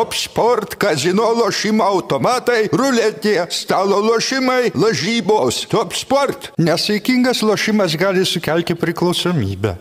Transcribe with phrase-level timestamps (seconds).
[0.00, 5.66] Top sport, kazino lošimo automatai, ruletė, stalo lošimai, lažybos.
[5.68, 6.48] Top sport.
[6.56, 9.76] Nesaikingas lošimas gali sukelti priklausomybę.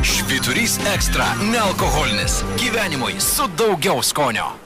[0.00, 2.40] Švyturys ekstra- nealkoholinis.
[2.56, 4.63] Gyvenimui su daugiau skonio.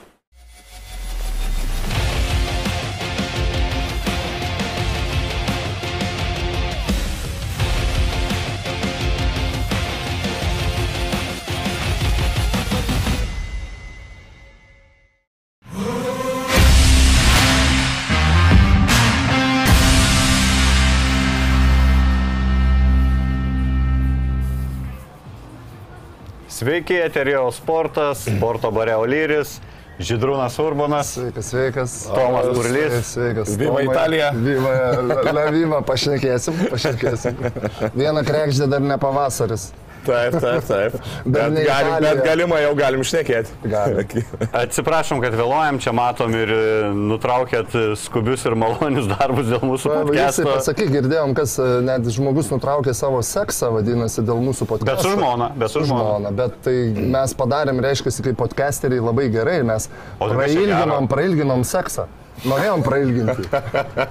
[26.59, 29.53] Sveiki, eterijo sportas, sporto bare Olyris,
[29.99, 31.13] Židrūnas Urbanas.
[31.15, 31.93] Sveikas, sveikas.
[32.11, 32.97] Tomas Burlys.
[33.07, 33.53] Sveikas.
[33.55, 33.85] Viva Tomai.
[33.85, 34.31] Italija.
[34.35, 34.73] Viva,
[35.07, 37.39] la, la viva, pašnekėsim, pašnekėsim.
[38.01, 39.69] Vieną krekždė dar ne pavasaris.
[40.09, 40.95] Taip, taip, taip.
[41.29, 43.53] Dar Bet, galim, bet galima jau galim šnekėti.
[43.69, 44.13] Galim.
[44.63, 46.61] Atsiprašom, kad vėluojam, čia matom ir e,
[46.97, 50.47] nutraukėt e, skubius ir malonius darbus dėl mūsų podcast'o.
[50.49, 54.95] pasakyk, girdėjom, kas e, net žmogus nutraukė savo seksą, vadinasi, dėl mūsų podcast'o.
[54.95, 56.07] Bet su žmona, bet su žmona.
[56.07, 56.33] žmona.
[56.41, 56.77] Bet tai
[57.17, 62.09] mes padarėm, reiškia, kaip podcasteriai labai gerai, mes tai prailginom, prailginom seksą.
[62.47, 63.49] Norėjom prailginti.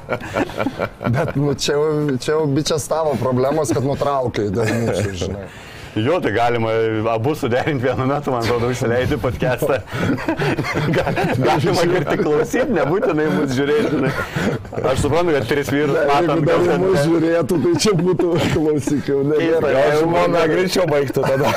[1.15, 5.47] Bet nu, čia, jau- čia jau bičias tavo problemos, kad nutraukė dėl mūsų, žinai.
[5.97, 6.71] Jo, tai galima
[7.13, 9.79] abu suderinti vienu metu, man atrodo, užsileidti podcast'ą.
[10.97, 14.13] Ga- Galima ir tik klausyti, nebūtinai mūsų žiūrėti.
[14.93, 16.43] Aš suprantu, kad tris vyrus matom.
[16.45, 19.73] Jeigu dar mus žiūrėtų, tai čia būtų, klausyk, jau nebėra.
[19.79, 21.53] Gal žmona greičiau baigtų tada.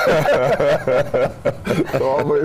[2.02, 2.40] Tomai,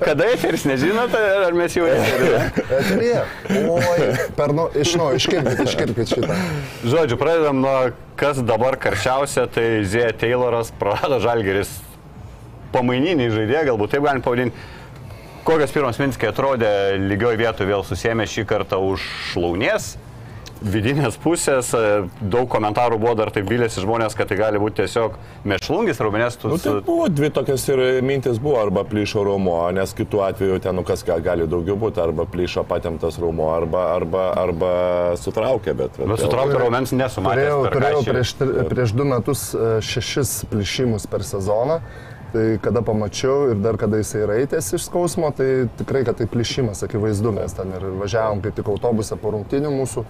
[0.00, 2.40] Kada eteris, nežinote, ar mes jau eteryje?
[2.80, 3.24] Eterija.
[3.74, 4.08] Oi,
[4.38, 6.40] per nu, iš nu, iškirpkit, iškirpkit šitą.
[6.88, 7.76] Žodžiu, pradedam nuo
[8.20, 11.72] kas dabar karščiausia, tai Zėja Tayloras prarado žalgeris
[12.74, 14.70] pamaininį žaidėją, galbūt taip galim pavadinti.
[15.44, 16.70] Kokios pirmos mintis, kai atrodė
[17.02, 19.02] lygioj vietoje vėl susėmė šį kartą už
[19.32, 19.90] šlaunies,
[20.62, 25.16] vidinės pusės, e, daug komentarų buvo dar taip vilėsi žmonės, kad tai gali būti tiesiog
[25.44, 30.22] mešlungis, raumenės Nu, tai buvo dvi tokias ir mintis buvo, arba plyšo raumo, nes kitų
[30.28, 34.72] atveju ten, nu kas ga- gali daugiau būti, arba plyšo patemtas raumo, arba, arba, arba
[35.20, 36.00] sutraukė, bet...
[36.00, 37.44] Bet sutraukti raumens nesumatė.
[37.44, 38.34] Turėjau, turėjau prieš,
[38.72, 41.80] prieš du metus e, šešis plyšimus per sezoną.
[42.34, 46.80] Tai kada pamačiau ir dar kada jisai raitės iš skausmo, tai tikrai, kad tai plyšimas,
[46.82, 50.02] akivaizdu, mes ten ir važiavom kaip tik autobusą po rungtinių mūsų.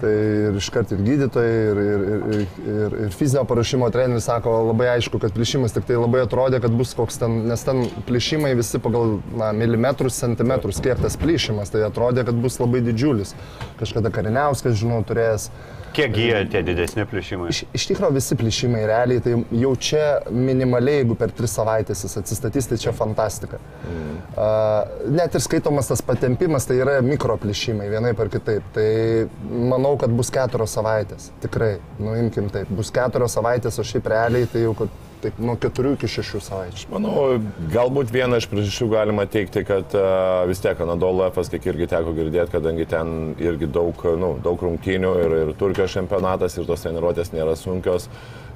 [0.00, 0.10] Tai
[0.48, 2.40] ir iškart ir gydytojai, ir, ir, ir,
[2.72, 6.74] ir, ir fizinio paruošimo treneris sako labai aišku, kad plyšimas tik tai labai atrodė, kad
[6.74, 11.86] bus koks ten, nes ten plyšimai visi pagal na, milimetrus, centimetrus, kiek tas plyšimas, tai
[11.86, 13.36] atrodė, kad bus labai didžiulis.
[13.78, 15.52] Kažkada Kariniauskas, žinau, turėjęs.
[15.94, 17.48] Kiek gyja tie didesni pliušimai?
[17.52, 22.18] Iš, iš tikrųjų visi plyšimai realiai, tai jau čia minimaliai, jeigu per tris savaitės jis
[22.18, 23.60] atsistatys, tai čia fantastika.
[23.86, 24.16] Mm.
[24.34, 28.66] Uh, net ir skaitomas tas patempimas, tai yra mikroplyšimai, vienai par kitaip.
[28.74, 28.88] Tai
[29.70, 31.30] manau, kad bus keturios savaitės.
[31.44, 35.94] Tikrai, nuimkim taip, bus keturios savaitės, o šiaip realiai tai jau kad, taip, nuo keturių
[35.96, 36.86] iki šešių savaičių.
[36.92, 37.14] Manau,
[37.72, 42.14] galbūt viena iš priežasčių galima teikti, kad uh, vis tiek Anadolo F, kiek irgi teko
[42.16, 47.34] girdėti, kadangi ten irgi daug, nu, daug rungtynių ir, ir Turkijos čempionatas ir tos treniruotės
[47.34, 48.08] nėra sunkios.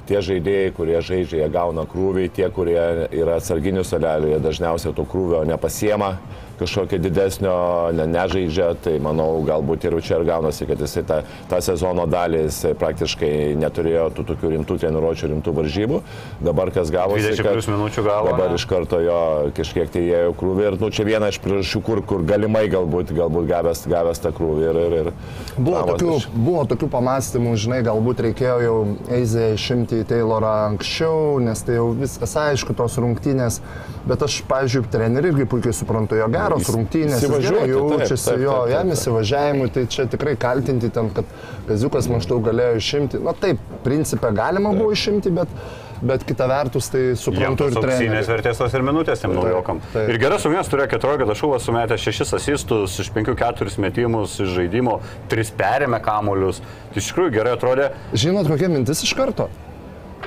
[0.09, 2.81] Tie žaidėjai, kurie žaidžia, jie gauna krūvį, tie, kurie
[3.13, 6.15] yra atsarginių salelių, jie dažniausiai to krūvio nepasiema
[6.61, 7.55] kažkokio didesnio,
[7.97, 11.21] ne, nežaidžia, tai manau, galbūt ir čia ir gaunasi, kad jisai tą,
[11.51, 16.01] tą sezono dalį jisai praktiškai neturėjo tų tokių rimtų treniruočių, rimtų varžybų.
[16.45, 18.59] Dabar kas gavosi, 20 plius minučių gavo, Dabar ne?
[18.61, 19.19] iš karto jo
[19.57, 23.49] kažkiek tai įėjo krūvį ir nu, čia viena iš priežasčių, kur, kur galimai galbūt, galbūt
[23.51, 24.67] gavęs, gavęs tą krūvį.
[24.69, 25.13] Ir, ir, ir,
[25.59, 28.77] Buvo Na, tokių, aš- buvo tokių pamastymų, žinai, galbūt reikėjo jau
[29.19, 33.61] Eizę išimti į Taylorą anksčiau, nes tai jau viskas aišku, tos rungtynės.
[34.09, 38.55] Bet aš, pavyzdžiui, trenerių irgi puikiai suprantu, jo geros rungtynės, gerai taip, jaučiasi, taip, jo,
[38.65, 38.99] taip, jam taip.
[38.99, 41.37] įsivažiavimui, tai čia tikrai kaltinti ten, kad
[41.69, 43.21] Kaziukas maždaug galėjo išimti.
[43.21, 45.53] Na taip, principė galima buvo išimti, bet,
[46.01, 48.25] bet kita vertus tai Jam suprantu ir auksinės trenerių.
[48.31, 49.83] vertės tos ir minutės tiem naujokam.
[49.93, 50.09] taip.
[50.09, 55.53] Ir geras rungtynės turėjo 14 taškų, sumetė 6 asistus, iš 5-4 metimus iš žaidimo, 3
[55.61, 56.63] perėmė kamuolius.
[56.95, 57.91] Tai Iš tikrųjų gerai atrodė.
[58.17, 59.51] Žinot, kokia mintis iš karto?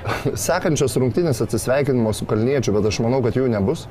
[0.45, 3.87] Sekančios rungtynės atsisveikinimo su Kalniečiu, bet aš manau, kad jų nebus.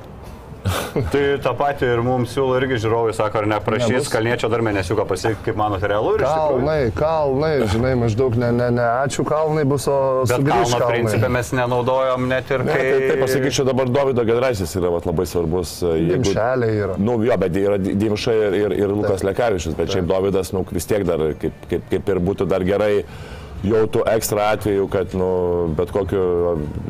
[1.11, 4.09] Tai tą patį ir mums siūlo irgi žiūrovai, sako, ar neprašys Nebus.
[4.13, 6.59] kalniečio dar mėnesiuką pasiekti, kaip manote, realu ir iš tikrųjų.
[6.59, 9.95] Kalnai, kalnai, žinai, maždaug ne, ne, ne, ačiū kalnai bus, o
[10.27, 10.99] Bet sugrįš kalno kalnai.
[10.99, 12.85] principę mes nenaudojom net ir Ne, kai...
[12.91, 15.73] tai, tai pasakyčiau, dabar Davido Gedraisis yra vat, labai svarbus.
[15.81, 16.99] e, jeigu- Dimšeliai yra.
[17.01, 20.85] Nu, jo, bet yra Dimša ir, ir, ir Lukas Lekavičius, bet šiaip Davidas, nu, vis
[20.85, 23.05] tiek dar, kaip, kaip, kaip ir būtų dar gerai
[23.65, 25.29] jau tų ekstra atvejų, kad nu,
[25.77, 26.23] bet kokiu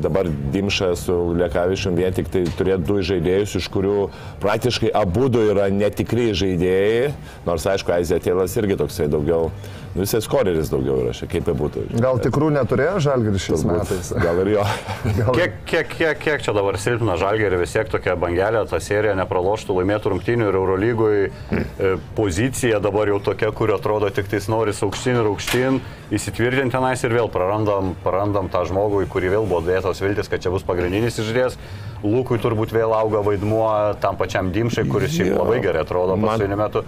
[0.02, 3.98] dabar Dimša su Lekavičium vien tik tai turėtų du žaidėjus, iš kurių
[4.44, 7.12] praktiškai abu du yra netikri žaidėjai,
[7.48, 9.50] nors aišku, Aizėtėlas irgi toksai daugiau,
[9.96, 11.84] nu, jisai skoreris daugiau yra, šiek kaip bebūtų.
[12.02, 13.82] Gal tikrų neturėjo žalgiris šiais Turbūt.
[13.82, 14.12] metais?
[14.24, 14.66] Gal ir jo.
[15.20, 15.32] Gal...
[15.38, 19.76] Kiek, kiek, kiek, kiek čia dabar silpna žalgerį, vis tiek tokia bangelė, ta serija nepraloštų,
[19.82, 25.22] laimėtų rungtynių ir Eurolygui e, pozicija dabar jau tokia, kur atrodo tik tais noris aukštyn
[25.22, 25.82] ir aukštyn,
[26.16, 30.44] įsitvirtinti tenais ir vėl prarandam, prarandam tą žmogų, į kurį vėl buvo dėtos viltis, kad
[30.44, 31.60] čia bus pagrindinis išdės.
[32.02, 33.68] Lūkui turbūt vėl auga vaidmuo
[34.02, 35.44] tam pačiam Dimšai, kuris šiaip Jo.
[35.44, 36.82] labai gerai atrodo paskutinį metu.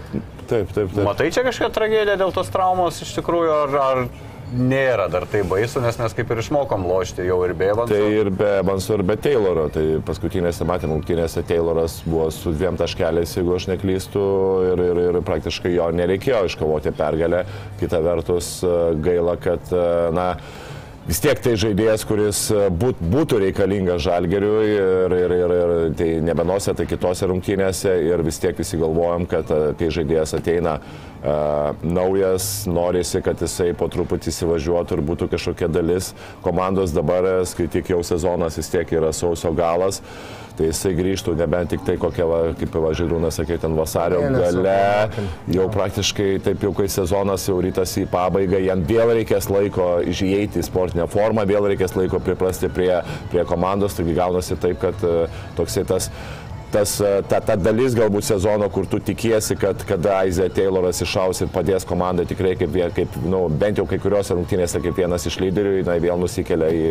[0.49, 1.05] Taip, taip, taip.
[1.05, 4.05] Matai čia kažkokią tragediją dėl tos traumos iš tikrųjų, ar, ar
[4.53, 7.89] nėra dar tai baisu, nes mes kaip ir išmokom lošti jau ir bėgant.
[7.89, 9.65] Tai ir be Banso, ir be Tayloro.
[9.73, 14.25] Tai paskutinėse matymų rungtynėse Tayloras buvo su dviem taškeliais, jeigu aš neklystu,
[14.71, 17.43] ir, ir, ir praktiškai jo nereikėjo iškovoti pergalę.
[17.81, 20.27] Kita vertus, e, gaila, kad, e, na,
[21.07, 26.09] vis tiek tai žaidėjas, kuris e, būt, būtų reikalingas žalgeriui ir, ir, ir, ir tai
[26.23, 31.73] nebenose, tai kitose rungtynėse ir vis tiek visi galvojam, kad e, kai žaidėjas ateina uh,
[31.83, 36.13] naujas, norisi, kad jisai po truputį įsivažiuotų ir būtų kažkokia dalis
[36.43, 40.01] komandos dabar, skaityk jau sezonas vis tiek yra sausio galas.
[40.53, 44.75] Tai jisai grįžtų nebent tik tai kokia, va, kaip va Žirūnas sakė, ten vasario gale,
[45.55, 50.61] jau praktiškai taip jau kai sezonas jau rytas į pabaigą, jam vėl reikės laiko išėjti
[50.61, 52.91] į sportinę formą, vėl reikės laiko priprasti prie,
[53.33, 55.25] prie komandos, taigi gaunasi taip, kad e,
[55.57, 56.11] toksai tas
[56.73, 61.43] tas, e, ta, ta dalis galbūt sezono, kur tu tikiesi, kad kada Aizė Tayloras išaus
[61.45, 65.37] ir padės komandai tikrai kaip, kaip nu, bent jau kai kuriuose rungtynėse kaip vienas iš
[65.43, 66.83] lyderių, jinai vėl nusikelia į,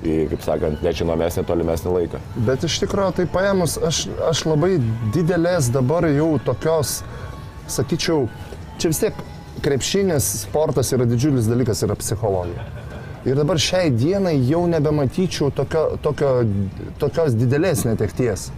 [0.00, 2.22] į kaip sakant, nežinomesnį, tolimesnį laiką.
[2.48, 4.76] Bet iš tikrųjų, tai paėmus, aš, aš labai
[5.14, 6.98] didelės dabar jau tokios,
[7.76, 8.26] sakyčiau,
[8.80, 9.24] čia vis tiek
[9.64, 12.64] krepšinis sportas yra didžiulis dalykas, yra psichologija.
[13.26, 16.30] Ir dabar šiai dienai jau nebematyčiau tokio, tokio,
[17.00, 18.52] tokios didelės netekties.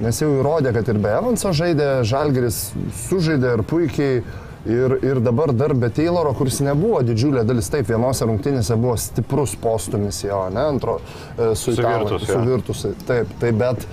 [0.00, 2.70] Nes jau įrodė, kad ir be Evanso žaidė, Žalgeris
[3.06, 4.22] sužaidė ir puikiai.
[4.68, 9.54] Ir, ir dabar dar be Tayloro, kuris nebuvo didžiulė dalis, taip, vienose rungtynėse buvo stiprus
[9.56, 10.98] postumis jo, ne, antro,
[11.32, 12.34] e, su Italais, Suvirtus, jo.
[12.34, 12.90] su virtusi.
[13.08, 13.86] Taip, taip, bet,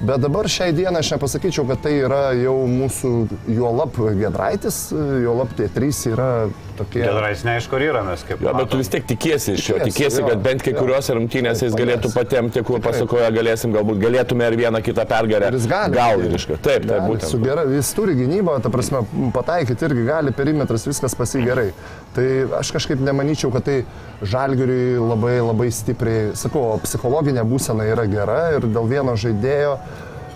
[0.00, 3.12] bet dabar šiai dienai aš nepasakyčiau, kad tai yra jau mūsų
[3.52, 6.30] juolap Gedraitis, juolap tie trys yra
[6.78, 7.02] tokie.
[7.04, 8.40] Gerais neaišku, kur yra mes kaip.
[8.44, 10.80] Jo, bet tu vis tiek tikiesi iš jo, Tikiesi, jo, kad bent kai jo.
[10.82, 15.50] kuriuose rungtynėse jis galėtų patemti, kur pasakoja, galėsim, galbūt galėtume ir vieną kitą pergalę.
[15.52, 15.94] Ir jis gali.
[15.98, 16.62] Gal ir iškart.
[16.64, 17.46] Taip, taip, Gali, Su būtent.
[17.48, 19.02] gera, jis turi gynybą, ta prasme,
[19.34, 21.68] pataikyti irgi gali, perimetras, viskas pasi gerai.
[22.14, 22.26] Tai
[22.60, 23.80] aš kažkaip nemanyčiau, kad tai
[24.22, 29.78] žalgiriui labai labai stipriai, sakau, psichologinė būsena yra gera ir dėl vieno žaidėjo.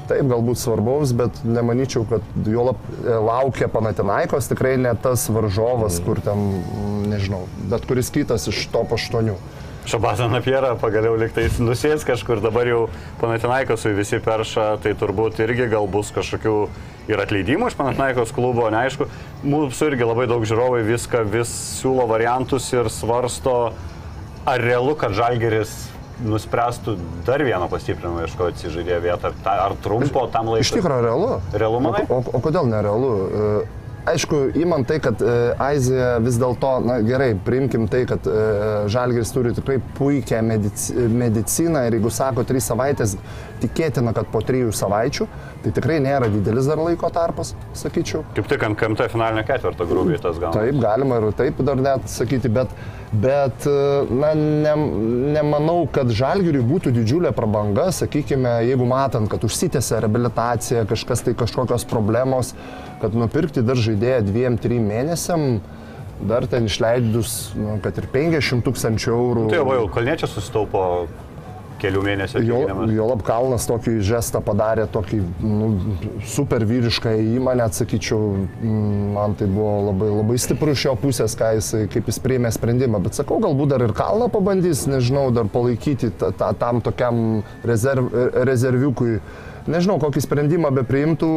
[0.08, 6.22] Taip, galbūt svarbaus, bet nemanyčiau, kad jo e, laukia Panatinaikos, tikrai ne tas varžovas, kur
[6.24, 6.62] ten,
[7.10, 9.34] nežinau, bet kuris kitas iš top 8.
[9.88, 12.80] Šabatą Napierą pagaliau liktais nusės kažkur, dabar jau
[13.20, 16.56] Panatinaikosui visi perša, tai turbūt irgi gal bus kažkokių
[17.08, 19.08] ir atleidimų iš Panatinaikos klubo, neaišku.
[19.48, 23.58] Mūsų irgi labai daug žiūrovai viską vis siūlo variantus ir svarsto,
[24.48, 25.72] ar realu, kad Žalgeris
[26.24, 30.66] nuspręstų dar vieną pastiprinimą ieškoti žaidėjo vietą, ar, ar trumpo tam laikui.
[30.66, 31.28] Iš tikrųjų, realu.
[31.54, 32.04] Realu, manai?
[32.08, 33.12] O, o, o kodėl nerealu?
[34.08, 38.36] Aišku, įman tai, kad e, Aizija vis dėlto, na gerai, priimkim tai, kad e,
[38.92, 43.16] Žalgiris turi tikrai puikią medici, mediciną ir jeigu sako trys savaitės,
[43.62, 45.26] tikėtina, kad po trijų savaičių,
[45.64, 48.22] tai tikrai nėra didelis dar laiko tarpas, sakyčiau.
[48.36, 50.54] Kaip tik ant KMT finalinio ketvirto grubiai tas gauna.
[50.56, 52.72] Taip, galima ir taip dar net sakyti, bet,
[53.12, 53.76] bet e,
[54.14, 54.74] na, ne,
[55.36, 61.84] nemanau, kad žalgiriui būtų didžiulė prabanga, sakykime, jeigu matant, kad užsitęsia reabilitacija, kažkas tai kažkokios
[61.90, 62.54] problemos,
[63.02, 65.60] kad nupirkti dar žaidėją dviem, trim mėnesiam,
[66.28, 69.48] dar ten išleidus, nu, kad ir 50 tūkstančių eurų.
[69.52, 70.84] Tai jau, jau Kalniečias susitaupo
[71.78, 75.70] kelių mėnesių Jo, jo lab Kalnas tokį žestą padarė, tokį nu,
[76.28, 78.20] super vyrišką įimą, net sakyčiau,
[78.58, 83.02] mm, man tai buvo labai, labai stiprus iš jo pusės, jis, kaip jis priėmė sprendimą.
[83.04, 88.10] Bet sakau, galbūt dar ir Kalną pabandys, nežinau, dar palaikyti ta, ta, tam tokiam rezerv,
[88.48, 89.20] rezerviukui.
[89.68, 91.30] Nežinau, kokį sprendimą be priimtų,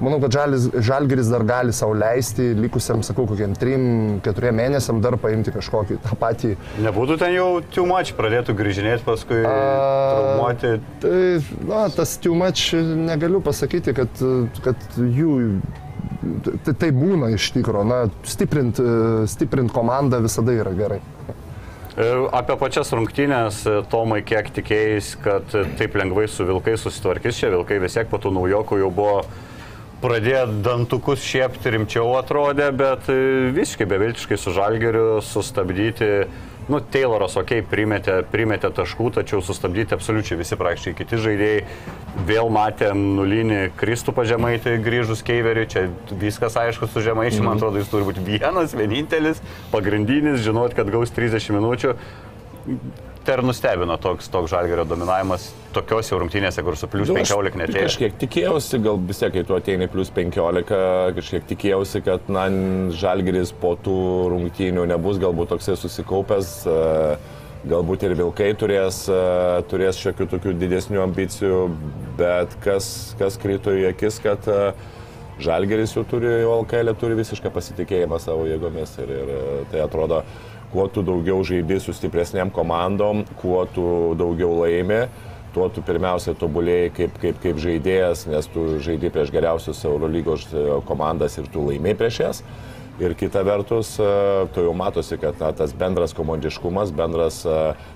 [0.00, 5.54] manau, kad žalis, Žalgiris dar gali savo leisti, likusiam, sakau, kokiam 3-4 mėnesiam dar paimti
[5.54, 10.72] kažkokį tą patį Nebūtų ten jau too much, pradėtų grįžinėti, paskui traumuoti.
[11.02, 11.18] Tai,
[11.68, 14.22] na, tas too much negaliu pasakyti, kad,
[14.64, 15.32] kad jų
[16.66, 17.86] tai, tai būna iš tikrųjų.
[17.88, 18.80] Na, stiprint,
[19.30, 21.00] stiprint komandą visada yra gerai.
[21.96, 22.04] E,
[22.36, 27.48] Apie pačias rungtynės, e, Tomai, kiek tikėjais, kad e, taip lengvai su vilkais susitvarkys, čia
[27.54, 29.14] vilkai vis tiek po tų naujokų jau buvo
[30.02, 33.08] pradėję dantukus šiepti rimčiau atrodė, bet
[33.56, 36.10] visiškai beviltiškai su žalgeriu sustabdyti
[36.66, 41.60] Nu, Tayloras, okei, okay, primetė, primetė taškų, tačiau sustabdyti absoliučiai visi praktiškai kiti žaidėjai.
[42.26, 45.84] Vėl matėm nulinį Kristų pažemaitį grįžus Keiveriui, čia
[46.18, 49.38] viskas aišku su žemaičiu, man atrodo, jis turi būti vienas, vienintelis,
[49.70, 51.94] pagrindinis, žinot, kad gaus 30 minučių
[53.26, 57.86] tai ir nustebino toks, toks žalgerio dominavimas tokiuose rungtynėse, kur su plus 15 netėjo.
[57.88, 60.70] Kažkiek tikėjausi, gal vis tiek, kai tu ateini plus 15,
[61.18, 62.46] kažkiek tikėjausi, kad na,
[62.96, 63.96] žalgeris po tų
[64.32, 66.54] rungtynių nebus galbūt toksai susikaupęs.
[67.66, 69.00] Galbūt ir Vilkai turės,
[69.66, 71.62] turės šiokių tokių didesnių ambicijų,
[72.20, 74.46] bet kas, kas krito į akis, kad
[75.42, 79.32] Žalgeris jau turi, jau LKL turi visišką pasitikėjimą savo jėgomis ir, ir
[79.68, 80.22] tai atrodo,
[80.72, 85.06] kuo tu daugiau žaidži su stipresniam komandom, kuo tu daugiau laimi,
[85.54, 90.48] tuo tu pirmiausia tobulėjai kaip, kaip, kaip žaidėjas, nes tu žaidži prieš geriausius Eurolygos
[90.88, 92.42] komandas ir tu laimėjai prieš jas.
[92.96, 93.90] Ir kita vertus,
[94.54, 97.42] tu jau matosi, kad na, tas bendras komandiškumas, bendras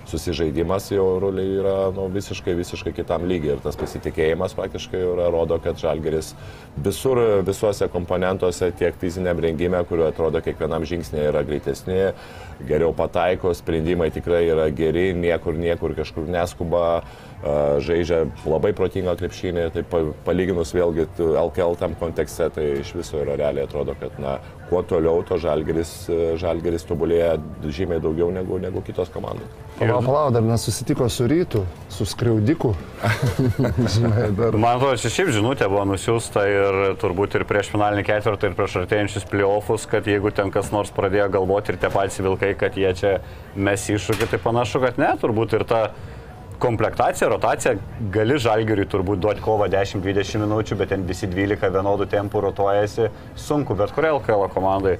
[0.05, 3.55] susižaidimas jau ruliai yra nu, visiškai, visiškai kitam lygiai.
[3.55, 6.35] Ir tas pasitikėjimas praktiškai yra, rodo, kad Žalgeris
[6.85, 7.17] visur,
[7.47, 12.11] visuose komponentuose, tiek fiziniam rengime, kuriuo atrodo kiekvienam žingsnė yra greitesni,
[12.69, 17.01] geriau pataiko, sprendimai tikrai yra geri, niekur, niekur kažkur neskuba
[17.81, 19.83] žaidžia labai protingą krepšinį, tai
[20.25, 24.37] palyginus vėlgi LKL tam kontekste, tai iš viso yra realiai atrodo, kad na,
[24.69, 25.91] kuo toliau, to žalgeris,
[26.41, 29.47] žalgeris tobulėja žymiai daugiau negu, negu kitos komandos.
[29.79, 32.73] Palauk, palauk, dar nesusitiko su rytu, su skriaudiku.
[33.95, 34.53] Žinai, dar...
[34.53, 38.77] Man atrodo, čia šiaip žinutė buvo nusiųsta ir turbūt ir prieš finalinį ketvirtą, ir prieš
[38.83, 42.93] artėjančius playoffus, kad jeigu ten kas nors pradėjo galvoti ir tie patys vilkai, kad jie
[42.99, 43.13] čia
[43.55, 45.81] mes iššūkį, tai panašu, kad ne, turbūt ir ta
[46.61, 47.75] komplektacija, rotacija,
[48.13, 53.77] gali žalgiriui turbūt duoti kovą 10-20 minučių, bet ten visi 12 vienodų tempų rotuojasi, sunku,
[53.79, 54.95] bet kuriai LKL komandai.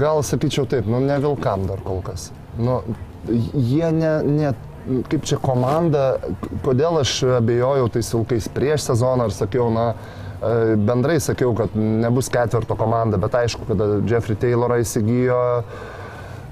[0.00, 2.30] Gal sakyčiau taip, nu ne vilkam dar kol kas.
[2.60, 2.82] Nu,
[3.28, 4.52] jie ne, ne,
[5.10, 6.18] kaip čia komanda,
[6.66, 9.88] kodėl aš abejojau tais vilkais prieš sezoną ar sakiau, na,
[10.84, 15.40] bendrai sakiau, kad nebus ketvirto komanda, bet aišku, kada Jeffrey Taylorą įsigijo,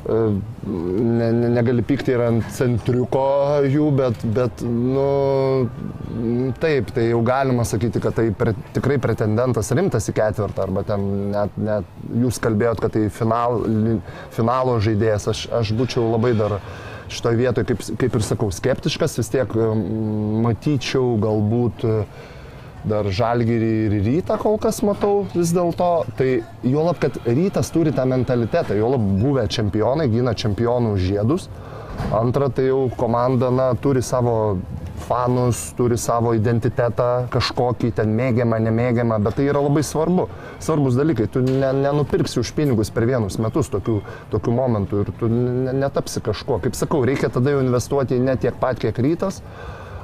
[0.09, 3.25] ne, ne, negali pykti ir ant centriuko
[3.71, 5.69] jų, bet, bet nu,
[6.63, 11.07] taip, tai jau galima sakyti, kad tai pre, tikrai pretendentas rimtas į ketvirtą, arba ten
[11.35, 13.63] net, net jūs kalbėjot, kad tai final,
[14.35, 16.59] finalo žaidėjas, aš, aš būčiau labai dar
[17.13, 19.57] šitoje vietoje, kaip, kaip ir sakau, skeptiškas, vis tiek
[20.43, 22.31] matyčiau galbūt uh,
[22.89, 25.91] dar žalgyrį ir rytą kol kas matau vis dėlto.
[26.19, 26.31] Tai
[26.67, 31.49] juolab, kad rytas turi tą mentalitetą, juolab buvę čempionai, gina čempionų žiedus.
[32.17, 34.59] Antra, tai jau komanda na, turi savo
[35.03, 40.29] fanus, turi savo identitetą, kažkokį ten mėgiamą, nemėgiamą, bet tai yra labai svarbu.
[40.63, 41.29] Svarbus dalykai.
[41.33, 43.99] Tu ne, nenupirksi už pinigus per vienus metus tokių,
[44.33, 46.61] tokių momentų ir tu netapsi kažkuo.
[46.65, 49.43] Kaip sakau, reikia tada jau investuoti ne tiek pat, kiek rytas,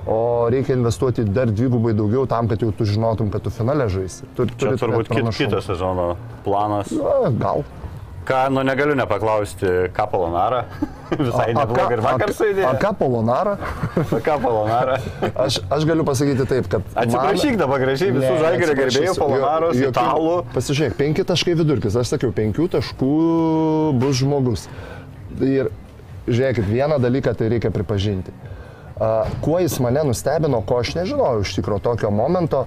[0.08, 4.24] o reikia investuoti dar dvigubai daugiau tam, kad jau tu žinotum, kad tu finale žaisi.
[4.36, 6.14] Tur, Čia turbūt kit, kito sezono
[6.46, 6.94] planas.
[6.96, 7.66] Na, gal.
[8.28, 10.64] Ką, nu negaliu nepaklausti, ką Polonara.
[11.28, 12.64] Visai neblogai ir vakar suėdė.
[12.68, 13.54] A ką Polonara?
[14.26, 14.98] ką Polonara?
[15.44, 16.84] aš, aš galiu pasakyti taip, kad...
[16.92, 17.62] Atsiprašyk man...
[17.64, 20.36] dabar gražiai visų žalgerio gerbėjų Polonaros, jo, italų.
[20.56, 21.96] Pasižiūrėk, penki taškai vidurkis.
[22.00, 23.16] Aš sakiau, penkių taškų
[24.00, 24.68] bus žmogus.
[25.40, 25.72] Ir
[26.28, 28.36] žiūrėkit, vieną dalyką tai reikia pripažinti
[29.44, 32.64] Kuo jis mane nustebino, ko aš nežinojau iš tikrųjų tokio momento,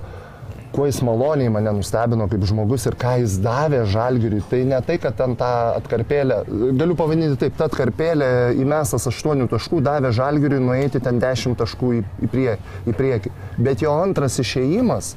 [0.72, 4.40] kuo jis maloniai mane nustebino kaip žmogus ir ką jis davė žalgiriui.
[4.48, 6.38] Tai ne tai, kad ten tą atkarpėlę,
[6.80, 12.02] galiu pavadinti taip, ta atkarpėlė įmestas 8 taškų davė žalgiriui nueiti ten 10 taškų į,
[12.24, 12.56] į, prie,
[12.88, 13.36] į priekį.
[13.60, 15.16] Bet jo antras išėjimas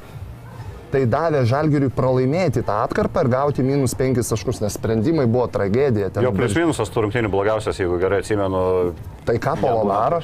[0.95, 6.13] tai davė Žalgiriui pralaimėti tą atkarpą ir gauti minus 5 taškus, nes sprendimai buvo tragedija.
[6.23, 8.61] Jo plius minusas turrungtinių blogiausias, jeigu gerai atsimenu.
[9.27, 10.21] Tai ką Polonaro?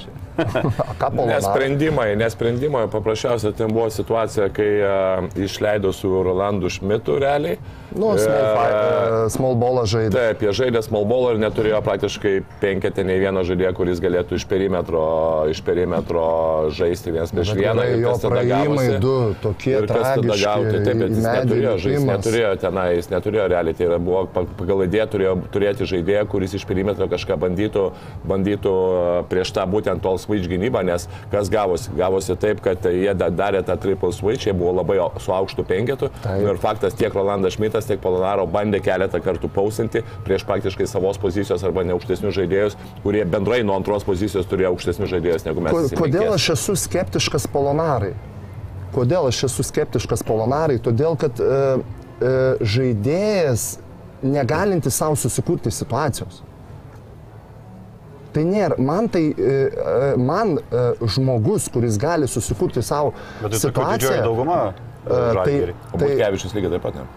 [1.30, 7.58] Nesprendimai, nesprendimai, paprasčiausiai ten buvo situacija, kai uh, išleido su Rolandu Šmitu realiai.
[7.90, 10.12] Nu, small, uh, small ballą žaidė.
[10.14, 14.46] Taip, jie žaidė small ballą ir neturėjo praktiškai penketę nei vieną žaidėją, kuris galėtų iš
[14.50, 15.02] perimetro,
[15.50, 16.26] iš perimetro
[16.76, 17.86] žaisti vienas prieš vieną.
[17.98, 20.76] Jo praėjimai du tokie ir kas tada gauti.
[20.86, 23.78] Taip, bet jis neturėjo žaisti, neturėjo tenai, jis neturėjo realiai.
[23.80, 27.84] Tai buvo pagal idėją turėjo turėti žaidėją, kuris iš perimetro kažką bandytų,
[28.30, 28.76] bandytų
[29.32, 31.90] prieš tą būtent tol switch gynybą, nes kas gavosi?
[31.96, 36.10] Gavosi taip, kad jie darė tą triple switch, jie buvo labai su aukštu penketu.
[36.22, 36.44] Taip.
[36.44, 41.64] Ir faktas tiek Rolandas Šmitas, tiek Polonaro bandė keletą kartų pausinti prieš praktiškai savos pozicijos
[41.66, 45.94] arba neaukštesnius žaidėjus, kurie bendrai nuo antros pozicijos turėjo aukštesnius žaidėjus negu mes.
[45.98, 48.14] Kodėl aš esu skeptiškas Polonarai?
[48.94, 50.80] Kodėl aš esu skeptiškas Polonarai?
[50.82, 51.58] Todėl, kad e,
[52.20, 53.72] e, žaidėjas
[54.22, 56.42] negalinti savo susikurti situacijos.
[58.34, 60.84] Tai nėra, man tai, e, e, man e,
[61.16, 64.60] žmogus, kuris gali susikurti savo Bet tai situaciją, dauguma.
[65.04, 67.08] tai, tai Butkevičius lygiai taip pat ne.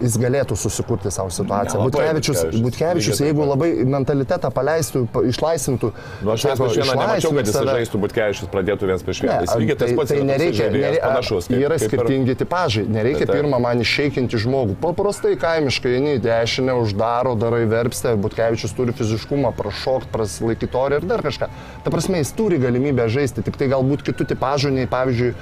[0.00, 1.80] Jis galėtų susikurti savo situaciją.
[1.86, 3.20] Butkevičius, Butkevičius.
[3.24, 8.50] Jeigu labai mentalitetą paleistų, pa- išlaisvintų, Nu, aš sako, vieną nemačiau, kad jis žaistų Butkevičius,
[8.52, 9.40] pradėtų vienas prieš vieną.
[9.46, 11.48] Jis lygiai tas tai, pats tai nereikia, nereikia panašus.
[11.48, 12.84] kaip- yra kaip ir- skirtingi tipažai.
[12.88, 13.36] Nereikia Taip, taip.
[13.44, 14.76] pirmą man iššeikinti žmogų.
[14.80, 21.22] Paprastai kaimiškai eini dešinę, uždaro, darai verpstę, Butkevičius turi fiziškumą, prašokti, prasilaikyti orį ir dar
[21.22, 21.48] kažką.
[21.84, 25.34] Ta prasme, jis turi galimybę žaisti, tik tai galbūt kitų tipažų, nei pavyzdžiui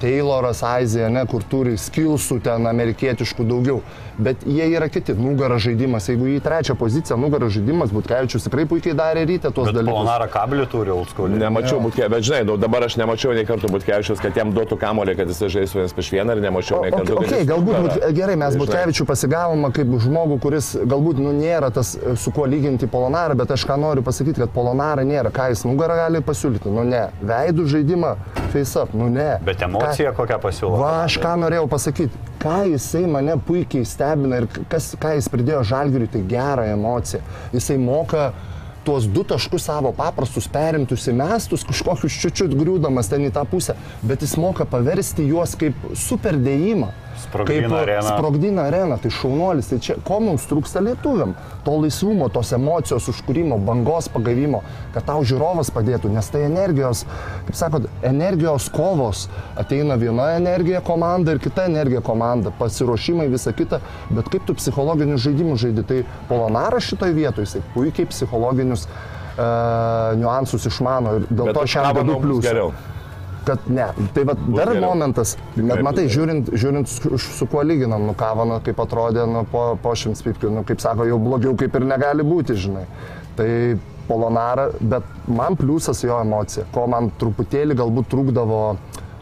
[0.00, 3.80] Tayloras, Aizija, ne, kur turi skilsų ten amerikietiškų daugiau.
[4.18, 5.14] Bet jie yra kiti.
[5.14, 9.78] Nugara žaidimas, jeigu į trečią poziciją nugara žaidimas, Butkevičius tikrai puikiai darė ryte tuos Bet
[9.78, 9.94] dalykus.
[9.94, 11.30] Polonara kablį turi school.
[11.38, 15.14] Nemačiau Butkevičius, bet žinai, nu, dabar aš nemačiau nei kartų Butkevičius, kad jam duotų kamolį,
[15.20, 17.20] kad jis žaistų vienas prieš vieną ir nemačiau nei kartų.
[17.22, 18.58] Okay, jis galbūt būt, gerai, mes.
[18.58, 23.54] Butkevičių pasigavome kaip žmogų, kuris galbūt nu, nėra tas, e, su kuo lyginti Polonarą, bet
[23.54, 27.68] aš ką noriu pasakyti, kad Polonarą nėra, ką jis nugarą gali pasiūlyti, nu ne, veidų
[27.70, 28.16] žaidimą,
[28.50, 29.37] face up, nu ne.
[29.44, 30.80] Bet emocija kokią pasiūlo.
[30.80, 35.62] Va, aš ką norėjau pasakyti, ką jisai mane puikiai stebina ir kas, ką jis pridėjo
[35.70, 37.22] žalgiriui, tai gerą emociją.
[37.54, 38.30] Jisai moka
[38.86, 44.24] tuos du taškus savo paprastus perimtus įmestus, kažkokius čiučiut griūdamas ten į tą pusę, bet
[44.24, 46.88] jis moka paversti juos kaip superdėjimą.
[47.18, 48.08] Sprogdina areną.
[48.08, 51.34] Sprogdina areną, tai šaunuolis, tai čia ko mums trūksta lietuviam?
[51.66, 54.62] To laisvumo, tos emocijos užkūrimo, bangos pagavimo,
[54.94, 57.04] kad tau žiūrovas padėtų, nes tai energijos,
[57.48, 59.26] kaip sakot, energijos kovos.
[59.58, 65.24] Ateina viena energija komanda ir kita energija komanda, pasiruošimai, visa kita, bet kaip tu psichologinius
[65.26, 68.86] žaidimus žaidži, tai Polonaras šitoje vietoje, jisai puikiai psichologinius
[69.38, 72.72] uh, niuansus išmano ir dėl Bet to šiam pliusą geriau.
[73.48, 73.86] Kad ne.
[74.14, 74.84] Tai va, dar geriau.
[74.84, 79.70] momentas, bet matai, žiūrint, žiūrint su, su kuo lyginam, nu Kavana kaip atrodė nu, po,
[79.82, 82.84] po šimts pipkių, nu kaip sako, jau blogiau kaip ir negali būti, žinai.
[83.38, 83.48] Tai
[84.08, 88.60] Polonara, bet man pliusas jo emocija, ko man truputėlį galbūt trūkdavo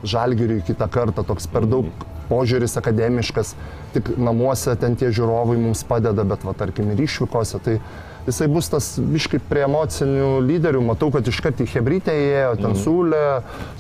[0.07, 1.89] žalgiriui kitą kartą, toks per daug
[2.31, 3.55] požiūris akademiškas,
[3.95, 7.79] tik namuose ten tie žiūrovai mums padeda, bet va tarkim ir išvykose, tai
[8.27, 12.81] jisai bus tas biškai prie emocinių lyderių, matau, kad iškart į Hebrytę įėjo, ten mm.
[12.83, 13.23] siūlė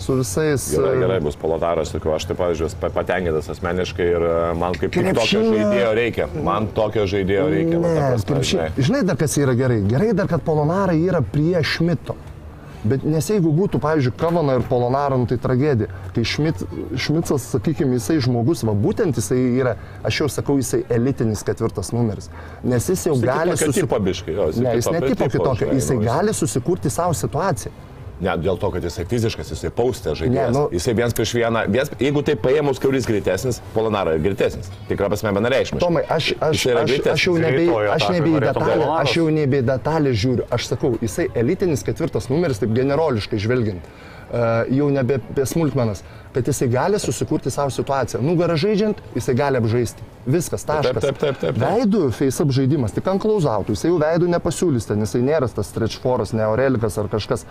[0.03, 0.69] su visais.
[0.77, 4.95] Gerai, e, gerai, bus polotaras, sakau, aš taip, pavyzdžiui, patenkintas asmeniškai ir e, man kaip
[4.95, 6.31] tik tokio žaidėjo reikia.
[6.47, 7.83] Man tokio žaidėjo reikia.
[7.83, 7.97] Ne,
[8.29, 8.71] prasme, žinai.
[8.79, 9.83] žinai dar kas yra gerai?
[9.91, 12.17] Gerai dar, kad Polonarai yra prie Šmito.
[12.87, 15.89] Bet nes jeigu būtų, pavyzdžiui, Kavana ir Polonara, nu, tai tragedija.
[16.15, 16.63] Kai Šmit,
[16.97, 22.31] Šmicas, sakykime, jisai žmogus, va būtent jisai yra, aš jau sakau, jisai elitinis ketvirtas numeris.
[22.63, 25.15] Nes jis jau Jisai gali kitokio susi- tipo biškį, jo, jisai Ne, jis ne kitokio
[25.15, 27.73] tipo tipo, kitokio, žinai, jisai jis- gali susikurti savo situaciją.
[28.17, 30.53] Ne, dėl to, kad jisai fiziškas, jisai paustė žaidėjas.
[30.55, 34.71] Ne, nu- Jisai vienas prieš vieną, vienas, jeigu tai paėmus, kuris greitesnis, Polonara yra greitesnis.
[34.89, 35.85] Tikra prasme, vienareikšmiškai.
[35.85, 39.69] Tomai, aš, aš, aš, aš jau nebe, aš nebe į detalę, aš jau nebe į
[39.69, 40.49] detalę žiūriu.
[40.49, 46.01] Aš sakau, jisai elitinis ketvirtas numeris, taip generoliškai žvelgiant, uh, jau nebe apie smulkmenas,
[46.33, 48.23] kad jisai gali susikurti savo situaciją.
[48.25, 50.05] Nugarą žaidžiant, jisai gali apžaisti.
[50.27, 51.05] Viskas, taškas.
[51.05, 51.61] taip, taip, taip, taip.
[51.63, 56.01] Veidų face-up žaidimas, tik ant klausautų, jisai jau veidų nepasiūlys, ten jisai nėra tas stretch
[56.03, 57.45] foras, ne Aurelikas ar kažkas.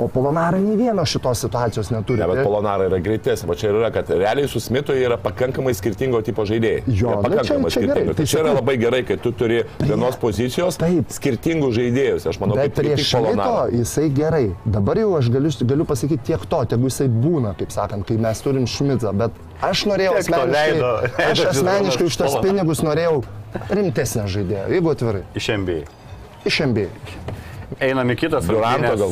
[0.00, 2.22] O Polonara nei vieno šitos situacijos neturi.
[2.22, 3.44] Ne, bet Tai- Polonara yra greitesnis.
[3.48, 6.82] Va čia yra, kad realiai su Smitu yra pakankamai skirtingo tipo žaidėjai.
[6.86, 7.90] Jo, Jie nu pakankamai čia- čia gerai.
[7.90, 8.06] skirtingi.
[8.06, 11.08] Tai Tai čia yra labai gerai, kai tu turi vienos pozicijos Taip.
[11.12, 12.26] skirtingų žaidėjus.
[12.32, 14.54] Aš manau, kaip prieš šito jisai gerai.
[14.64, 18.40] Dabar jau aš galiu, galiu pasakyti tiek to, tegu jisai būna, kaip sakant, kai mes
[18.40, 19.12] turim Šmicą.
[19.12, 23.22] Bet aš norėjau Tiek asmeniškai, leido- aš leido asmeniškai už tos pinigus norėjau
[23.68, 25.22] rimtesnę žaidėją, jeigu atvirai.
[25.36, 25.84] Iš MBA.
[26.46, 26.88] Iš MBA.
[27.78, 29.02] Einam į kitas rungtynes.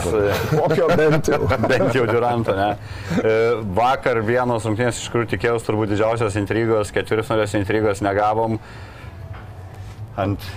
[0.50, 1.40] Kokio bent jau.
[1.70, 2.70] Bent jau Duranto, ne.
[3.22, 3.34] E,
[3.76, 8.58] Vakar vienos rungtynės, iš kurių tikėjausi turbūt didžiausios intrigos, ketvirtfinalės intrigos negavom.
[10.18, 10.48] Ant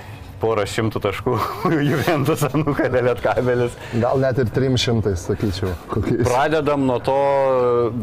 [0.41, 1.35] porą šimtų taškų
[1.91, 3.75] Juventus nukalė Lietkabelis.
[4.01, 5.71] Gal net ir 300, sakyčiau.
[5.91, 6.23] Kokiais.
[6.27, 7.15] Pradedam nuo to,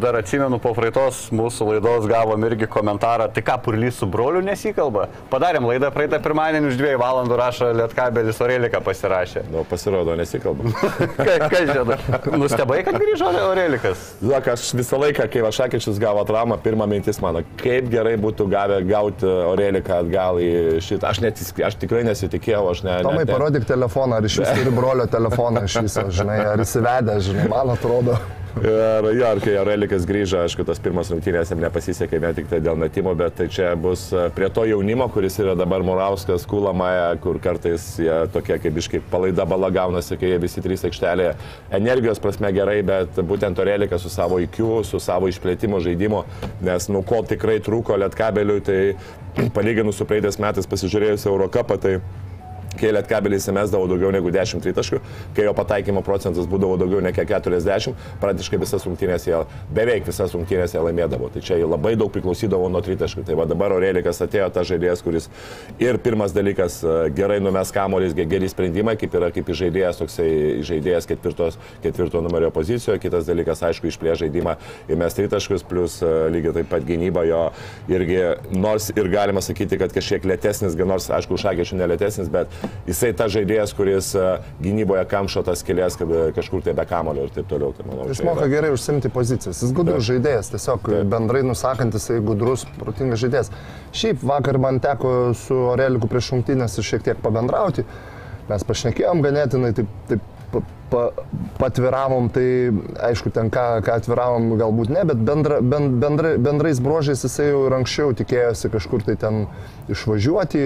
[0.02, 5.08] dar atsimenu, po praeitos mūsų laidos gavom irgi komentarą, tai ką purlys su broliu nesikalba.
[5.32, 9.44] Padarėm laidą praeitą pirmadienį už dviejų valandų rašo Lietkabelis Orelika pasirašė.
[9.52, 10.72] Nu, pasirodo, nesikalbam.
[11.18, 11.98] Ka- Kas žinai?
[12.38, 14.06] Nustebai, kad grįžo Orelikas.
[14.22, 18.80] Žinok, aš visą laiką, kai Vašakičius gavo traumą, pirma mintis mano, kaip gerai būtų gavę
[18.88, 20.50] gauti Aureliką atgal į
[20.84, 21.10] šitą.
[21.12, 22.27] Aš, net, aš tikrai nesitikėjau,
[22.72, 22.98] aš ne...
[23.06, 27.18] Tomai, net, parodyk telefoną, ar iš vis turi brolio telefoną iš viso, žinai, ar įsivedė,
[27.24, 28.18] žinai, man atrodo.
[28.58, 32.58] Ir jo, ir kai Aurelikas grįžo, aišku, tas pirmas rungtynės jam nepasisekė vien tik tai
[32.64, 37.12] dėl metimo, bet tai čia bus e, prie to jaunimo, kuris yra dabar Morauskas, Kulamaja,
[37.22, 41.36] kur kartais jie tokie kaip iškai palaida bala gaunasi, kai jie visi trys aikštelėje.
[41.78, 46.24] Energijos prasme gerai, bet būtent Aurelikas su savo IQ, su savo išplėtimo žaidimo,
[46.66, 48.80] nes nu ko tikrai trūko Lietkabeliui, tai
[49.56, 52.00] palyginus su praeitais metais pasižiūrėjus Eurocapą, tai
[52.80, 55.00] kai Lietkabelį įsimesdavo daugiau negu 10 tritaškių,
[55.36, 59.38] kai jo pataikymo procentas būdavo daugiau negu 40, praktiškai visas rungtynės jie,
[59.74, 61.30] beveik visas rungtynės jie laimėdavo.
[61.34, 63.24] Tai čia labai daug priklausydavo nuo tritaškių.
[63.28, 65.28] Tai va dabar Aurelikas atėjo tas žaidėjas, kuris
[65.82, 70.28] ir pirmas dalykas e, gerai numes kamuolys, geri sprendimai, kaip yra kaip žaidėjas, toksai
[70.66, 74.56] žaidėjas ketvirtos, ketvirto numerio pozicijoje, kitas dalykas, aišku, išplė žaidimą
[74.92, 77.42] įmes tritaškius, plus e, lygiai taip pat gynyba jo
[77.92, 78.20] irgi,
[78.56, 82.52] nors ir galima sakyti, kad kažkiek lėtesnis, nors aišku, šagečių nelėtesnis, bet
[82.88, 84.26] jisai ta žaidėjas, kuris e,
[84.64, 87.74] gynyboje kamšo tas kelias, kad kažkur tai be kamulio ir taip toliau.
[87.76, 88.52] Tai manau, jis moka yra...
[88.54, 91.10] gerai užsimti pozicijas, jis gudrus žaidėjas, tiesiog taip.
[91.12, 93.52] bendrai nusakantis, jis gudrus, protingas žaidėjas.
[93.96, 97.86] Šiaip vakar man teko su Oreliku prieš šimtinės ir šiek tiek pabendrauti.
[98.48, 100.37] Mes pašnekėjom ganėtinai taip, taip
[100.90, 101.08] pa,
[101.58, 102.72] patviravom, tai
[103.08, 107.64] aišku, ten ką, ką atviravom galbūt ne, bet bendra, bend, bendra, bendrais brožiais jisai jau
[107.68, 109.42] ir anksčiau tikėjosi kažkur tai ten
[109.92, 110.62] išvažiuoti,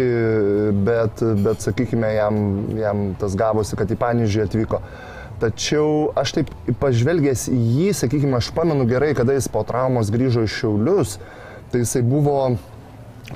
[0.87, 2.43] bet, bet sakykime, jam,
[2.79, 4.83] jam tas gavosi, kad į Panežį atvyko.
[5.43, 10.45] Tačiau aš taip pažvelgęs į jį, sakykime, aš pamenu gerai, kada jis po traumos grįžo
[10.47, 11.17] iš Šiaulius,
[11.73, 12.37] tai jisai buvo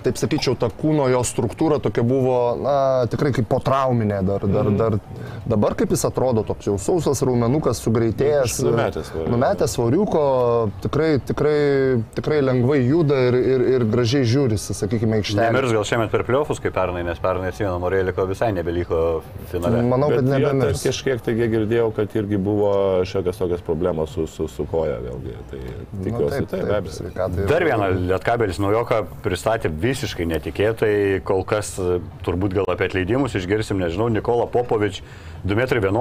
[0.04, 2.76] taip sakyčiau, ta kūno jo struktūra tokia buvo, na,
[3.10, 4.78] tikrai kaip po trauminė dar, dar, mm.
[4.80, 4.98] dar.
[5.46, 8.58] Dabar kaip jis atrodo, toks jau sausas raumenukas, sugreitėjęs.
[8.66, 9.12] Numetęs.
[9.30, 10.22] Numetęs variuko,
[10.82, 11.58] tikrai, tikrai,
[12.16, 15.46] tikrai lengvai juda ir, ir, ir gražiai žiūrisi, sakykime, aikštelė.
[15.46, 19.02] Nemirs gal šiemet per pliofus kaip pernai, nes pernai atsimenu, Morėliko visai nebeliko
[19.52, 19.84] finale.
[19.86, 20.82] Manau, kad nebemirs.
[20.86, 22.72] Kažkiek tai girdėjau, kad irgi buvo
[23.06, 25.36] šiokios tokios problemos su, su, su koja vėlgi.
[25.50, 27.38] Tai tikiuosi, nu, taip, taip, taip, taip, taip.
[27.50, 30.92] Dar vieną Lietkabelis naujoką pristatė visiškai netikėtai,
[31.26, 35.02] kol kas e, turbūt gal apie atleidimus išgirsim, nežinau, Nikola Popovič,
[35.46, 36.00] 2,11 m,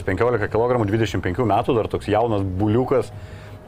[0.00, 3.10] 115 kg, 25 metų, dar toks jaunas buliukas.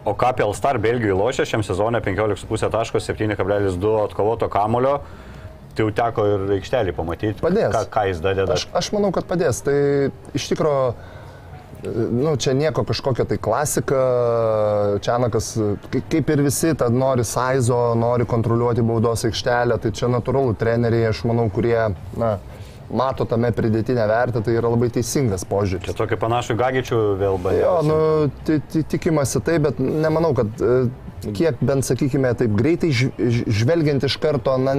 [0.06, 5.00] O KPL Star Belgijoje lošia šiam sezonė 15,5 taško, 7,2 atkovoto kamulio.
[5.76, 7.74] Tai jau teko ir aikštelį pamatyti, padės.
[7.74, 8.54] Ką, ką jis dadeda.
[8.54, 9.58] Aš, aš manau, kad padės.
[9.66, 9.74] Tai
[10.38, 10.94] iš tikrųjų
[12.10, 14.00] nu, čia nieko kažkokia tai klasika,
[15.04, 15.52] Čianakas,
[15.92, 21.24] kaip ir visi, tad nori saizo, nori kontroliuoti baudos aikštelę, tai čia natūralu treneriai, aš
[21.28, 21.78] manau, kurie,
[22.18, 22.36] na,
[22.90, 25.88] mato tame pridėtinę vertę, tai yra labai teisingas požiūris.
[25.88, 27.62] Čia tokį panašų gagičių vėl baigė.
[27.64, 27.98] Jo, nu,
[28.92, 30.86] tikimasi tai, bet nemanau, kad e,
[31.24, 34.74] kiek bent, sakykime, taip greitai žvelgiant iš karto, na,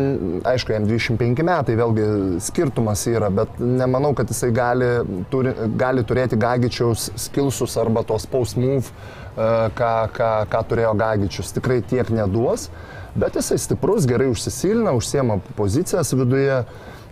[0.51, 2.07] aišku, jam 25 metai, vėlgi
[2.43, 4.91] skirtumas yra, bet nemanau, kad jisai gali,
[5.31, 11.55] turi, gali turėti Gagičiaus skilsus arba tos post move, e, ką, ką, ką turėjo Gagičius.
[11.57, 12.69] Tikrai tiek neduos,
[13.17, 16.63] bet jisai stiprus, gerai užsisilina, užsiema pozicijas viduje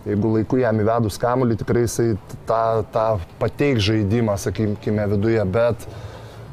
[0.06, 2.12] jeigu laiku jam įvedus kamuolį, tikrai jisai
[2.46, 3.06] tą, tą
[3.40, 6.04] pateik žaidimą, sakykime, viduje, bet uh,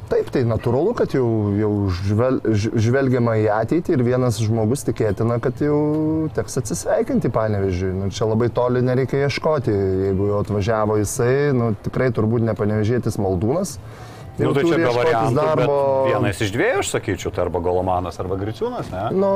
[0.04, 1.70] Taip, tai natūralu, kad jau, jau
[2.04, 5.78] žvel, žvelgiama į ateitį ir vienas žmogus tikėtina, kad jau
[6.36, 7.92] teks atsisveikinti panevežiui.
[7.96, 9.72] Nu, čia labai toli nereikia ieškoti.
[10.10, 13.78] Jeigu jau atvažiavo jisai, nu, tikrai turbūt nepanevežėtis maldūnas.
[14.34, 15.74] Nu, tai čia be variantų, darbo...
[16.08, 19.02] vienas iš dviejų, aš sakyčiau, tai arba Golomanas, arba Griciūnas, ne?
[19.14, 19.30] Nu,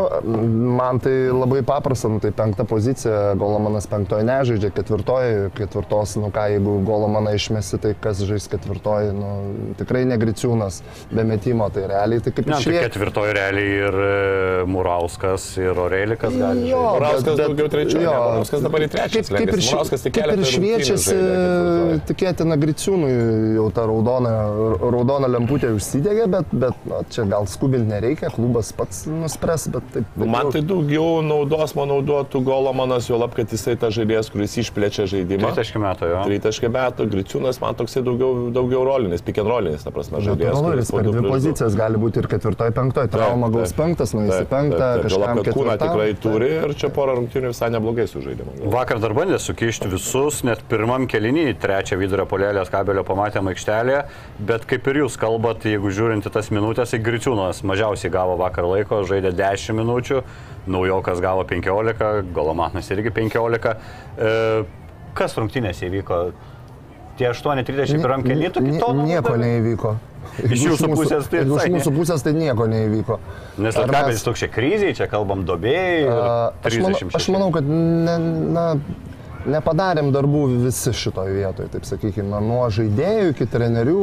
[0.74, 6.48] man tai labai paprasta, nu, tai penkta pozicija, Golomanas penktoje nežaidžia, ketvirtoje, ketvirtos, nu ką,
[6.54, 9.30] jeigu Golomaną išmesi, tai kas žais ketvirtoje, nu,
[9.78, 10.80] tikrai ne Griciūnas,
[11.14, 12.80] be metimo, tai realiai tai kaip ne, išliek...
[12.80, 16.66] tai ketvirtoje realiai ir e, Murauskas, ir Orelikas gali.
[16.72, 19.22] Jo, Murauskas bet, daugiau trečioje, jo, Murauskas dabar į trečią.
[19.28, 21.16] Kaip, kaip ir, Murauskas tik kaip ir šviečiasi,
[22.11, 23.14] tikėtina Griciūnui
[23.61, 24.37] jau tą raudoną
[24.94, 30.09] raudona lemputė užsidegė, bet, bet na, čia gal skubinti nereikia, klubas pats nuspręs, bet taip.
[30.14, 34.31] Bet nu, man tai daugiau naudos, manau, duotų Golomanas, jo lab, kad jisai ta žaidėjas,
[34.35, 35.53] kuris išplečia žaidimą.
[35.57, 36.22] 30 metų, jo.
[36.31, 40.59] 30 metų, Griciūnas man toksai daugiau, daugiau rolinis, rollinis, ta prasme, žaidėjas.
[40.59, 45.42] Rolinis, per dvi pozicijas gali būti ir ketvirtoji, penktoji, trauma gaus penktas, nueisi penktą, kažkam.
[45.48, 48.55] Kūną tikrai turi ir čia porą rungtynių visai neblogai sužaidimo.
[48.72, 54.03] Vakar dar bandė sukišti visus, net pirmam kelinį, trečią vidurio polėlės kabelio pamatėm aikštelėje,
[54.51, 58.36] bet kaip kaip ir jūs kalbat, jeigu žiūrint į tas minutės, tai Griciūnas mažiausiai gavo
[58.38, 60.22] vakar laiko, žaidė 10 minučių,
[60.70, 63.72] Naujokas gavo 15, Golomanas irgi 15.
[63.74, 64.36] E,
[65.18, 66.20] kas rungtynėse įvyko?
[67.18, 68.92] Tie 8.31 keli, tu kito?
[68.94, 69.96] Nieko neįvyko.
[70.44, 73.18] Iš jūsų pusės tai Iš mūsų pusės tai nieko neįvyko.
[73.58, 74.26] Nes Lietkabelis mes...
[74.28, 76.04] tokia kriziai, čia kalbam dobėjai.
[76.68, 78.18] Aš, manau, aš manau, kad ne,
[78.54, 78.66] na,
[79.52, 84.02] nepadarėm darbų visi šitoje vietoje, taip sakykime, nuo žaidėjų iki trenerių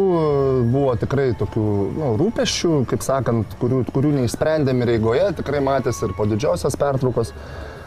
[0.73, 6.15] buvo tikrai tokių nu, rūpeščių, kaip sakant, kurių, kurių neišsprendėm ir eigoje, tikrai matėsi ir
[6.17, 7.33] po didžiosios pertraukos,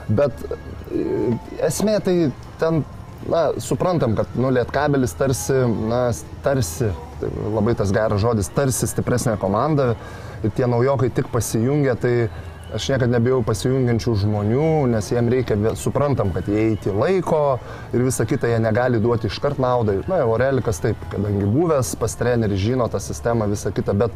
[0.09, 1.35] bet e,
[1.69, 2.17] esmė tai
[2.61, 2.83] ten,
[3.29, 5.59] na, suprantam, kad, nu, Lietkabelis tarsi,
[5.91, 6.09] na,
[6.47, 9.93] tarsi, tai labai tas geras žodis, tarsi stipresnė komanda
[10.45, 12.15] ir tie naujokai tik pasijungia, tai
[12.69, 17.57] Aš niekada nebijau pasijungiančių žmonių, nes jiem reikia, suprantam, kad jie eiti laiko
[17.97, 20.03] ir visą kitą jie negali duoti iškart naudai.
[20.11, 24.13] Na, Aurelikas taip, kadangi buvęs pas trenerį, žino tą sistemą, visą kitą, bet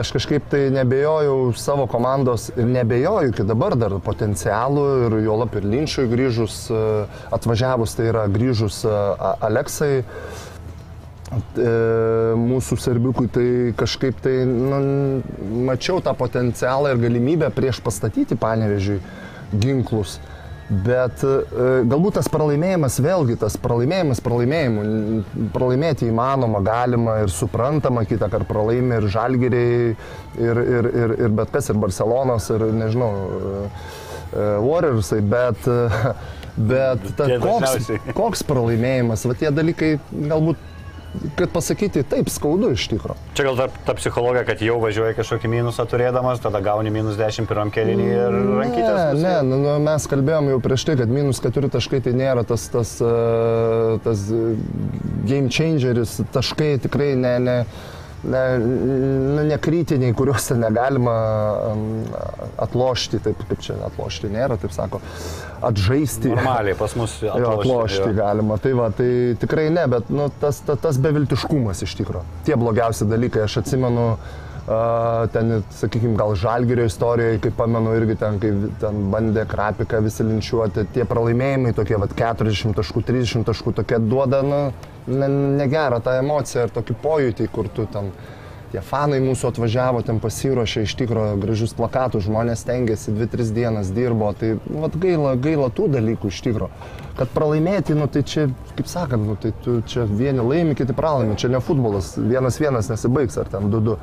[0.00, 5.60] aš kažkaip tai nebejojau savo komandos ir nebejoju iki dabar dar potencialų ir jo lap
[5.60, 6.82] ir Linčiui grįžus, e,
[7.36, 8.98] atvažiavus, tai yra grįžus e,
[9.44, 9.92] Aleksai
[11.28, 14.78] mūsų serbiukui, tai kažkaip tai nu,
[15.68, 19.00] mačiau tą potencialą ir galimybę prieš pastatyti panevežiui
[19.52, 20.18] ginklus.
[20.68, 21.36] Bet e,
[21.88, 24.82] galbūt tas pralaimėjimas, vėlgi tas pralaimėjimas pralaimėjimu,
[25.54, 29.94] pralaimėti įmanoma, galima ir suprantama, kitą kartą pralaimi ir žalgeriai,
[30.36, 36.12] ir, ir, ir, ir bet kas, ir Barcelonas, ir nežinau, e, e, Warriorsai, bet, e,
[36.74, 40.60] bet ta, koks, koks pralaimėjimas, va tie dalykai galbūt,
[41.38, 43.18] kad pasakyti, taip skaudu iš tikrųjų.
[43.38, 47.48] Čia gal ta, ta psichologija, kad jau važiuoji kažkokį minusą turėdamas, tada gauni minus 10
[47.50, 49.02] pirmam kelinį ir rankytės.
[49.18, 52.44] Ne, ne, nu, nu, mes kalbėjom jau prieš tai, kad minus keturi taškai tai nėra
[52.48, 54.26] tas, tas, e, tas
[55.28, 57.56] game changeris, taškai tikrai ne, ne,
[58.24, 61.14] ne, nu, ne kritiniai, kuriuos ten negalima
[62.58, 65.00] atlošti, taip kaip čia atlošti nėra, taip sako,
[65.68, 66.32] atžaisti.
[66.34, 68.16] Normaliai pas mus Jo, atlošti jo.
[68.18, 68.58] galima.
[68.62, 72.42] Tai va, tai tikrai ne, bet nu, tas, tas, tas beviltiškumas iš tikrųjų.
[72.48, 74.12] Tie blogiausi dalykai, aš atsimenu,
[74.68, 78.50] Uh, ten, sakykime, gal žalgerio istorijoje, kaip pamenu, irgi ten, kai
[78.82, 84.42] ten bandė krapiką visi linčiuoti, tie pralaimėjimai tokie, va, 40 taškų, 30 taškų, tokie duoda,
[84.44, 88.10] nu, ne, negerą tą emociją ir tokį pojūtį, kur tu ten,
[88.72, 94.30] tie fanai mūsų atvažiavo, ten pasiruošė iš tikrųjų gražius plakatus, žmonės tengiasi, 2-3 dienas dirbo,
[94.38, 96.70] tai nu, vat, gaila, gaila tų dalykų iš tikrųjų.
[97.18, 98.46] Kad pralaimėti, nu, tai čia,
[98.78, 102.92] kaip sakant, nu, tai tu čia vieni laimi, kiti pralaimi, čia ne futbolas, vienas vienas
[102.92, 103.96] nesibaigs ar ten 2-2.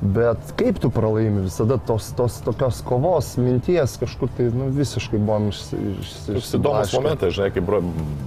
[0.00, 5.50] Bet kaip tu pralaimi, visada tos, tos tokios kovos, minties kažkur tai nu, visiškai buvom
[5.50, 6.14] iš, iš,
[6.56, 7.82] įdomus momentas, žinai, kaip Bra-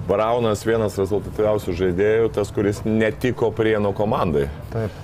[0.10, 4.46] Braunas vienas rezultatyviausių žaidėjų, tas, kuris netiko Prienų komandai.
[4.76, 5.02] Taip.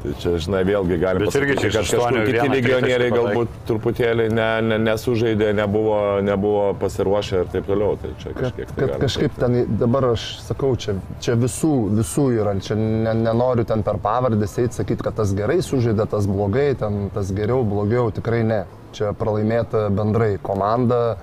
[0.00, 4.78] Tai čia, žinai, vėlgi galima irgi čia kad kažkur kiti legionieriai galbūt truputėlį ne, ne,
[4.86, 7.98] nesužaidė, nebuvo, nebuvo pasiruošę ir taip toliau.
[8.00, 11.72] Tai čia Kad, kažkiek tai kad galima kažkaip ten, dabar aš sakau, čia, čia visų,
[11.98, 16.28] visų yra, čia ne, nenoriu ten per pavardės eiti, sakyti, kad tas gerai sužaidė, tas
[16.30, 18.62] blogai, ten tas geriau, blogiau, tikrai ne.
[18.96, 21.20] Čia pralaimėta bendrai komanda,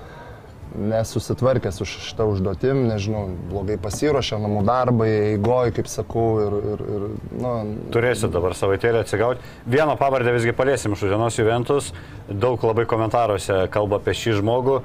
[0.76, 7.06] nesusitvarkė su šitą užduotim, nežinau, blogai pasiruošė namų darbai, eigoj, kaip sakau, ir, ir, ir
[7.40, 7.52] nu,
[7.94, 9.44] Turėsit dabar savaitėlį atsigauti.
[9.70, 11.92] Vieną pavardę visgi paliesim iš dienos Juventus.
[12.28, 14.80] Daug labai komentaruose kalba apie šį žmogų.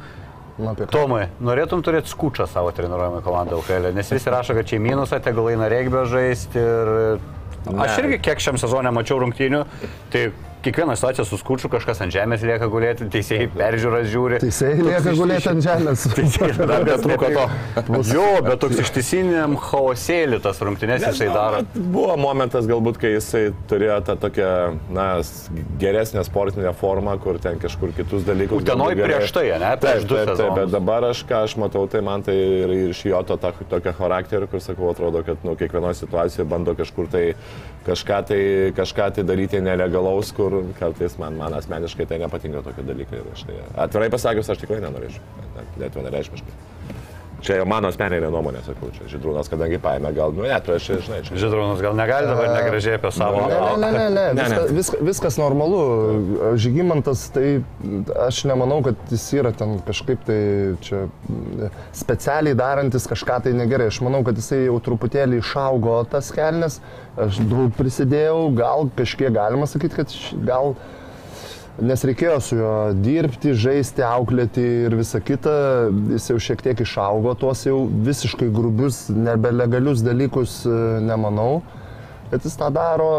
[0.57, 0.93] nu, apie ką.
[0.93, 5.19] Tomai, norėtum turėti skučą savo treniruojamą komandą LKL, nes visi rašo, kad čia į minusą,
[5.23, 6.95] tegul eina regbio žaisti ir...
[7.63, 9.61] Aš irgi kiek šiam sezonė mačiau rungtynių,
[10.11, 10.27] tai
[10.63, 14.39] kiekvieną situaciją su skučiu kažkas ant žemės lieka gulėti, teisėjai peržiūras žiūri.
[14.43, 16.05] Teisėjai lieka gulėti ant žemės.
[16.17, 17.45] Teisėjai dar netrūko to.
[18.13, 21.63] Jo, bet toks ištisiniam chaosėlį tas rungtynės jisai daro.
[21.75, 24.51] Buvo momentas galbūt, kai jisai turėjo tą tokią,
[24.95, 25.07] na,
[25.81, 28.63] geresnę sportinę formą, kur ten kažkur kitus dalykus.
[28.63, 29.73] Utenoj prieš tai, ne?
[29.81, 32.73] Prieš Taip, du taip, taip, bet dabar aš, ką aš matau, tai man tai ir
[32.89, 37.09] iš jo to ta- tokio charakterio, kur sakau, atrodo, kad nu, kiekvienoje situacijoje bando kažkur
[37.11, 37.25] tai
[37.87, 38.41] kažką tai,
[38.77, 43.21] kažką tai daryti nelegalaus, kur kartais man, man asmeniškai tai nepatinka tokie dalykai.
[43.33, 46.55] tai, atvirai pasakius, aš tikrai nenorėčiau, net, vienareišmiškai.
[47.43, 51.17] Čia jau mano asmeninė nuomonė, sakau, čia Židrūnas, kadangi paėmė, gal, nu, net, aš, žinai,
[51.27, 51.35] čia.
[51.41, 53.41] Žydrūnas gal negali dabar negražiai apie savo...
[53.51, 54.23] Ne, ne, ne, ne, ne.
[54.37, 54.47] Ne, ne.
[54.47, 55.81] Viska, viska, viskas normalu.
[56.63, 57.49] Žygimantas, tai
[58.23, 60.39] aš nemanau, kad jis yra ten kažkaip tai
[60.87, 61.03] čia
[61.91, 63.89] specialiai darantis kažką tai negerai.
[63.91, 66.79] Aš manau, kad jisai jau truputėlį išaugo tas kelnes.
[67.19, 70.77] Aš daug prisidėjau, gal kažkiek galima sakyti, kad š- gal
[71.81, 75.53] Nes reikėjo su juo dirbti, žaisti, auklėti ir visa kita.
[76.13, 81.63] Jis jau šiek tiek išaugo tuos jau visiškai grubius, nebelegalius dalykus, e, nemanau,
[82.29, 83.09] kad jis tą daro.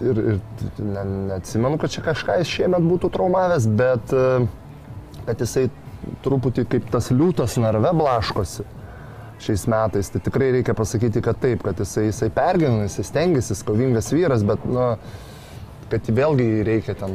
[0.00, 0.40] Ir, ir
[0.80, 4.24] ne, neatsimenu, kad čia kažką jis šiemet būtų traumavęs, bet e,
[5.28, 5.68] kad jisai
[6.24, 8.64] truputį kaip tas liūtas narve blaškosi
[9.44, 10.08] šiais metais.
[10.14, 14.48] Tai tikrai reikia pasakyti, kad taip, kad jisai, jisai pergyvena, jisai stengiasi, jis kovingas vyras,
[14.48, 14.94] bet, nu,
[15.90, 17.14] kad vėlgi reikia ten,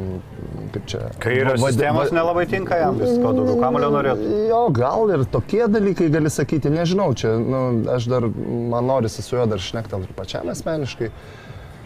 [0.74, 1.00] kaip čia.
[1.22, 4.32] Kairio va- va- sistemos va- nelabai tinka jam, vis ko daugiau kamulio norėtų.
[4.50, 7.62] Jo, gal ir tokie dalykai gali sakyti, nežinau, čia, nu,
[7.94, 8.26] aš dar,
[8.74, 11.10] man norisi su juo dar šnektam ir pačiam asmeniškai,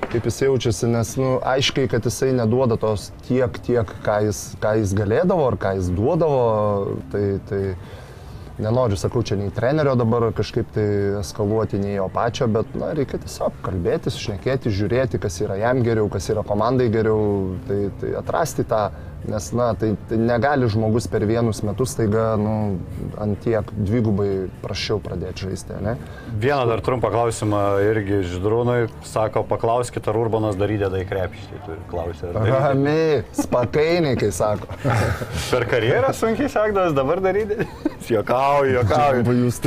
[0.09, 4.77] kaip jis jaučiasi, nes, nu, aiškiai, kad jisai neduoda tos tiek, tiek, ką jis, ką
[4.81, 7.63] jis galėdavo ar ką jis duodavo, tai, tai
[8.63, 10.87] nenoriu, sakau, čia nei trenerio dabar kažkaip tai
[11.21, 16.11] eskaluoti, nei jo pačio, bet, na, reikia tiesiog kalbėtis, šnekėti, žiūrėti, kas yra jam geriau,
[16.13, 18.89] kas yra komandai geriau, tai, tai atrasti tą
[19.27, 22.79] Nes, na, tai, tai negali žmogus per vienus metus taiga, nu,
[23.21, 25.97] ant tiek dvigubai prašiau pradėti žaisti, ne?
[26.39, 28.87] Vieną dar trumpą klausimą irgi Židrūnui.
[29.09, 31.61] Sako, paklauskit, ar Urbanas dar įdeda į krepšį.
[31.67, 32.33] Turi klausyti.
[32.39, 34.71] Ramiai, spakainiai, kai sako.
[35.53, 37.67] per karjerą sunkiai sekdas, dabar dar įdeda.
[38.09, 39.35] Jokauju, jokauju.
[39.43, 39.59] Jūs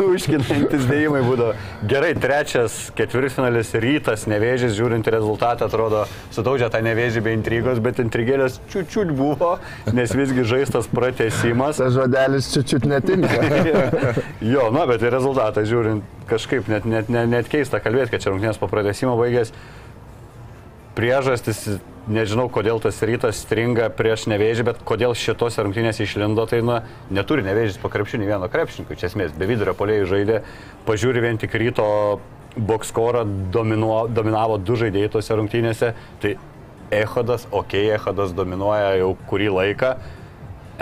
[0.00, 1.52] užkinantis dėjimai būdavo.
[1.88, 8.51] Gerai, trečias ketvirtfinalis rytas, nevėžys, žiūrint rezultatą, atrodo, sudaužė tą nevėžį be intrigos, bet intrigėlės
[8.72, 9.54] čiūčiut buvo,
[9.94, 11.80] nes visgi žaistas pratesimas.
[11.80, 13.38] Tas žodelis čiūčiut netinka.
[14.54, 18.34] jo, na, bet į rezultatą žiūrint, kažkaip net, net, net, net keista kalbėti, kad čia
[18.34, 19.54] rungtynės po pratesimo baigės.
[20.92, 21.64] Priežastis,
[22.12, 26.82] nežinau, kodėl tas rytas stringa prieš nevėžį, bet kodėl šitos rungtynės išlindo, tai na,
[27.14, 30.42] neturi nevėžys po krepšinį vieno krepšininko, čia esmės, be vidurio polėjų žaidė,
[30.88, 31.88] pažiūri vien tik ryto
[32.56, 36.34] bokskorą, dominavo du žaidėjai tose rungtynėse, tai
[36.92, 39.94] Ehodas, ok, Ehodas dominuoja jau kurį laiką.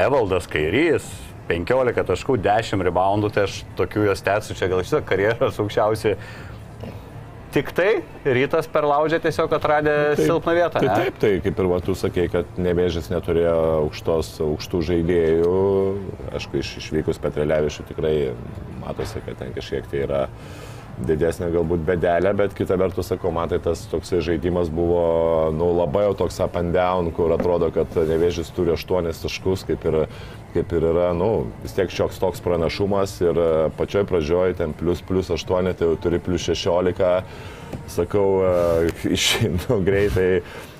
[0.00, 1.06] Evaldas Kairys,
[1.50, 6.16] 15 taškų, 10 reboundų, tai aš tokių jos tęsiu čia gal šitą karjeros aukščiausiai.
[7.50, 7.88] Tik tai
[8.22, 10.82] rytas per laužę tiesiog atradė taip, silpną vietą.
[10.84, 15.54] Tai taip, tai kaip ir va, tu sakei, kad nevėžys neturėjo aukštos, aukštų žaidėjų.
[16.30, 18.14] Aišku, iš, išvykus Petrelevičių tikrai
[18.84, 20.70] matosi, kad ten kažkiek tai yra uh,
[21.08, 25.02] didesnė galbūt bedelė, bet kita vertus, sakau, man tai tas toks žaidimas buvo
[25.54, 29.86] nu, labai jau toks up and down, kur atrodo, kad nevėžys turi 8 taškus, kaip
[29.90, 29.98] ir,
[30.54, 31.30] kaip ir yra, nu,
[31.64, 33.40] vis tiek šioks toks pranašumas ir
[33.78, 37.22] pačioj pradžioj ten plus plus 8, tai jau turi plus 16,
[37.90, 38.28] sakau,
[39.18, 40.30] išeinu greitai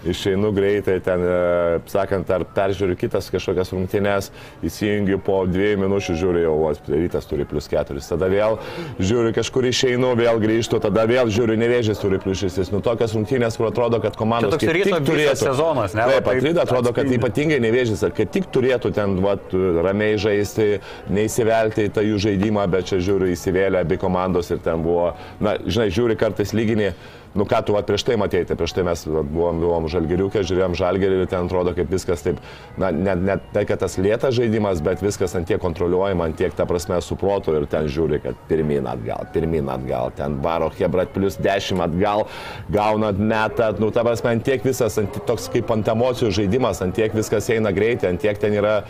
[0.07, 4.31] išeinu greitai, ten, e, sakant, ar peržiūriu kitas kažkokias rungtynės,
[4.67, 6.55] įsijungiu po dviejų minučių, žiūriu jau,
[6.89, 8.59] rytas turi plus keturis, tada vėl
[9.01, 12.73] žiūriu kažkur išeinu, vėl grįžtu, tada vėl žiūriu, nevėžės turi plus šešis.
[12.75, 15.39] Nu, tokias rungtynės, kur atrodo, kad komandos kaip tik turėtų.
[15.41, 16.07] Sezonas, ne?
[16.11, 19.53] Taip, atrida, atrodo, kad ypatingai nevėžės, kad tik turėtų ten vat,
[19.85, 20.81] ramiai žaisti,
[21.13, 25.57] neįsivelti į tą jų žaidimą, bet čia žiūriu įsivėlę abi komandos ir ten buvo, na,
[25.67, 26.93] žinai, žiūri kartais lyginį
[27.35, 30.43] nu ką tu vat, prieš tai matėjai, tai prieš tai mes vat, buvom, buvom žalgeriukė,
[30.47, 32.41] žiūrėjom žalgerį ir ten atrodo, kaip viskas taip,
[32.81, 36.55] na, net ne tai, kad tas lėtas žaidimas, bet viskas ant tiek kontroliuojama, ant tiek,
[36.57, 41.39] ta prasme, suproto ir ten žiūri, kad pirmin atgal, pirmin atgal, ten varo Hebrat plus
[41.41, 42.27] 10 atgal,
[42.73, 46.97] gaunat metą, nu, ta prasme, ant tiek visas, ant, toks kaip ant emocijų žaidimas, ant
[46.99, 48.81] tiek viskas eina greitai, ant tiek ten yra,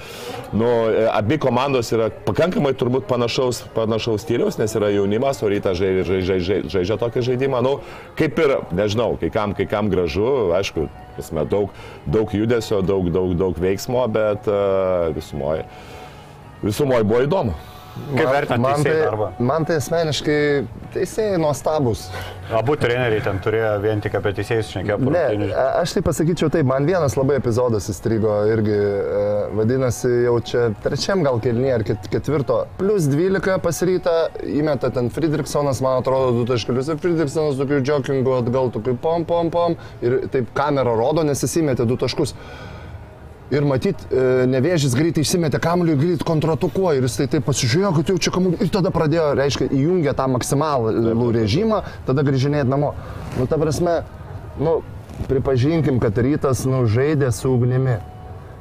[0.57, 0.68] nu,
[1.12, 6.59] abi komandos yra pakankamai turbūt panašaus, panašaus stiliaus, nes yra jaunimas, o žaidžia, žaidžia, žaidžia,
[6.70, 7.76] žaidžia tokį žaidimą, nu,
[8.18, 11.75] kaip kaip ir, nežinau, kai kam, kai kam gražu, aišku, prasme, daug,
[12.07, 15.66] daug judesio, daug, daug, daug veiksmo, bet uh, visumoje
[16.62, 17.57] visumoje buvo įdomu.
[18.10, 19.30] Kaip vertinate man, tai, darbą?
[19.38, 20.38] man tai asmeniškai
[20.94, 22.06] teisėjai nuostabus.
[22.56, 25.10] Abu treneriai ten turėjo vien tik apie teisėjus šnekėti.
[25.14, 29.26] Ne, aš tai pasakyčiau taip, man vienas labai epizodas įstrigo irgi, e,
[29.58, 36.00] vadinasi, jau čia trečiam gal kelnie ar ketvirto, plus 12 pasiryta, įmeta ten Friedrichsonas, man
[36.02, 40.96] atrodo, du taškelius ir Friedrichsonas tokiu jokingu atgal, tokiu pom pom pom ir taip kamera
[40.98, 42.34] rodo, nes jis įmetė du taškus.
[43.50, 47.00] Ir matyt, e, nevėžys greitai išsimetė kamuolį ir greit kontratukuoja.
[47.00, 48.60] Ir jis tai taip pasižiūrėjo, kad jau čia kamuolį.
[48.62, 52.94] Ir tada pradėjo, reiškia, įjungė tą maksimalų režimą, tada grįžinėti namo.
[53.38, 54.00] Nu, ta prasme,
[54.62, 54.80] nu,
[55.26, 57.98] pripažinkim, kad rytas, nu, žaidė su ugnimi.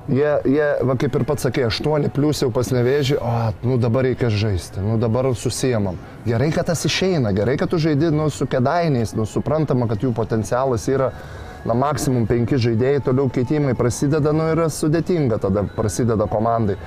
[0.10, 4.08] Jie, jie, va kaip ir pats sakė, 8 plus jau pas nevėžį, o, nu dabar
[4.08, 5.99] reikia žaisti, nu dabar susijamam.
[6.25, 10.10] Gerai, kad tas išeina, gerai, kad tu žaidži, nu, su kedainiais, nu, suprantama, kad jų
[10.17, 11.12] potencialas yra
[11.67, 16.78] na, maksimum penki žaidėjai, toliau keitimai prasideda, nu yra sudėtinga tada prasideda komandai.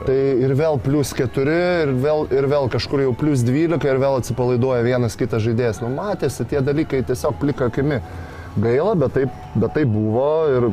[0.00, 1.54] Tai ir vėl plus 4,
[1.84, 5.82] ir vėl, ir vėl kažkur jau plus 12, ir vėl atsipalaiduoja vienas kitas žaidėjas.
[5.84, 8.00] Nu, matėsi tie dalykai tiesiog plika akimi.
[8.56, 10.30] Gaila, bet taip, bet taip buvo.
[10.48, 10.70] Ir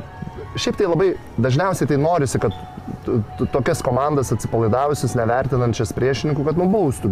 [0.56, 1.10] šiaip tai labai
[1.44, 2.56] dažniausiai tai norisi, kad
[3.52, 7.12] tokias komandas atsipalaidavusius, nevertinančias priešininkų, kad nubaustų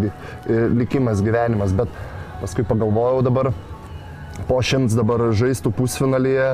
[0.80, 1.76] likimas gyvenimas.
[1.76, 1.92] Bet
[2.40, 3.52] paskui pagalvojau dabar,
[4.50, 6.54] po šimts dabar žaistų pusfinalyje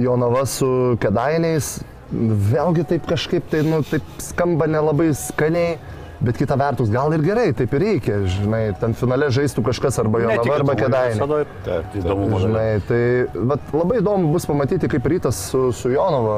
[0.00, 1.78] Jonava su Kedainiais.
[2.10, 5.78] Vėlgi taip kažkaip tai, nu, taip skamba nelabai skaniai.
[6.20, 10.20] Bet kita vertus, gal ir gerai, taip ir reikia, žinai, ten finale žaistų kažkas arba
[10.20, 11.38] Jonava, arba Kedainė.
[11.96, 12.98] Įdomu, žinai, tai
[13.32, 16.36] vat, labai įdomu bus pamatyti, kaip rytas su, su Jonava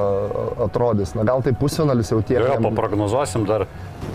[0.68, 1.16] atrodys.
[1.18, 2.39] Na gal tai pusfinalis jau tiek.
[2.47, 3.66] Jo, paprognozuosim dar.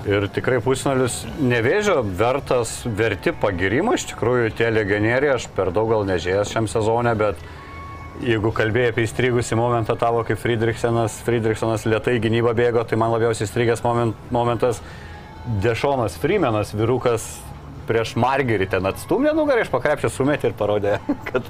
[0.07, 6.05] Ir tikrai pusfinalis nevėžio vertas, verti pagirimo, iš tikrųjų tie legionieriai, aš per daug gal
[6.07, 7.41] nežėjęs šiam sezonė, bet
[8.23, 13.49] jeigu kalbėjai apie įstrigusi momentą tavo, kaip Friedrichsenas, Friedrichsenas lietai gynybą bėgo, tai man labiausiai
[13.49, 14.79] įstrigęs moment, momentas
[15.63, 17.27] Dešonas Freemanas, vyrukas
[17.87, 20.97] prieš Margerį ten atstumė nugarą, iš pakrepšio sumetė ir parodė,
[21.29, 21.47] kad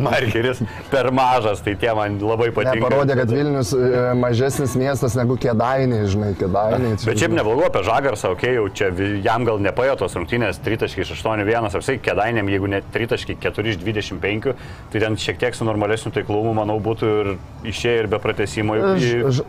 [0.00, 0.60] Margeris
[0.92, 2.84] per mažas, tai tie man labai Ne, patinka.
[2.84, 6.98] parodė, kad Vilnius e, mažesnis miestas negu Kėdainiai, žinai, Kėdainiai.
[7.00, 8.90] čia, Bet šiaip neblogu apie Žagarsą, okei, okay, jau čia
[9.24, 13.08] jam gal nepajo tos rungtynės 3 iš 8-1, apsai kedainėm, jeigu ne 3
[13.40, 14.54] 4 iš 25,
[14.92, 17.32] tai ten šiek tiek su normalesniu taiklumu, manau, būtų ir
[17.70, 18.76] išėję ir be pratesimo.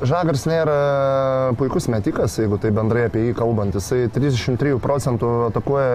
[0.01, 0.77] Žagars nėra
[1.59, 3.75] puikus metikas, jeigu tai bendrai apie jį kalbant.
[3.77, 5.91] Jisai 33 procentų atakuoja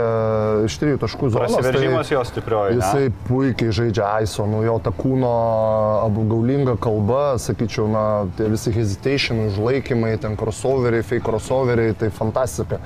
[0.66, 1.57] iš 3 taškų zonos.
[1.57, 2.77] Prasiveržimas jo stiprioji.
[2.77, 2.83] ne?
[2.83, 5.33] Jisai puikiai žaidžia Aiso, nu jo ta kūno
[6.07, 8.07] apgaulinga kalba, sakyčiau, na,
[8.39, 12.81] tie visi hesitation, užlaikymai, ten crossoveriai, fake crossoveriai, tai fantastika.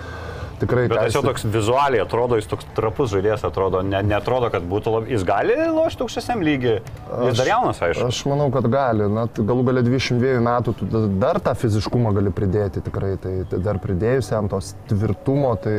[0.61, 4.61] Tikrai Bet jis jau toks vizualiai atrodo, jis toks trapus žaidėjas atrodo, ne, netrodo, kad
[4.69, 5.15] būtų labai...
[5.15, 6.83] Jis gali lošti aukštesniam lygiai.
[7.31, 8.11] Jis dar jaunas, aišku.
[8.13, 9.07] Aš manau, kad gali.
[9.09, 13.15] Na, tai galų galę 22 metų tu da- dar tą fiziškumą gali pridėti tikrai.
[13.25, 15.79] Tai, tai dar pridėjus jam tos tvirtumo, tai,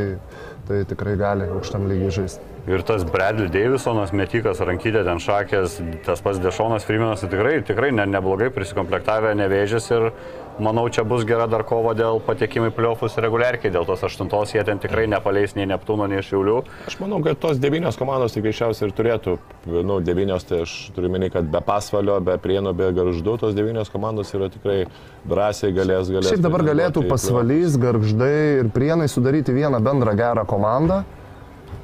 [0.68, 2.48] tai tikrai gali aukštam lygiai žaisti.
[2.70, 7.90] Ir tas Bradley Davisonas, metikas, rankytė ten šakės, tas pats Dešonas Freemanas, tai tikrai, tikrai
[7.96, 10.12] ne, neblogai prisikomplektavę, nevėžės ir
[10.64, 14.64] manau, čia bus gera dar kova dėl patekimų į pliofus reguliarkiai, dėl tos aštuntos jie
[14.68, 16.58] ten tikrai nepaleis nei Neptūno, nei Šiaulių.
[16.90, 19.38] Aš manau, kad tos devynios komandos tik greičiausiai ir turėtų,
[19.88, 23.92] nu, devynios, tai aš turiu minėti, kad be pasvalio, be prienų, be garždų, tos devynios
[23.94, 24.84] komandos yra tikrai
[25.28, 26.34] drąsiai galės, galės.
[26.34, 31.04] Šiaip dabar galėtų pasvalys, garždai ir prienai sudaryti vieną bendrą gerą komandą.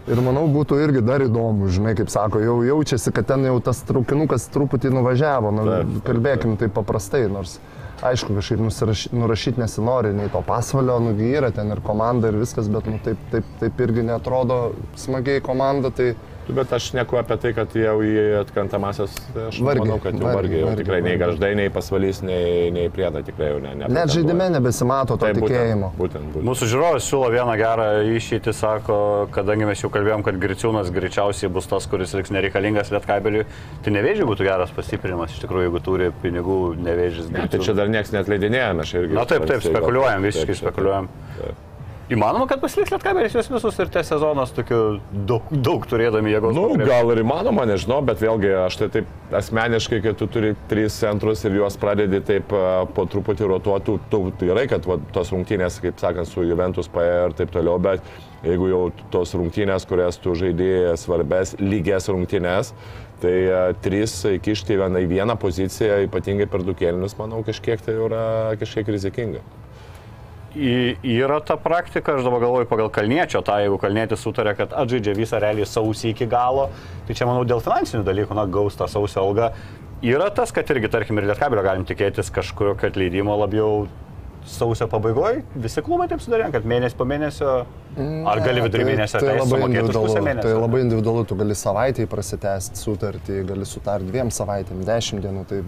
[0.08, 3.82] Ir manau, būtų irgi dar įdomu, žinai, kaip sako, jau jaučiasi, kad ten jau tas
[3.84, 5.52] traukinukas truputį nuvažiavo.
[5.52, 7.58] Nu, Taip, kalbėkim taip paprastai, nors
[8.02, 12.70] aišku, kažkaip nusirašy- nurašyti nesinori, nei to pasvalio, nugi yra ten ir komanda ir viskas,
[12.70, 15.92] bet nu, taip, taip, taip irgi netrodo smagiai komanda.
[15.92, 16.14] Tai
[16.48, 20.30] Bet aš neku apie tai, kad jau į atkrantamasias, tai aš Vargiai, manau, kad jau
[20.30, 21.22] vargiai, jau vargiai, tikrai nei vargiai.
[21.24, 23.74] garždai, nei pasvalys, nei, nei prieda tikrai jau ne.
[23.74, 24.14] net nepretenduoja.
[24.16, 25.92] žaidime nebesimato to Taip, tikėjimo.
[25.98, 26.48] Būtent, būtent, būtent.
[26.48, 28.98] Mūsų žiūrovas siūlo vieną gerą išeitį, sako,
[29.36, 33.44] kadangi mes jau kalbėjom, kad Griciūnas greičiausiai bus tas, kuris liks nereikalingas lietkabeliui,
[33.84, 37.32] tai nevėžiai būtų geras pastiprinimas, iš tikrųjų, jeigu turi pinigų nevėžys.
[37.36, 39.20] Ne, tai čia dar niekas net leidinėjame, aš irgi.
[39.20, 41.16] Na taip, taip, spekuliuojam, taip, visiškai taip, spekuliuojam.
[41.42, 41.67] taip.
[42.08, 44.78] Įmanoma, kad pasiliks lietkabelis juos visus ir te sezonas tokiu
[45.28, 46.54] daug, daug turėdami jėgos.
[46.56, 46.88] Nu, pakrepšį.
[46.88, 51.44] gal ir įmanoma, nežinau, bet vėlgi aš tai taip asmeniškai, kai tu turi tris centrus
[51.44, 52.56] ir juos pradedi taip
[52.96, 57.38] po truputį rotuoti, tu gerai, kad va, tos rungtynės, kaip sakant, su Juventus paėjo ir
[57.42, 58.08] taip toliau, bet
[58.48, 58.82] jeigu jau
[59.12, 62.72] tos rungtynės, kurias tu žaidėjai svarbes, lygias rungtynės,
[63.20, 68.00] tai a, tris įkišti vieną į vieną poziciją, ypatingai per du kėlinius, manau, kažkiek tai
[68.00, 68.28] yra
[68.64, 69.44] kažkiek rizikinga.
[70.58, 75.42] Yra ta praktika, aš dabar galvoju pagal Kalniečio, tą jeigu Kalnietis sutarė, kad atžaidžia visą
[75.44, 76.70] realiai sausį iki galo,
[77.08, 79.52] tai čia manau dėl finansinių dalykų, na, gaus tą sausio algą.
[80.06, 83.88] Yra tas, kad irgi, tarkim, ir Lietkabelio galim tikėtis kažkokio atleidimo labiau
[84.48, 85.44] sausio pabaigoje.
[85.60, 87.54] Visi klubai taip sudarė, kad mėnesį po mėnesio,
[88.32, 90.14] ar gali vidurį mėnesio tai, tai labai individualu.
[90.28, 90.46] mėnesio.
[90.48, 95.64] Tai labai individualu, tu gali savaitėj prasitęsti sutartį, gali sutarti dviem savaitėm, dešimt dienų, tai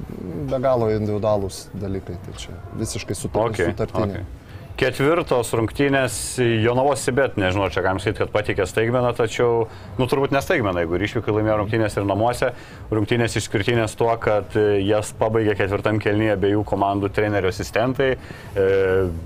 [0.53, 3.73] be galo individualūs dalykai, tai čia visiškai sutartiniai.
[3.73, 4.23] Okay, sutartiniai.
[4.23, 4.48] okay.
[4.79, 9.65] Ketvirtos rungtynės Jonavos Sibet, nežinau, čia galim sakyti, kad patikė staigmeną, tačiau,
[9.99, 12.53] nu turbūt nestaigmeną, jeigu ir išvykai laimėjo rungtynės ir namuose.
[12.87, 18.13] Rungtynės išskirtinės tuo, kad e, jas pabaigė ketvirtam kelnyje abiejų komandų trenerių asistentai.
[18.15, 18.69] E,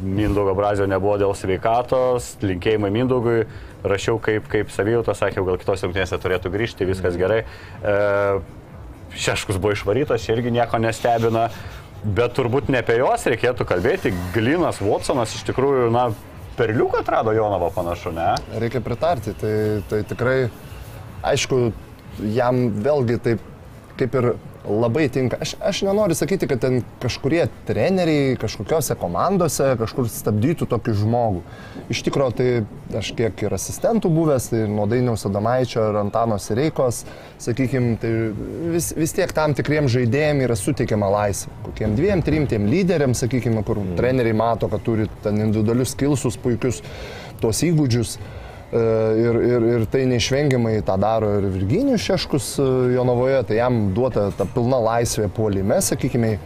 [0.01, 3.43] Mindaugo Brazio nebuvo dėl sveikatos, linkėjimai Mindaugui.
[3.85, 7.43] Rašiau, kaip, kaip savijauta, sakiau, gal kitose rungtynėse turėtų grįžti, viskas gerai.
[7.85, 7.95] E,
[9.13, 11.51] Šeškus buvo išvarytas, irgi nieko nestebina.
[12.03, 14.11] Bet turbūt ne apie juos reikėtų kalbėti.
[14.35, 16.09] Glinas Watsonas iš tikrųjų, na,
[16.57, 18.33] perliuką atrado Jonavą panašu, ne?
[18.59, 19.55] Reikia pritarti, tai,
[19.89, 20.37] tai tikrai,
[21.23, 21.61] aišku,
[22.35, 23.47] jam vėlgi taip
[23.97, 24.33] kaip ir
[24.69, 25.37] labai tinka.
[25.41, 31.41] Aš, aš nenoriu sakyti, kad ten kažkurie treneriai kažkokiose komandose kažkur stabdytų tokį žmogų.
[31.91, 37.03] Iš tikrųjų, tai aš kiek ir asistentų buvęs, tai nuo Dainiaus Adamaičio ir Antano Sireikos,
[37.43, 38.13] sakykime, tai
[38.73, 41.51] vis, vis tiek tam tikriem žaidėjim yra suteikiama laisvė.
[41.67, 46.81] Kokiem dviem, trim tiem lyderiam, sakykime, kur treneriai mato, kad turi ten individualius skilsus, puikius
[47.43, 48.17] tuos įgūdžius.
[48.73, 48.83] E,
[49.23, 52.63] Ir, ir, ir tai neišvengiamai tą daro ir Virginijus Šeškus e,
[52.95, 56.37] Jonavoje, tai jam duota ta pilna laisvė puolime, sakykime,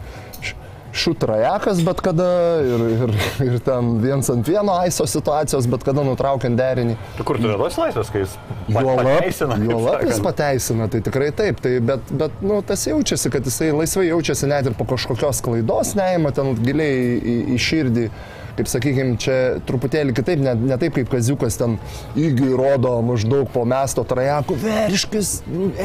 [0.98, 2.28] šutrajakas bet kada
[2.66, 3.14] ir, ir,
[3.46, 6.98] ir ten viens ant vieno aiso situacijos, bet kada nutraukiant derinį.
[7.18, 11.62] Tu kur turi duos laisvės, kai jis Juolab, pateisina, juolab jis pateisina, tai tikrai taip,
[11.64, 15.94] tai, bet, bet nu, tas jaučiasi, kad jisai laisvai jaučiasi net ir po kažkokios klaidos,
[16.00, 18.10] neima ten giliai į, į širdį
[18.58, 19.38] kaip sakykime, čia
[19.68, 21.78] truputėlį kitaip, ne, ne taip kaip Kaziukas ten
[22.18, 25.36] įgi rodo maždaug po mesto trajakų, veriškis,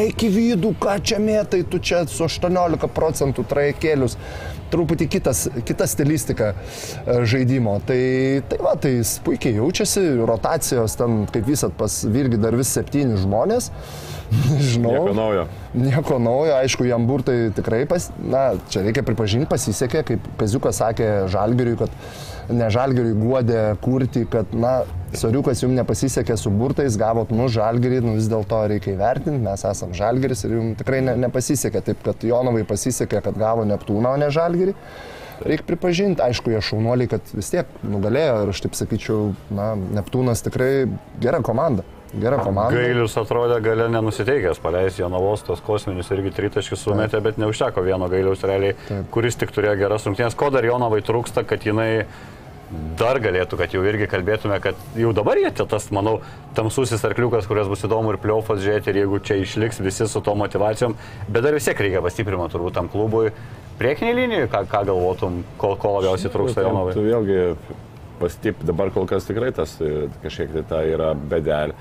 [0.05, 4.19] eik į vidų, ką čia mėtai, tu čia su 18 procentų trajakėlius
[4.73, 7.77] truputį kitas, kita stilistika e, žaidimo.
[7.87, 8.01] Tai,
[8.49, 13.19] tai va, tai jis puikiai jaučiasi, rotacijos ten, kaip visat, pas Virgi dar vis septyni
[13.21, 13.71] žmonės.
[14.73, 14.95] Žinau.
[14.95, 15.47] Nieko naujo.
[15.77, 21.11] Nieko naujo, aišku, jam burtai tikrai, pas, na, čia reikia pripažinti, pasisekė, kaip Kaziukas sakė
[21.33, 21.93] Žalgiriui, kad
[22.51, 24.83] ne Žalgiriui guodė kurti, kad, na,
[25.13, 29.97] Soriukas jums nepasisekė su burtais, gavot nu Žalgirį, nu vis dėlto reikia įvertinti, mes esame
[29.99, 34.31] Žalgiris ir jums tikrai ne, nepasisekė, taip kad Jonovai pasisekė, kad gavo Neptūną, o ne
[34.33, 34.73] Žalgirį.
[35.43, 40.45] Reikia pripažinti, aišku, jie šaunuoliai, kad vis tiek nugalėjo ir aš taip sakyčiau, na, Neptūnas
[40.47, 40.73] tikrai
[41.21, 41.85] gera komanda.
[42.13, 42.77] Gera komanda.
[42.77, 48.45] Gailius atrodė gale nenusiteikęs, paleis Jonavos tos kosminius irgi tritaškius sumetė, bet neužteko vieno gailiaus
[48.45, 49.09] realiai, Taip.
[49.15, 50.37] kuris tik turėjo geras rungtynės.
[50.37, 52.05] Ko dar Jonavai trūksta, kad jinai
[53.01, 56.19] dar galėtų, kad jau irgi kalbėtume, kad jau dabar jie čia tas, manau,
[56.57, 60.35] tamsusis arkliukas, kurias bus įdomu ir pliaufas žiūrėti, ir jeigu čia išliks visi su to
[60.37, 60.97] motivacijom,
[61.29, 63.31] bet dar vis tiek reikia pastiprimo turbūt tam klubui.
[63.81, 66.97] Priekiniai linijai, ką, ką galvotum, ko, ko labiausiai trūksta Jonovai?
[66.97, 67.41] Tu vėlgi
[68.21, 71.77] pastip, dabar kol kas tikrai tas e, kažkiek tai ta yra bedelė.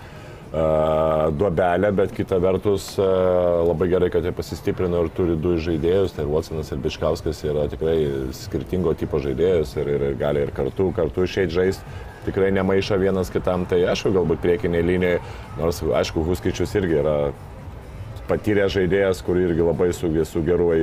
[0.51, 6.73] Duobelė, bet kita vertus labai gerai, kad jie pasistiprino ir turi du žaidėjus, tai Watsonas
[6.75, 7.95] ir Biškauskas yra tikrai
[8.35, 11.95] skirtingo tipo žaidėjus ir, ir gali ir kartu, kartu išeiti žaisti.
[12.25, 15.23] Tikrai nemaiša vienas kitam, tai aišku, galbūt priekiniai linijai,
[15.57, 17.15] nors aišku, Huskičius irgi yra
[18.27, 20.73] patyręs žaidėjas, kur irgi labai su, su geru,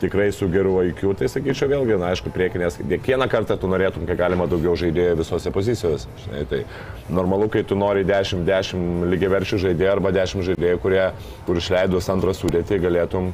[0.00, 4.18] tikrai su geru IQ, tai sakyčiau vėlgi, na, aišku, priekinės, kiekvieną kartą tu norėtum, kiek
[4.18, 6.10] galima daugiau žaidėjų visose pozicijose.
[6.24, 6.62] Žinai, tai
[7.08, 11.04] normalu, kai tu nori 10-10 lygiaverčių žaidėjų arba 10 žaidėjų, kurie,
[11.46, 13.32] kur išleidus antrą sudėtį, galėtum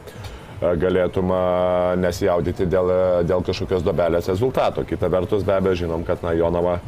[0.61, 1.45] galėtum a,
[1.97, 2.91] nesijaudyti dėl,
[3.25, 4.85] dėl kažkokios dobelės rezultato.
[4.85, 6.81] Kita vertus, be abejo, žinom, kad na, Jonava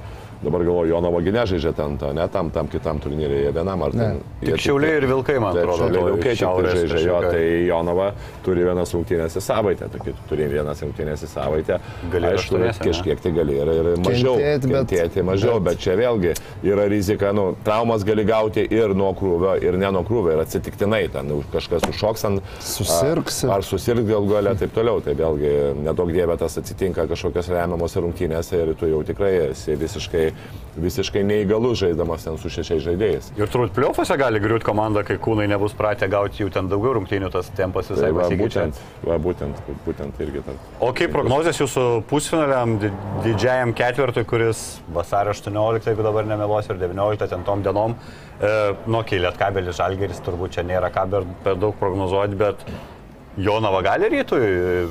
[0.42, 4.16] Dabar galvoju, Jonovo gynė žaidžia ten, ta, ne tam, tam kitam turnyrėje vienam ar ten.
[4.42, 5.86] Tik Šiauliai ir Vilkai, man Taip, atrodo.
[5.86, 8.08] Šiauliai Vilkai tai šiaurės žaidžia jo, tai Jonava
[8.42, 11.78] turi vienas rungtynės į savaitę, tokį tu turi vienas rungtynės į savaitę.
[12.10, 12.72] Gali ir Aišku, ne?
[12.82, 16.34] kažkiek tai gali ir, ir mažiau Kentėt, bet- kentėti, mažiau, bet- bet čia vėlgi
[16.72, 21.04] yra rizika, nu, traumas gali gauti ir nuo krūvio, ir ne nuo krūvio, ir atsitiktinai
[21.14, 22.42] ten kažkas užšoks ant...
[22.66, 23.46] Susirgsi.
[23.52, 24.98] Ar susirgs dėl galę, taip toliau.
[25.04, 25.54] Tai vėlgi,
[25.86, 30.31] nedaug dievė tas atsitinka kažkokios remiamos rungtynėse ir tu jau tikrai esi visiškai,
[30.72, 33.26] visiškai neįgalus žaiddamas ten su šešiais žaidėjais.
[33.36, 37.28] Ir turbūt pliuofose gali griūti komanda, kai kūnai nebus pratę gauti jų ten daugiau rungtynių,
[37.34, 38.64] tas tempas visai Tai va, pasikeičia.
[38.70, 40.62] būtent, va, būtent, būtent irgi tas.
[40.80, 42.92] O kaip prognozijas jūsų pusfinaliam, di-
[43.26, 44.64] didžiajam ketvirtui, kuris
[44.96, 47.98] vasario 18, jeigu dabar nemeluosiu, ir 19 ten tom dienom,
[48.40, 48.54] e,
[48.88, 51.04] nu, keilėt kabelis žalgeris, turbūt čia nėra ką
[51.44, 52.64] per daug prognozuoti, bet
[53.36, 54.88] Jonava gali rytui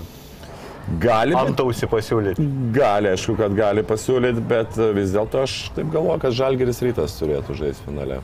[1.02, 2.44] Gali, antausi pasiūlyti.
[2.76, 7.56] gali, aišku, kad gali pasiūlyti, bet vis dėlto aš taip galvoju, kad Žalgeris rytas turėtų
[7.60, 8.20] žaisti finale.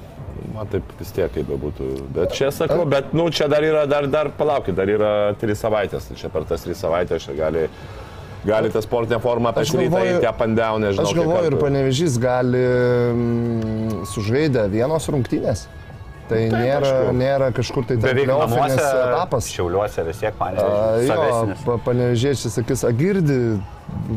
[0.54, 1.92] Man taip vis tiek kaip bebūtų.
[2.16, 6.10] Bet čia sakau, bet, nu, čia dar yra, dar, dar palaukit, dar yra trys savaitės.
[6.10, 7.66] Tai čia per tas trys savaitės čia gali,
[8.46, 9.54] gali tą sportinę formą
[10.30, 11.08] up and down, nežinau.
[11.10, 12.64] Aš galvoju, ir panevežys gali
[13.14, 15.68] mm, sužaidę vienos rungtynės.
[16.28, 17.12] Tai Taip, nėra, aišku.
[17.16, 17.96] nėra kažkur tai
[18.28, 19.48] namuose, etapas.
[19.48, 20.66] Šiauliuose vis tiek man A,
[21.00, 21.62] Jo, savesnis.
[21.64, 23.38] pa- panevežėčiai sakys, agirdi,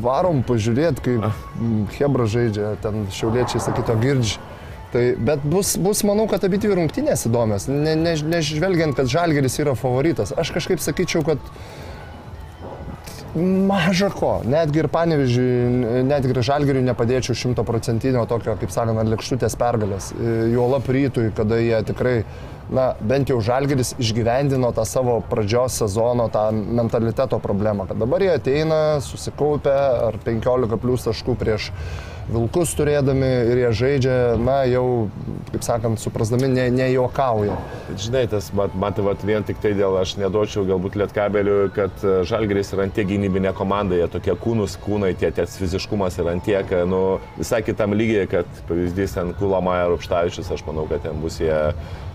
[0.02, 1.28] varom pažiūrėti, kaip
[1.98, 4.38] Hebra žaidžia, ten šiauliečiai sakyto girdži.
[4.90, 9.60] Tai, bet bus, bus, manau, kad abi dvi rungtynės įdomios, ne, ne, nežvelgiant, kad Žalgeris
[9.62, 10.32] yra favoritas.
[10.34, 11.38] Aš kažkaip sakyčiau, kad
[13.36, 20.10] maža ko, netgi ir panevežiui, netgi ir Žalgeriui nepadėčiau šimtoprocentinio tokio, kaip sakant, lėkštutės pergalės.
[20.14, 22.14] E, Juolap rytui, kada jie tikrai,
[22.74, 28.32] na, bent jau Žalgeris išgyvendino tą savo pradžios sezono, tą mentaliteto problemą, kad dabar jie
[28.34, 29.76] ateina, susikaupę
[30.10, 31.70] ar 15 plus taškų prieš
[32.30, 35.08] Vilkus turėdami ir jie žaidžia, na, jau,
[35.50, 37.56] kaip sakant, suprasdami, ne, nejuokauja.
[37.88, 42.04] Bet Žinai, tas, mat, matai, vat, vien tik tai dėl, aš neduočiau galbūt lietkabelių, kad
[42.04, 46.76] e, Žalgeris yra antie gynybinė komanda, jie tokie kūnus, kūnai, tie ties fiziškumas yra antiek,
[46.90, 47.02] nu,
[47.40, 51.58] visai kitam lygiai, kad pavyzdys ten Kulama ir Upštavičius, aš manau, kad ten bus jie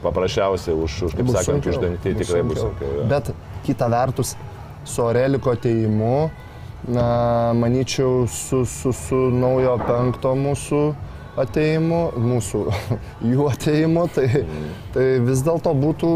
[0.05, 3.05] paprasčiausiai už, už kaip sakant, uždengti, tikrai bus sunkiau.
[3.11, 3.33] Bet
[3.67, 4.35] kita vertus,
[4.85, 6.29] su Oreliko ateimu,
[6.87, 10.81] na, manyčiau, su, su, su naujo penkto mūsų
[11.39, 12.61] ateimu, mūsų
[13.31, 14.27] jų ateimu, tai,
[14.95, 16.11] tai vis dėlto būtų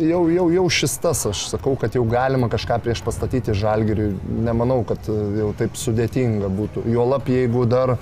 [0.00, 4.14] jau, jau, jau šis tas, aš sakau, kad jau galima kažką prieš pastatyti žalgiriui,
[4.46, 6.86] nemanau, kad jau taip sudėtinga būtų.
[6.92, 7.96] Juolap, jeigu dar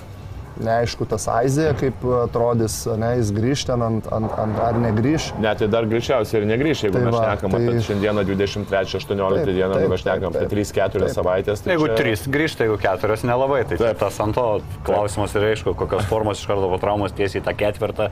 [0.59, 5.29] neaišku tas Aizija, kaip atrodys, ne, jis grįž ten ant, ant, ant ar negrįž.
[5.39, 9.55] Net tai dar greičiausiai ir negrįš, jeigu Tai mes šnekam tai- apie šiandieną 23-18 Taip,
[9.55, 11.15] dieną, taip, mes šnekam apie taip, 3-4 taip.
[11.15, 11.63] savaitės.
[11.63, 13.97] tai Jeigu čia- trys grįžta, jeigu keturios nelabai, tai Taip.
[13.99, 18.09] tas ant to klausimas yra aišku, kokios formos iš karto po traumos tiesiai tą ketvirtą.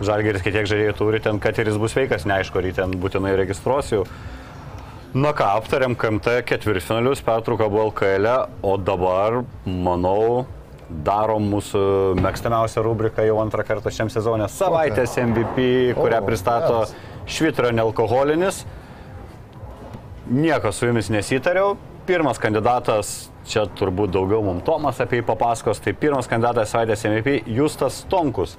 [0.00, 3.34] Žalgeris kiek žaidėjų turi ten, kad ir jis bus veikas, neaišku, ar jį ten būtinai
[3.36, 4.04] registruosiu.
[5.14, 10.44] Na ką, aptarėm KMT ketvirtfinalius, pertrauką buvo LKL, o dabar, manau,
[10.88, 11.80] darom mūsų
[12.22, 16.86] mėgstamiausią rubriką jau antrą kartą šiam sezonė- savaitės MVP, kurią pristato.
[17.28, 18.64] Švitro nealkoholinis.
[20.30, 21.76] Nieko su jumis nesitariau.
[22.06, 27.42] Pirmas kandidatas, čia turbūt daugiau mums Tomas apie jį papasakos, tai pirmas kandidatas savaitės MVP-
[27.58, 28.56] Justas Tonkus.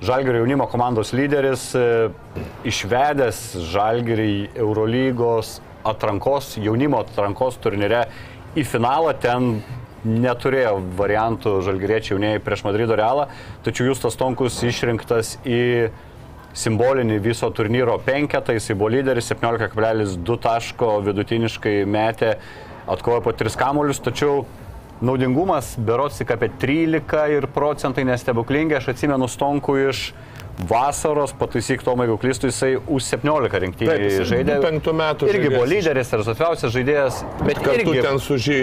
[0.00, 2.10] Žalgirio jaunimo komandos lyderis, e,
[2.64, 8.06] išvedęs Žalgirį Eurolygos atrankos, jaunimo atrankos turnyre
[8.56, 9.62] į finalą, ten
[10.04, 13.28] neturėjo variantų žalgiriečiai jaunieji prieš Madrido realą,
[13.66, 15.90] tačiau Justas Tonkus išrinktas į
[16.58, 22.34] simbolinį viso turnyro penketą, jisai buvo lyderis, 17,2 taško vidutiniškai metė,
[22.90, 24.42] atkovojo po 3 kamuolius, tačiau
[25.02, 30.10] naudingumas berots tik apie 13 ir procentai nestebuklingi, aš atsimenu Stonkų iš
[30.68, 34.58] vasaros, pataisyk Tomai, jeigu klystu, jisai U17 rinktinį Taip, žaidė.
[34.62, 35.72] 25 metų Irgi buvo žaidėjas.
[35.72, 38.58] lyderis, rezultatyviausias žaidėjas, bet irgi ten su ži,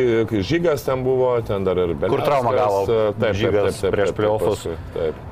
[0.52, 2.26] žygas ten buvo, ten dar ir Beliauskas.
[2.30, 4.64] traumą gavo Taip, taip, Žygas taip, taip, prieš taip, playoffus.
[4.64, 5.26] paskui, Taip.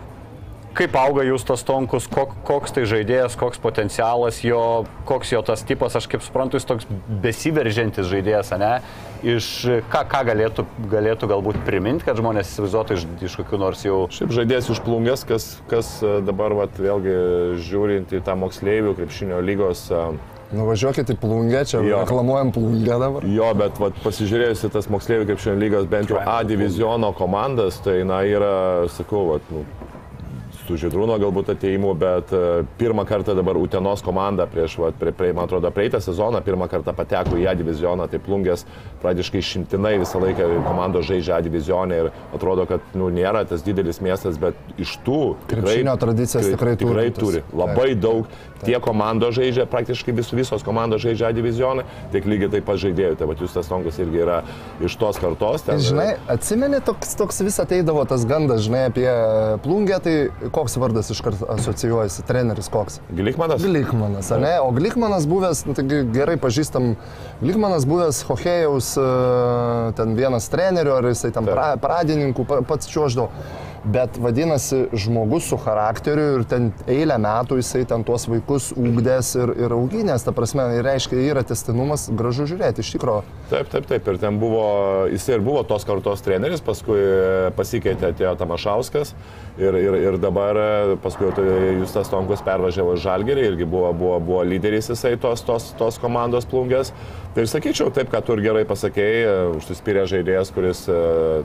[0.78, 5.96] Kaip auga Justas Tonkus, kok, koks tai žaidėjas, koks potencialas jo, koks jo tas tipas,
[5.98, 6.86] aš kaip suprantu, jis toks
[7.24, 8.76] besiveržiantis žaidėjas, ne?
[9.26, 9.48] Iš
[9.90, 14.04] ką, ką galėtų, galėtų galbūt priminti, kad žmonės įsivaizduotų iš, iš kokių nors jau...
[14.14, 17.18] Šiaip žaidėjas iš plungės, kas, kas e, dabar vat, vėlgi
[17.66, 20.06] žiūrint į tą moksleivių krepšinio lygos e,
[20.54, 22.06] Nuvažiuokit į plungę, čia Jo.
[22.06, 23.26] reklamuojam plungę dabar.
[23.28, 28.04] Jo, bet vat, pasižiūrėjus į tas moksleivių krepšinio lygos bent jau A diviziono komandas, tai
[28.08, 29.66] na yra, sakau, vat, nu,
[30.68, 32.42] su Židrūno galbūt ateimu, bet e,
[32.80, 36.94] pirmą kartą dabar Utenos komanda prieš, vat, prie, prie, man atrodo, praeitą sezoną pirmą kartą
[36.98, 38.66] pateko į A divizioną, tai plungės
[39.04, 44.02] praktiškai šimtinai visą laiką komandos žaidžia A divizionė ir atrodo, kad nu, nėra tas didelis
[44.04, 47.24] miestas, bet iš tų Krepšinio tradicijas tikrai tikrai turintis.
[47.24, 47.44] turi.
[47.58, 48.28] Labai daug.
[48.66, 51.84] Tie komandos žaidžia, praktiškai vis, visos komandos žaidžia divizioną,
[52.14, 53.18] tiek lygiai taip pat žaidėjų.
[53.20, 54.40] Tai va, jūs tas Tonkas irgi yra
[54.82, 55.62] iš tos kartos.
[55.68, 59.06] Ten, Žinai, atsimeni, toks, toks vis ateidavo tas gandas, žinai, apie
[59.66, 60.16] plungę, tai
[60.56, 63.00] koks vardas iškart asocijuojasi, treneris koks?
[63.14, 63.62] Glikmanas?
[63.62, 64.56] Glikmanas, ne?
[64.66, 66.96] O Glikmanas buvęs, nu, taigi gerai pažįstam,
[67.44, 69.06] Glikmanas buvęs Hohejaus e,
[70.00, 73.30] ten vienas trenerių, ar jisai ten pra, pradininkų pa- pats čiuoždavo.
[73.88, 79.54] Bet vadinasi, žmogus su charakteriu ir ten eilę metų jisai ten tuos vaikus ūkdės ir,
[79.64, 83.24] ir auginės, ta prasme, ir reiškia, yra testinumas, gražu žiūrėti, iš tikrųjų.
[83.54, 84.10] Taip, taip, taip.
[84.12, 84.66] Ir ten buvo,
[85.14, 87.00] jis ir buvo tos kartos treneris, paskui
[87.56, 89.16] pasikeitė atėjo Tamašauskas
[89.58, 91.46] ir, ir, ir dabar e, paskui tai
[91.80, 96.94] Justas Tonkus pervažiavo Žalgerį, irgi buvo, buvo, buvo lyderis jisai tos, tos, tos komandos plungės.
[97.36, 100.98] Tai ir sakyčiau, taip, kad tu ir gerai pasakėjai, užsispyrė žaidėjas, kuris, e,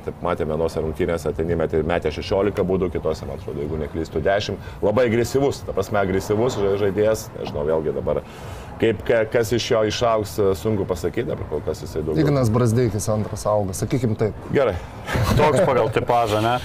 [0.06, 4.56] taip matėme, vienose rungtynėse ten įmetė, metė 16 būdų, kitose, man atrodo, jeigu neklystu, 10.
[4.84, 8.22] Labai agresyvus, ta prasme, agresyvus ža- žaidėjas, nežinau, vėlgi dabar.
[8.80, 12.24] Kaip, ka- kas iš jo išaugs, e, sunku pasakyti, dabar kol kas jisai daugiau.
[12.24, 14.32] Ignas Brasdeikis antras auga, sakykim taip.
[14.56, 14.78] Gerai.
[15.36, 16.56] Toks pagal tipažą, ne?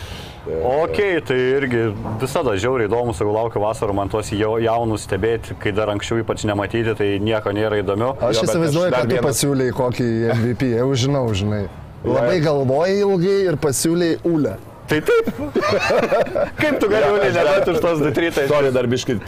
[0.48, 1.82] Ok, tai irgi
[2.22, 6.45] visada žiauriai įdomu, jeigu laukiu vasarą, man tuos jau, jaunus stebėti, kai dar anksčiau ypač
[6.48, 8.16] nematyti, tai nieko nėra įdomiau.
[8.22, 11.66] Aš įsivaizduoju, kad tu vienas- pasiūlėjai kokį MVP, jau žinau, žinai.
[12.06, 14.56] Labai galvojai ilgai ir pasiūlėjai ulę.
[14.88, 15.26] Tai taip.
[16.58, 18.46] Kaip tu gali dar- neduoti už tos detrytai?
[18.48, 19.20] Sorry, dar biškit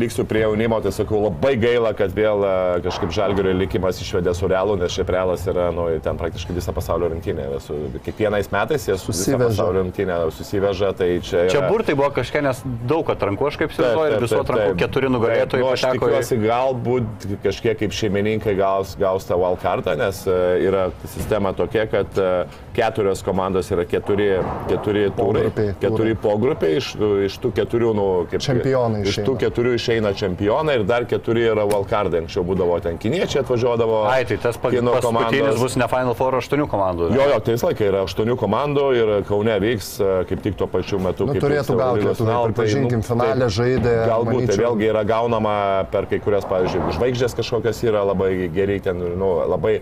[0.00, 2.54] liksiu prie jaunimo, tai sakau, labai gaila, kad vėl e,
[2.86, 7.12] kažkaip žalgerio likimas išvedė su realu, nes šiaip realas yra, nu, ten praktiškai visą pasaulio
[7.12, 7.46] rinktinę.
[7.62, 7.76] Su,
[8.06, 9.52] kiekvienais metais jie Susiveža.
[9.52, 11.44] pasaulio rinktinę susiveža, tai čia...
[11.52, 15.12] Čia yra- burtai buvo kažkiek, nes daug atrankų, aš kaip įsivaizduoju, ir visų atrankų keturi
[15.14, 20.88] nugalėtojai nu, aš tikiuosi, galbūt kažkiek kaip šeimininkai gaus, gaus tą wildcardą, nes e, yra
[21.14, 22.28] sistema tokia, kad e,
[22.76, 24.30] keturios komandos yra keturi,
[24.72, 26.90] keturi turai, Pogrupiai, keturi pogrupiai, iš,
[27.28, 29.40] iš tų keturių, nu, kaip Čempionai Iš tų išeina.
[29.44, 32.22] keturių išeina čempionai ir dar keturi yra wildcardai.
[32.24, 34.02] Anksčiau būdavo ten kiniečiai atvažiuodavo.
[34.10, 35.60] Ai, tai tas paskutinis komandos.
[35.60, 37.10] bus ne Final Four aštuonių komandų.
[37.12, 37.16] ne?
[37.20, 40.66] Jo, jo, tai visą laiką yra aštuonių komandų ir Kaune vyks e, kaip tik tuo
[40.72, 41.26] pačiu metu.
[41.28, 44.62] Nu, kaip turėtų gauti finalai, tai, pripažinkim, finale taip, žaidė, Galbūt tai manyčiau.
[44.64, 45.54] vėlgi yra gaunama
[45.92, 49.80] per kai kurias, pavyzdžiui, žvaigždės kažkokios yra labai geri, ten, nu, labai,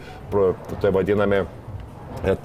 [0.81, 1.45] tai vadinami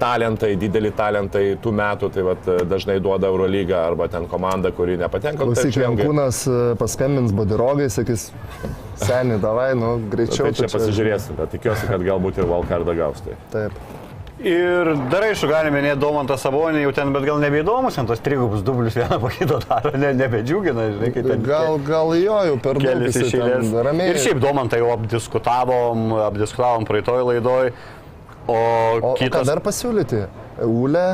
[0.00, 4.96] talentai, dideli talentai tų metų, tai vat, e, dažnai duoda Eurolygą arba ten komanda, kuri
[5.00, 5.44] nepatenka.
[5.44, 8.30] Klausyk, čia Jankūnas e, paskambins bodirogai, sakys,
[9.02, 10.48] seniai, davai, nu, greičiau.
[10.48, 13.22] Tai čia tu pasižiūrėsim, bet tikiuosi, kad galbūt ir Valkardą gaus.
[13.26, 13.38] Tai.
[13.52, 13.86] Taip.
[14.36, 18.60] Ir dar aišku, galime minėti Domantą Sabonį, jau ten, bet gal nebeįdomus, ten tos trigubus
[18.66, 21.46] dublius vieną po kito daro, ne, nebedžiugina, žinai, kaip ten.
[21.46, 23.72] Gal, gal jo jau per daug Kelis jisai iš ten eilės.
[23.86, 24.10] Ramiai.
[24.12, 27.72] Ir šiaip Domantą jau apdiskutavom, apdiskutavom praeitoj laidoj.
[28.46, 29.46] O, O, o ką kitas...
[29.48, 30.24] dar pasiūlyti?
[30.66, 31.06] Ule,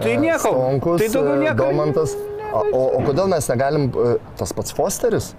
[0.00, 1.56] Tai nieko, Stonkus, tai daugiau e, nieko.
[1.66, 2.14] Domantas.
[2.52, 5.32] O, o, o kodėl mes negalim, e, tas pats Fosteris,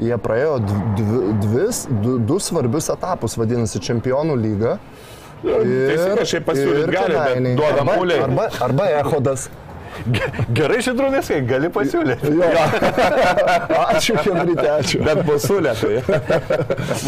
[0.00, 4.74] jie praėjo dv- dvi, dvis, du, du svarbius etapus, vadinasi, čempionų lyga.
[5.44, 8.20] teisingai, šiaip pasiūlyt gali, bet duoda arba, Muliai.
[8.26, 9.48] arba, arba Ehodas.
[10.56, 12.32] Gerai šitrunis, kai gali pasiūlyti.
[12.34, 12.48] Jo.
[13.94, 15.02] ačiū, Henryte, ačiū.
[15.06, 16.00] Bet bus sulėtai.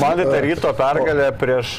[0.00, 1.76] Man tai ryto pergalė prieš...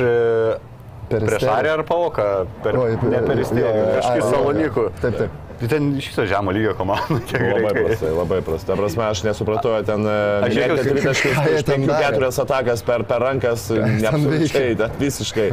[1.08, 2.30] Prieš Arį ar Pauką?
[2.64, 4.32] Per, Oi, ne per jo, jo.
[4.32, 4.90] Salonikų.
[5.02, 5.44] Taip, taip.
[5.58, 7.18] Tai ten iš viso žemo lygio komanda.
[7.56, 8.70] Labai prastai, labai prastai.
[8.70, 11.14] Ta prasme, aš nesupratau, ten Aš žiūrėjau,
[11.58, 15.48] iš ten penkių keturias atakas per, per rankas, neapsaugai, bet visiškai.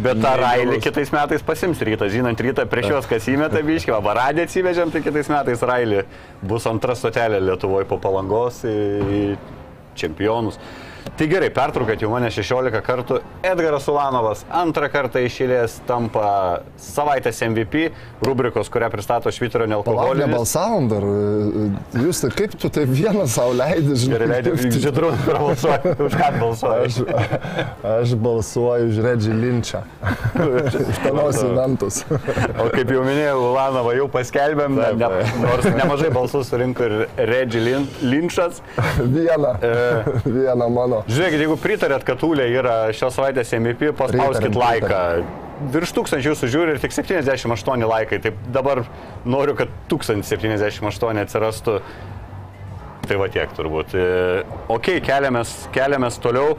[0.00, 4.00] Bet tą railį kitais metais pasims rytas, žinant rytą prieš juos, kas įmeta biškį, o
[4.08, 6.06] varadį atsivežėm, tai kitais metais railį
[6.40, 9.34] bus antra stotelė Lietuvoje po palangos į
[10.00, 10.56] čempionus.
[11.18, 13.18] Tai gerai, pertraukat jau mane 16 kartų.
[13.44, 17.90] Edgaras Ulanovas antrą kartą išėlės tampa savaitės MVP,
[18.24, 20.26] rubrikos, kurią pristato Švitorio Palauk, nealkoholinis.
[20.26, 21.04] nebalsavom dar.
[21.04, 24.16] e, Jūs tai kaip tu tai vieną savo leidai, žinai?
[24.16, 26.86] Gerai, leidžiu, žydrų, prabalsuoju, už ką balsuoju.
[26.86, 26.98] Aš,
[27.94, 29.82] aš balsuoju už Redži Linčą.
[30.40, 32.00] Už tenos inventus.
[32.60, 35.40] O kaip jau minėjau, Ulanovą jau paskelbėm, ne, Taip, ne, taip.
[35.44, 36.96] nors nemažai balsų surinko ir
[37.30, 38.62] Regi Lin, Linčas.
[39.00, 39.54] Vieną.
[39.60, 41.04] E, Vieną mano.
[41.10, 45.00] Žiūrėkit, jeigu pritarėt, kad Ulė yra šios savaitės MVP, paspauskit laiką.
[45.70, 48.18] Virš tūkstančių jūsų žiūri ir tik 78 laikai.
[48.24, 48.82] Tai dabar
[49.28, 51.80] noriu, kad 1078 atsirastų.
[53.10, 53.96] Tai va tiek turbūt.
[53.98, 54.04] E,
[54.72, 56.54] Ok, keliamės, keliamės toliau.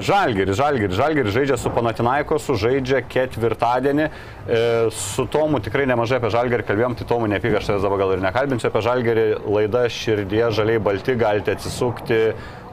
[0.00, 4.06] Žalgiris, Žalgiris, Žalgiris žaidžia su Panatinaikosu, žaidžia ketvirtadienį.
[4.08, 4.60] E,
[4.96, 8.24] su Tomu tikrai nemažai apie Žalgirį kalbėjom, tai Tomu nepyk, aš tavęs dabar gal ir
[8.24, 9.26] nekalbinsiu apie Žalgirį.
[9.52, 12.22] Laida širdie žaliai balti, galite atsisukti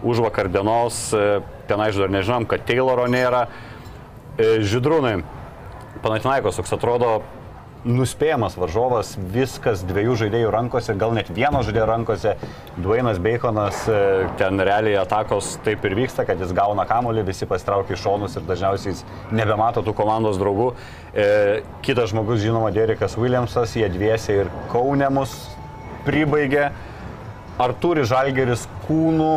[0.08, 1.10] už vakar dienos.
[1.12, 3.48] E, ten aišku, dar nežinom, kad Tayloro nėra.
[4.40, 5.18] E, Židrūnai,
[6.00, 7.18] Panatinaikos toks atrodo
[7.88, 12.34] nuspėjamas varžovas, viskas dviejų žaidėjų rankose, gal net vieno žaidėjo rankose.
[12.80, 17.96] Dvainas Baconas, e, ten realiai atakos taip ir vyksta, kad jis gauna kamolį, visi pasitraukia
[17.96, 20.74] į šonus ir dažniausiai jis nebemato tų komandos draugų.
[21.14, 21.30] E,
[21.86, 25.40] kitas žmogus, žinoma, Derikas Williamsas, jie dviesiai ir Kaunemus
[26.08, 26.70] pribaigė.
[27.60, 29.34] Ar turi žalgeris kūnų,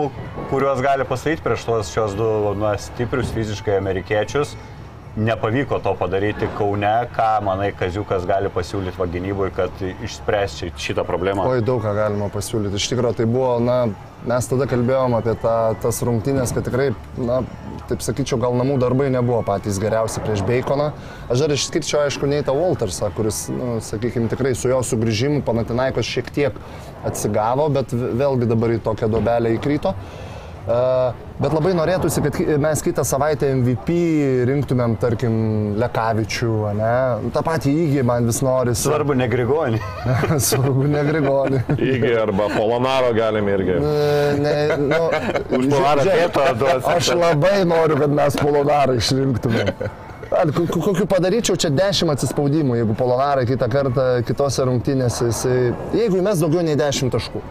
[0.52, 4.54] kuriuos gali pasakyti prieš tuos šios du na, stiprius fiziškai amerikiečius?
[5.16, 11.44] Nepavyko to padaryti Kaune, ką manai, Kaziukas gali pasiūlyti va gynyboje, kad išspręsti šitą problemą?
[11.50, 12.80] Oi, daug ką galima pasiūlyti.
[12.80, 13.76] Iš tikrųjų, tai buvo, na,
[14.24, 16.88] mes tada kalbėjom apie tą, tas rungtynės, kad tikrai,
[17.20, 17.42] na,
[17.90, 20.88] taip sakyčiau, gal namų darbai nebuvo patys geriausi prieš Baconą.
[21.28, 26.32] Aš dar išskirčiau, aišku, Neitą Waltersą, kuris, nu, sakykime, tikrai su jo sugrįžimu Panatinaikos šiek
[26.32, 26.56] tiek
[27.04, 29.92] atsigavo, bet vėlgi dabar į tokią dobelę įkrito.
[30.62, 31.10] Uh,
[31.42, 33.94] bet labai norėtųsi, kad mes kitą savaitę MVP
[34.46, 35.32] rinktumėm, tarkim,
[35.82, 36.92] Lekavičių, ne?
[37.34, 38.84] Ta pati įgy man vis norisi.
[38.84, 39.80] Svarbu, ne Grigonį.
[40.50, 41.64] Svarbu, ne Grigonį.
[41.74, 43.80] Įgi arba Polonaro galime irgi.
[44.38, 44.54] Ne,
[44.86, 45.02] nu,
[45.58, 46.86] Už Polarą žiūrėk, Pieto duos.
[46.94, 49.74] Aš labai noriu, kad mes polonarą išrinktumėm.
[50.32, 55.58] Ar ko- ko- kokiu padaryčiau čia 10 atsispaudimų, jeigu polonarai kitą kartą kitose rungtynėse, jisai,
[55.98, 57.42] jeigu mes daugiau nei 10 taškų.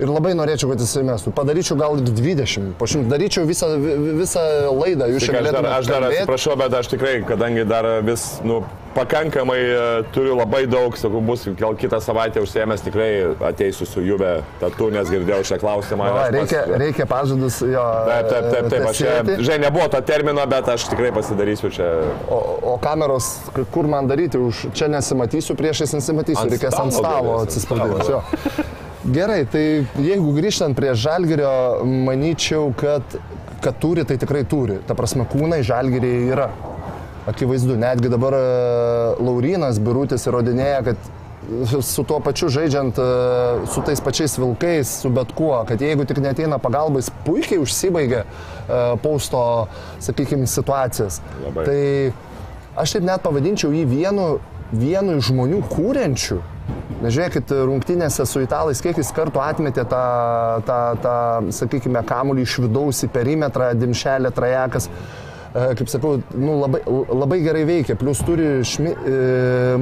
[0.00, 1.30] Ir labai norėčiau, kad jisai mestų.
[1.36, 3.10] Padaryčiau gal ir 20, po šimtą.
[3.12, 4.40] Daryčiau visą, vi- visą
[4.72, 5.10] laidą.
[5.12, 8.24] Jūs Tik čia aš dar, galėtumėte aš dar atsiprašau, bet aš tikrai, kadangi dar vis,
[8.42, 8.62] nu,
[8.96, 13.10] pakankamai e, turiu labai daug, sakau, bus gal kitą savaitę užsiemęs, tikrai
[13.50, 16.08] ateisiu su Juve tatu, nes girdėjau šią klausimą.
[16.10, 17.84] Aš reikia, pats- reikia pažadus jo.
[18.08, 19.04] Taip, taip, taip, taip, aš
[19.44, 21.90] žinai, nebuvo to termino, bet aš tikrai pasidarysiu čia.
[22.28, 22.40] O,
[22.72, 23.30] o kameros,
[23.70, 28.16] kur man daryti, už čia nesimatysiu, priešais nesimatysiu, reikės ant stalo atsispaudinti.
[29.00, 31.50] Gerai, tai jeigu grįžtant prie žalgerio,
[32.04, 33.16] manyčiau, kad,
[33.64, 34.76] kad turi, tai tikrai turi.
[34.84, 36.50] Ta prasme, kūnai žalgeriai yra.
[37.30, 38.44] Akivaizdu, netgi dabar e,
[39.24, 45.32] Laurinas Birutis įrodinėja, kad su tuo pačiu žaidžiant, e, su tais pačiais vilkais, su bet
[45.36, 49.42] kuo, kad jeigu tik neteina pagalba, jis puikiai užsibaigia e, pausto,
[50.04, 51.22] sakykime, situacijas.
[51.46, 51.64] Labai.
[51.64, 54.30] Tai aš taip net pavadinčiau jį vienu,
[54.72, 56.40] vienu iš žmonių kūrenčių.
[57.00, 60.04] Nežiūrėkit, rungtynėse su italais, kiek jis kartų atmetė tą,
[60.68, 61.16] tą, tą
[61.56, 64.90] sakykime, kamuolį iš vidaus į perimetrą, dimšelę, trajekas.
[65.50, 66.78] e, kaip sakau, nu, labai,
[67.08, 67.96] labai gerai veikia.
[67.98, 69.14] Plus turi šmi, e,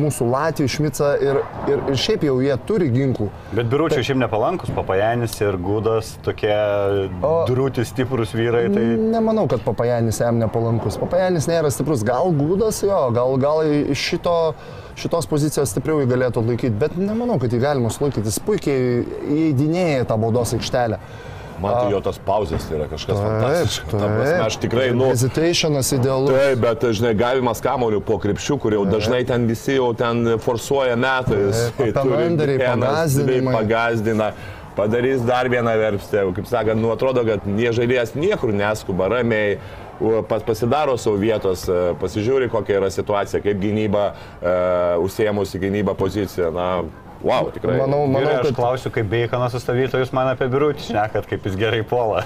[0.01, 3.29] mūsų Latvijų Šmicą ir, ir, ir šiaip jau jie turi ginklų.
[3.59, 6.55] Bet biuručiai šiaip nepalankus, papajanis ir gudas, tokie
[7.21, 8.69] O- drūti stiprus vyrai.
[8.73, 8.87] Tai...
[9.19, 10.97] Nemanau, kad Papajanis jam nepalankus.
[11.03, 14.39] Papajanis nėra stiprus, gal gūdas jo, gal, gal iš šito,
[14.99, 18.29] šitos pozicijos stipriau jį galėtų atlaikyti, bet nemanau, kad jį galima sulaikyti.
[18.29, 21.01] Jis puikiai įeidinėja tą baudos aikštelę.
[21.59, 23.89] Man tai jo tos pauzės tai yra kažkas fantastiško.
[23.91, 26.31] Ta prasme, aš tikrai, nu, Hesitationas idealus.
[26.31, 30.95] Taip, bet, žinai, gavimas kamolių po krepšių, kur jau dažnai ten visi jau ten forsuoja
[30.95, 31.65] metais.
[31.65, 33.35] Taip, kai turi apemanderiai, dikenas, pagąsdinimai.
[33.43, 34.31] dvi Pagazdina.
[34.79, 39.57] Padarys dar vieną verpstę, kaip sakant, nu atrodo, kad nie žaidėjas niekur neskuba, ramiai
[40.29, 46.51] pasidaro savo vietos, e, pasižiūri, kokia yra situacija, kaip gynyba, uh, užsiemusi gynyba pozicija.
[46.55, 46.69] Na,
[47.23, 47.79] wow, tikrai.
[47.79, 51.57] Manau, Manau, manau, aš kad klausiu, kaip Beikonas sustabdytojus man apie biurutį šnekat, kaip jis
[51.59, 52.23] gerai puola.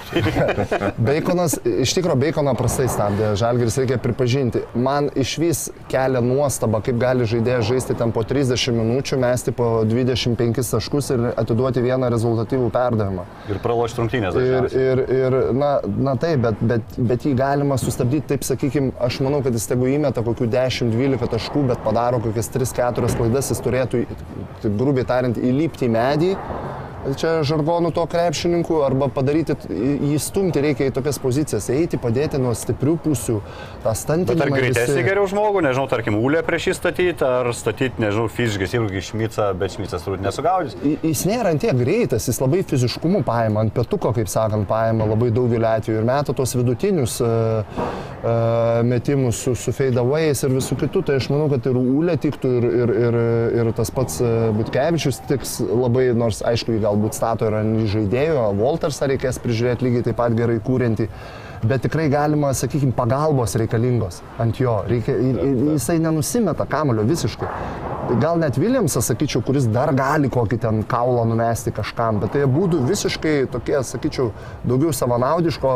[1.09, 4.63] Beikonas, iš tikrųjų, Beikoną prastai stabdė, Žalgiris reikia pripažinti.
[4.75, 9.69] Man iš vis kelia nuostaba, kaip gali žaidėjas žaisti ten po 30 minučių, mesti po
[9.89, 13.25] 25 taškus ir atiduoti vieną rezultatyvų perdavimą.
[13.49, 14.37] ir pralošti rungtynės.
[14.39, 19.19] Ir, ir, ir na, na taip, bet, bet, bet jį galima sustabdyti, taip sakykime, aš
[19.25, 24.03] manau, kad jis tegu įmeta kokių 10-12 taškų, bet padaro kokias 3-4 klaidas, jis turėtų,
[24.63, 26.37] taip الضروب يتعارض الابتمادي
[27.03, 32.53] Čia žargonų to krepšininkų, arba padaryti, jį stumti reikia į tokias pozicijas, eiti, padėti nuo
[32.55, 33.39] stiprių pusių,
[33.83, 34.37] tą stantinį.
[34.39, 38.75] Bet ar greitesnį geriau žmogų, nežinau, tarkim, Ulė prieš jį statyti, ar statyti, nežinau, fiziškas
[38.79, 40.77] irgi šmicą, bet šmicas turbūt nesugaudys.
[41.03, 45.33] Jis nėra ant tiek greitas, jis labai fiziškumu paima, ant pietuko, kaip sakant, paima labai
[45.35, 47.83] daugelį atvejų ir meta tos vidutinius uh,
[48.23, 51.03] uh, metimus su, su fadeawayais ir visų kitų.
[51.09, 53.19] Tai aš manau, kad ir Ulė tiktų ir, ir, ir,
[53.59, 58.47] ir tas pats uh, Butkevičius tiks labai, nors aišku, jį galbūt stato ir ant žaidėjo,
[58.59, 61.09] Waltersą reikės prižiūrėti lygiai taip pat gerai kūrinti.
[61.63, 64.75] Bet tikrai galima, sakykime, pagalbos reikalingos ant jo.
[64.89, 67.47] Reikia, jisai nenusimeta kamulio visiškai.
[68.19, 72.81] Gal net Williamsas, sakyčiau, kuris dar gali kokį ten kaulą numesti kažkam, bet tai būtų
[72.83, 74.33] visiškai tokie, sakyčiau,
[74.67, 75.71] daugiau savanaudiško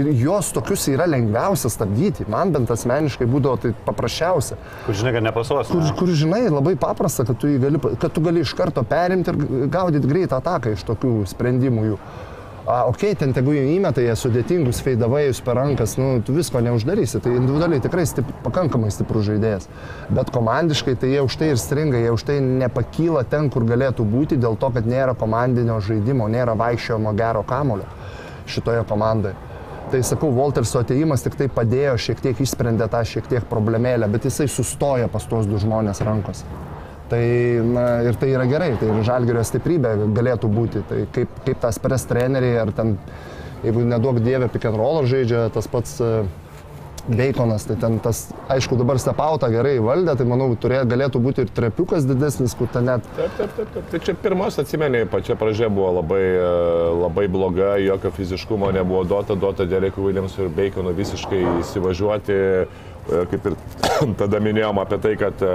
[0.00, 2.26] ir jos tokius yra lengviausia stabdyti.
[2.34, 4.58] Man bent asmeniškai būdavo tai paprasčiausia.
[4.88, 5.70] Kur žinai, kad nepasuos.
[5.70, 9.70] Kur, kur žinai, labai paprasta, kad tu, gali, kad tu gali iš karto perimti ir
[9.70, 12.00] gaudyti greitą ataką iš tokių sprendimų jų.
[12.68, 17.16] A, ok, ten tegu jie įmeta jie sudėtingus feidavėjus per rankas, nu, tu visko neuždarysi,
[17.24, 19.70] tai individualiai tikrai stip, pakankamai stiprus žaidėjas.
[20.12, 24.04] Bet komandiškai tai jie už tai ir stringa, jie už tai nepakyla ten, kur galėtų
[24.04, 27.88] būti, dėl to, kad nėra komandinio žaidimo, nėra vaikščiojimo gero kamulio
[28.52, 29.38] šitoje komandoje.
[29.88, 34.28] Tai sakau, Walterso ateimas tik tai padėjo, šiek tiek išsprendė tą šiek tiek problemėlę, bet
[34.28, 36.44] jisai sustoja pas tuos du žmonės rankose.
[37.08, 37.22] Tai
[37.64, 40.84] na, ir tai yra gerai, tai ir žalgerio stiprybė galėtų būti.
[40.88, 42.98] Tai kaip, kaip tas pres treneriai, ar ten,
[43.64, 46.26] jeigu nedaug dievė pick and roll žaidžia, tas pats uh,
[47.08, 51.52] Beikonas, tai ten tas, aišku, dabar stepautą gerai valdė, tai manau, turė, galėtų būti ir
[51.56, 53.86] trepiukas didesnis, kur ten net Taip, taip, taip, taip.
[53.92, 56.50] Tai čia pirmas, atsimeni, pačia pradžia buvo labai, e,
[57.00, 63.48] labai bloga, jokio fiziškumo nebuvo duota, duota Derekui Williamsui ir Baconui visiškai įsivažiuoti, e, kaip
[63.52, 63.56] ir
[64.20, 65.54] tada minėjom apie tai, kad e,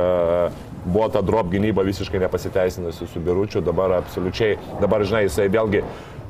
[0.86, 5.84] buvo ta drop gynyba visiškai nepasiteisinusi su Biručiu, dabar absoliučiai, dabar žinai, jisai vėlgi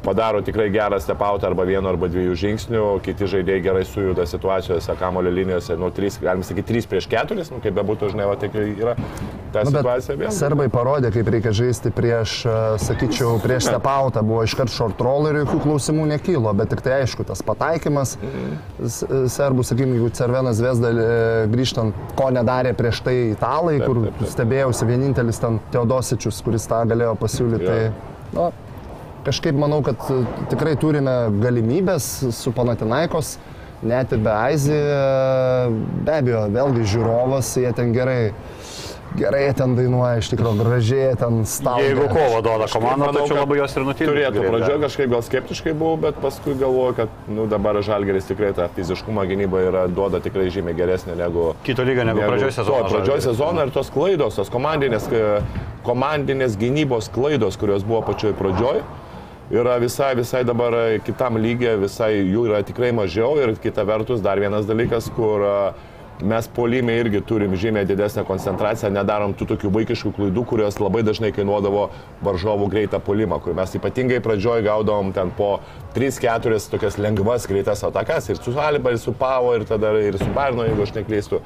[0.03, 5.31] padaro tikrai gerą stepautą arba vieno arba dviejų žingsnių, kiti žaidėjai gerai sujuda situacijose, kamulio
[5.31, 8.95] linijose, nu, trys, galim sakyti, 3 prieš 4, nu, kaip bebūtų, žinai, va, tik yra
[9.53, 10.31] ta Nu, situacija vėl.
[10.33, 14.23] serbai parodė, kaip reikia žaisti prieš, e, sakyčiau, prieš stepautą.
[14.25, 18.17] Buvo iškart short roll ir jokių klausimų nekylo, bet tik tai aišku, tas pataikymas
[18.81, 19.03] s-
[19.37, 20.91] serbų, sakykime, jeigu Cervenas Vesda
[21.53, 24.29] grįžtant, ko nedarė prieš tai italai, Taip, kur taip, taip.
[24.33, 27.63] stebėjausi vienintelis ten Teodosičius, kuris tą galėjo pasiūlyti.
[27.63, 27.69] Jo.
[27.69, 28.51] Tai, nu,
[29.25, 30.21] kažkaip manau, kad e,
[30.51, 33.37] tikrai turime galimybės su Panatinaikos,
[33.83, 34.79] net ir be Aizį,
[36.07, 38.33] be abejo, vėlgi žiūrovas, jie ten gerai,
[39.19, 41.83] gerai ten dainuoja, iš tikrųjų gražiai ten stalo.
[41.83, 44.13] Jeigu kovo duoda komanda, tačiau labai jos ir nutildo.
[44.13, 48.69] Turėtų pradžioje kažkaip gal skeptiškai buvau, bet paskui galvoju, kad nu, dabar Žalgeris tikrai tą
[48.77, 51.51] fiziškumą gynybą yra, duoda tikrai žymiai geresnė negu...
[51.67, 52.87] Kito lygio negu pradžioj sezono.
[52.87, 53.29] To, pradžioj Žalgiris.
[53.29, 55.09] sezono ir tos klaidos, tos komandinės,
[55.85, 58.85] komandinės gynybos klaidos, kurios buvo pačioj pradžioj.
[59.53, 60.73] Yra visai, visai dabar
[61.05, 65.57] kitam lygiai, visai jų yra tikrai mažiau ir kita vertus dar vienas dalykas, kur a,
[66.25, 71.29] mes polime irgi turim žymiai didesnę koncentraciją, nedarom tų tokių vaikiškų klaidų, kurios labai dažnai
[71.35, 71.83] kainuodavo
[72.25, 75.59] varžovų greitą polimą, kur mes ypatingai pradžioj gaudom ten po
[75.93, 80.31] 3-4 tokias lengvas greitas atakas ir su Aliba, ir su Pavo, ir tada ir su
[80.33, 81.43] Barno, jeigu aš neklystu.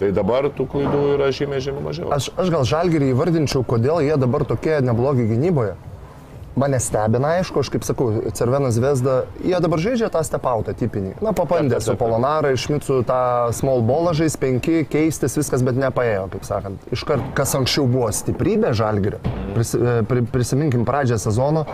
[0.00, 2.08] Tai dabar tų klaidų yra žymiai, žymiai mažiau.
[2.16, 5.76] Aš, aš gal žalgerį įvardinčiau, kodėl jie dabar tokie neblogi gynyboje.
[6.56, 11.16] Mane stebina, aišku, aš kaip sakau, Cervenas Vesda, jie dabar žaidžia tą stepautą tipinį.
[11.22, 13.22] Na, pabandė su Polonara, išmicu tą
[13.56, 16.88] small ballą žais, penki, keistis viskas, bet nepaėjo, kaip sakant.
[16.94, 19.20] Iškart, kas anksčiau buvo stiprybė žalgerio,
[19.54, 21.64] pris, e, pri, prisiminkim pradžią sezono,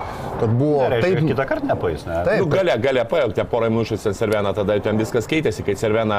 [0.41, 1.05] kad buvo Taip.
[1.05, 1.23] taip...
[1.27, 2.21] Kitą kartą nepaės, ne?
[2.27, 6.19] Taip, Nu, galė, galė pajokti porą minučių ten Serveną, tada ten viskas keitėsi, kai Serveną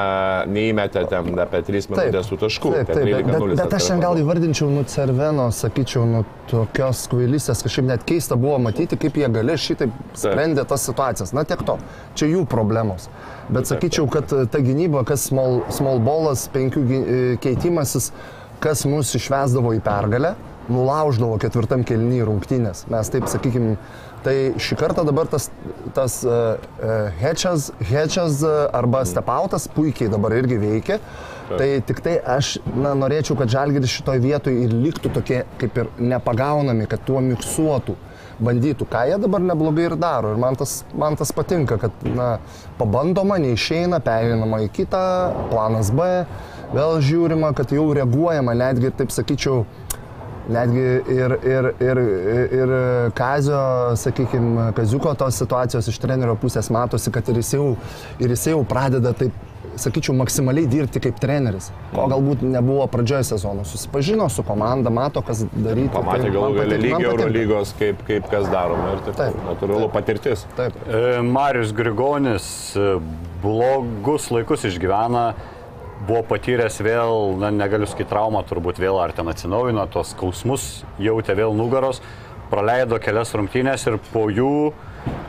[0.50, 2.74] neįmetė ten apie 3 minutės su tašku.
[2.74, 7.62] Taip, taip, bet, bet, bet aš šiandien gal įvardinčiau, nu, Cerveno, sakyčiau, nu, tokios kvailystės,
[7.64, 11.34] kažkaip net keista buvo matyti, kaip jie gali šitaip sprendė tas situacijas.
[11.36, 11.78] Na, tiek to,
[12.18, 13.08] čia jų problemos.
[13.52, 16.98] Bet sakyčiau, kad e, ta gynyba, kas small, small ballas, penkių e,
[17.42, 18.10] keitimasis,
[18.62, 20.34] kas mus išvesdavo į pergalę,
[20.68, 22.84] nulauždavo ketvirtam kelnyje rungtynės.
[22.92, 23.72] Mes taip sakykim,
[24.24, 25.48] tai šį kartą dabar tas,
[25.96, 26.58] tas uh,
[27.22, 30.98] hedžas, hedžas uh, arba stepautas puikiai dabar irgi veikia.
[31.48, 35.88] Tai tik tai aš na, norėčiau, kad žalgeris šitoje vietoje ir liktų tokie kaip ir
[35.96, 37.94] nepagaunami, kad tuo miksuotų,
[38.44, 40.32] bandytų, ką jie dabar neblogai ir daro.
[40.34, 42.30] Ir man tas, man tas patinka, kad na,
[42.78, 45.02] pabandoma, neišeina, pereinama į kitą,
[45.52, 46.06] planas B,
[46.74, 49.64] vėl žiūrima, kad jau reaguojama, netgi taip sakyčiau,
[50.48, 52.02] netgi ir, ir, ir,
[52.60, 52.74] ir
[53.18, 53.60] Kazio,
[54.00, 57.68] sakykime, Kaziuko tos situacijos iš trenerio pusės matosi, kad ir jis jau,
[58.22, 59.47] ir jis jau pradeda taip,
[59.80, 63.66] sakyčiau, maksimaliai dirbti kaip treneris, ko galbūt nebuvo pradžioje sezono.
[63.68, 65.92] Susipažino su komanda, mato, kas daryti.
[65.94, 67.12] Pamatė Tai galų galę lygio patinka.
[67.12, 69.20] Eurolygos, kaip, kaip kas daroma ir taip.
[69.20, 69.38] Taip.
[69.46, 70.46] Natūralu patirtis.
[70.58, 70.76] Taip.
[70.86, 72.88] E, Marius Grigonis e,
[73.42, 75.26] blogus laikus išgyvena,
[76.08, 80.68] buvo patyręs vėl, na, negaliu sakyti traumą, turbūt vėl ar ten atsinaujino, tos skausmus
[81.02, 82.02] jautė vėl nugaros,
[82.52, 84.72] praleido kelias rungtynės ir po jų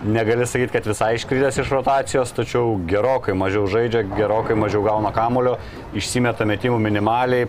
[0.03, 5.57] negali sakyti, kad visai iškritęs iš rotacijos, tačiau gerokai mažiau žaidžia, gerokai mažiau gauna kamulio,
[5.97, 7.47] išsimeta metimų minimaliai,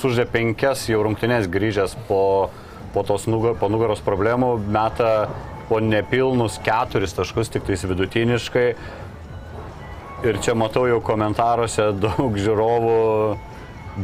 [0.00, 2.50] suždė penkias jau rungtynės grįžęs po,
[2.94, 5.28] po tos nugar, po nugaros problemų, meta
[5.68, 8.68] po nepilnus keturis taškus, tik tais vidutiniškai.
[10.24, 13.00] Ir čia matau jau komentaruose daug žiūrovų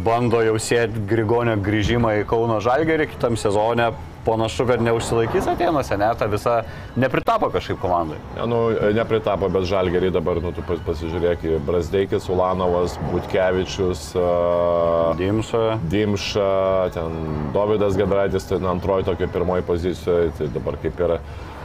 [0.04, 3.90] bando jau sėti Grigonio grįžimą į Kauno Žalgerį kitam sezone.
[4.20, 6.58] Panašu, kad neužsilaikys atėnuose, ne, ta visa
[7.00, 8.18] nepritapo kažkaip komandai.
[8.36, 8.58] Ne, nu,
[8.96, 15.78] nepritapo, bet žalgeriai dabar, nu, tu pas- pasižiūrėk, Brasdeikis, Ulanovas, Butkevičius, uh, Dimša.
[15.88, 16.50] Dimša,
[16.92, 17.16] ten
[17.56, 21.20] Davidas Gedraitis, tai na, antroji tokia pirmoji pozicijoje, tai dabar kaip yra.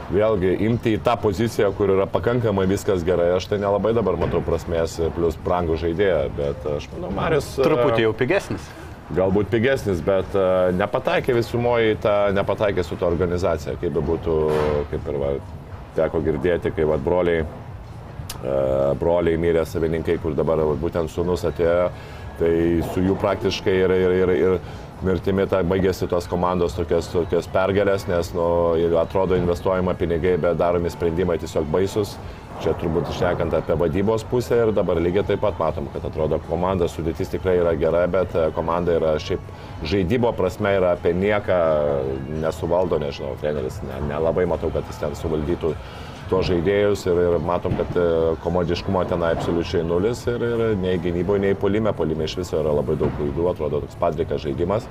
[0.06, 4.38] Vėlgi, imti į tą poziciją, kur yra pakankamai viskas gerai, aš tai nelabai dabar matau
[4.38, 7.48] prasmės, plus brangų žaidėją, bet aš manau, Marius...
[7.58, 8.68] Truputį jau pigesnis.
[9.14, 14.38] Galbūt pigesnis, bet uh, nepataikė visumoje į tą, nepataikė su to organizacija, kaip bebūtų,
[14.90, 15.28] kaip ir va,
[15.94, 21.92] teko girdėti, kai va, broliai, uh, broliai mirė savininkai, kur dabar va, būtent sunus atėjo,
[22.40, 22.50] tai
[22.90, 24.58] su jų praktiškai ir, ir, ir, ir
[25.06, 28.48] mirtimi tai baigėsi tos komandos tokios, tokios pergalės, nes nu,
[28.98, 32.16] atrodo investuojama pinigai, bet daromi sprendimai tiesiog baisus.
[32.64, 36.88] Čia turbūt išnekant apie vadybos pusę ir dabar lygiai taip pat matom, kad atrodo komanda
[36.88, 39.42] sudėtis tikrai yra gera, bet e, komanda yra šiaip
[39.84, 41.58] žaidybo prasme yra apie nieką
[42.40, 45.74] nesuvaldo, nežinau, treneris ne- nelabai matau, kad jis ten suvaldytų
[46.30, 48.08] tuos žaidėjus ir, ir matom, kad e,
[48.46, 52.96] komodiškumo ten absoliučiai nulis ir, ir nei gynyboje, nei polime, polime iš viso yra labai
[52.98, 54.88] daug klaidų, atrodo toks padrikas žaidimas.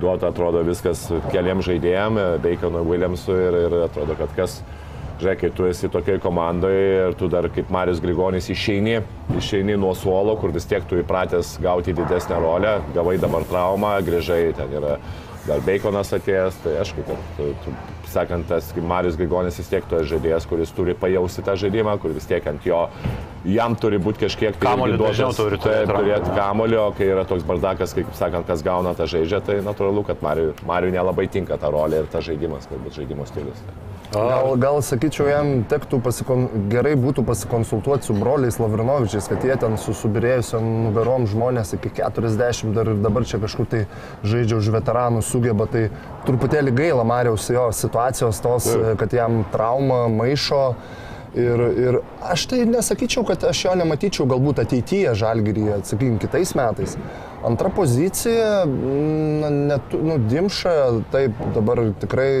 [0.00, 4.58] Duota atrodo viskas keliam žaidėjam, Baconui, Williamsui ir, ir atrodo, kad kas
[5.18, 9.00] Žiūrėk, kai tu esi tokiai komandai ir tu dar kaip Marius Grigonis išeini,
[9.34, 14.52] išeini nuo suolo, kur vis tiek tu įpratęs gauti didesnę rolę, gavai dabar traumą, grįžai,
[14.54, 14.94] ten yra
[15.48, 17.72] dar Baconas atėjęs, tai aišku, kad tu, tu,
[18.12, 22.28] sakant, tas Marius Grigonis vis tiek esi žaidėjas, kuris turi pajausti tą žaidimą, kur vis
[22.28, 22.84] tiek ant jo,
[23.48, 27.94] jam turi būti kažkiek tai duotas- dažniau turi taip, turėti kamulio, kai yra toks bardakas,
[27.96, 32.04] kaip sakant, kas gauna tą žaidžią, tai natūralu, kad Mariui, Mariui nelabai tinka ta rolė
[32.04, 33.62] ir tas žaidimas, galbūt žaidimo stilius.
[34.08, 36.46] Gal, gal sakyčiau, jam tektų pasikon...
[36.72, 42.88] gerai būtų pasikonsultuoti su broliais Lavrinovičiais, kad jie ten susubirėjusiam nugarom žmonės iki 40 dar
[42.88, 43.82] ir dabar čia kažkur tai
[44.24, 45.88] žaidžia už veteranų sugeba, tai
[46.26, 50.72] truputėlį gaila Mariaus jo situacijos tos, kad jam trauma maišo.
[51.38, 56.96] Ir, ir aš tai nesakyčiau, kad aš jo nematyčiau galbūt ateityje žalgyryje, sakykime, kitais metais.
[57.46, 60.72] Antra pozicija, mm, net, nu, Dimša,
[61.12, 62.32] taip, dabar tikrai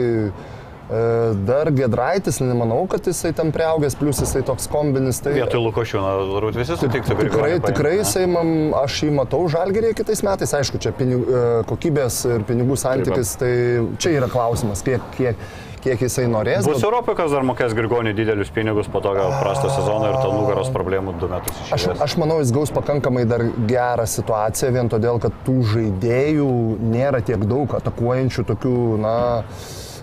[0.88, 5.20] dar Gedraitis, nemanau, kad jisai ten prieaugęs, plus jisai toks kombinis.
[5.24, 10.24] Tai Vietoj Lukošiūno, turbūt visi sutiktų, tikrai, tikrai jisai, man, aš jį matau žalgerėje kitais
[10.24, 13.52] metais, aišku, čia pinig, e, kokybės ir pinigų santykis, tai
[14.00, 15.36] čia yra klausimas, kiek, kiek,
[15.84, 16.64] kiek jisai norės.
[16.64, 20.16] Bus bet- Europoje, kas dar mokės Grigoniui didelius pinigus po to gal prasto sezono ir
[20.22, 24.88] to nugaros problemų du metus Aš, aš manau, jis gaus pakankamai dar gerą situaciją, vien
[24.88, 26.48] todėl, kad tų žaidėjų
[26.96, 28.74] nėra tiek daug atakuojančių tokių,
[29.04, 29.14] na,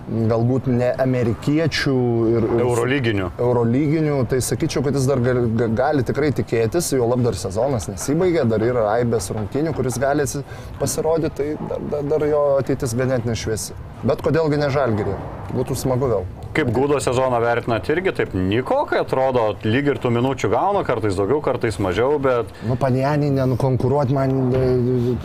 [0.05, 1.95] galbūt ne amerikiečių
[2.31, 2.47] ir...
[2.57, 3.29] ir Eurolyginių.
[3.41, 7.89] Eurolyginių, tai sakyčiau, kad jis dar gali, ga- gali tikrai tikėtis, jo lab dar sezonas
[7.89, 10.27] nesibaigė, dar yra aibės rungtynių, kuris gali
[10.79, 13.77] pasirodyti, tai dar, dar, dar jo ateitis ganėtinai šviesi.
[14.05, 15.17] Bet kodėlgi ne žalgerį?
[15.55, 16.25] Būtų smagu vėl.
[16.55, 21.41] Kaip gūdo sezoną vertinat irgi taip Nikokai atrodo, lyg ir tų minučių gauna, kartais daugiau,
[21.43, 22.51] kartais mažiau, bet...
[22.67, 24.63] Nu, panienį nenukonkuruoti man e,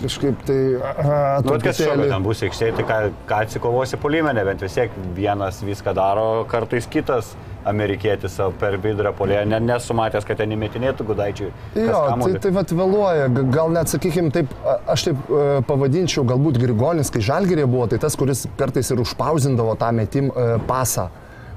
[0.02, 0.58] kažkaip tai...
[0.92, 2.98] Aha, Nu, bet kas truputėlį- ten bus aikštėje, tai ką,
[3.30, 7.34] ką atsikovosi puolime, nebent vis tiek vienas viską daro, kartais kitas
[7.68, 11.50] amerikietis savo per vidurę polėje, ne, nesumatęs, kad ten įmetinėtų gudaičiui.
[11.74, 14.52] kas Jo, tai, tai vat vėluoja, gal net, sakykime, taip,
[14.90, 19.76] aš taip e, pavadinčiau, galbūt Grigonis, kai Žalgirė buvo, tai tas, kuris kartais ir užpauzindavo
[19.80, 21.08] tą metim e, pasą.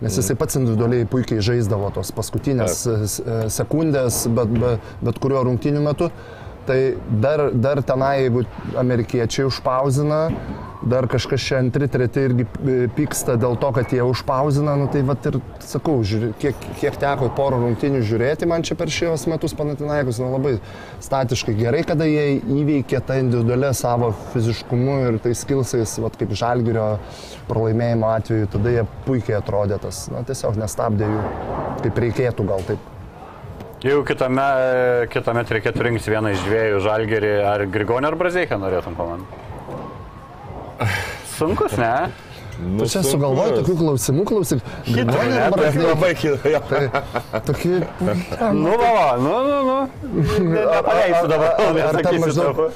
[0.04, 5.20] Nes jisai pats individualiai puikiai žaisdavo tos paskutinės e, s- e, sekundės, bet, bet, bet
[5.24, 6.10] kurio rungtinių metu.
[6.68, 6.80] Tai
[7.20, 8.46] dar, dar tenai, jeigu
[8.80, 10.20] amerikiečiai užpauzina,
[10.88, 15.02] dar kažkas čia antri, treti irgi e, pyksta dėl to, kad jie užpauzina, nu tai
[15.08, 19.56] vat ir sakau, žiūrė, kiek, kiek teko porą rungtinių žiūrėti man čia per šios metus
[19.60, 20.54] Panatinaikus, nu labai
[21.04, 26.88] statiškai gerai, kada jie įveikė tą individualią savo fiziškumu ir tais skilsais, vat kaip žalgerio
[27.52, 31.28] pralaimėjimo atveju, tada jie puikiai atrodė tas, na tiesiog nestabdė jų,
[31.86, 32.93] kaip reikėtų gal taip.
[33.84, 34.44] Jeigu kitame,
[35.12, 39.42] kitame reikėtų rinkti vieną iš dviejų žalgerį, ar Grigonį, ar Brazeiką norėtum komandų?
[41.36, 42.12] Sunkus, ne?
[42.64, 44.62] Nu, Tu čia sugalvoji tokių klausimų, klausyk.
[44.88, 45.42] Grigonį ne?
[45.42, 45.88] ar Brazdeikį?
[45.90, 46.38] labai kilo.
[46.70, 47.82] Tai tokie...
[48.54, 49.78] Nu, va, nu, nu, nu.
[50.14, 52.72] Ne- Nepaleisiu dabar, ar- ar ten nesakysiu maždaug- tavo.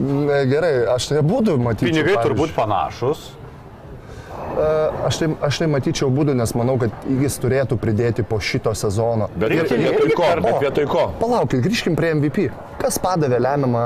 [0.00, 1.90] Ne, Gerai, aš tai būdų matyčiau.
[1.90, 2.28] Pinigai pavyzdžiui.
[2.30, 3.26] turbūt panašus.
[5.06, 9.28] Aš tai, aš tai matyčiau būdų, nes manau, kad įgis turėtų pridėti po šito sezono.
[9.36, 10.26] Bet Ir- ir- vietoj ko?
[10.32, 11.04] ir- Bet vietoj ko?
[11.20, 12.50] Palaukit, grįžkim prie MVP.
[12.82, 13.82] Kas padavė lemiamą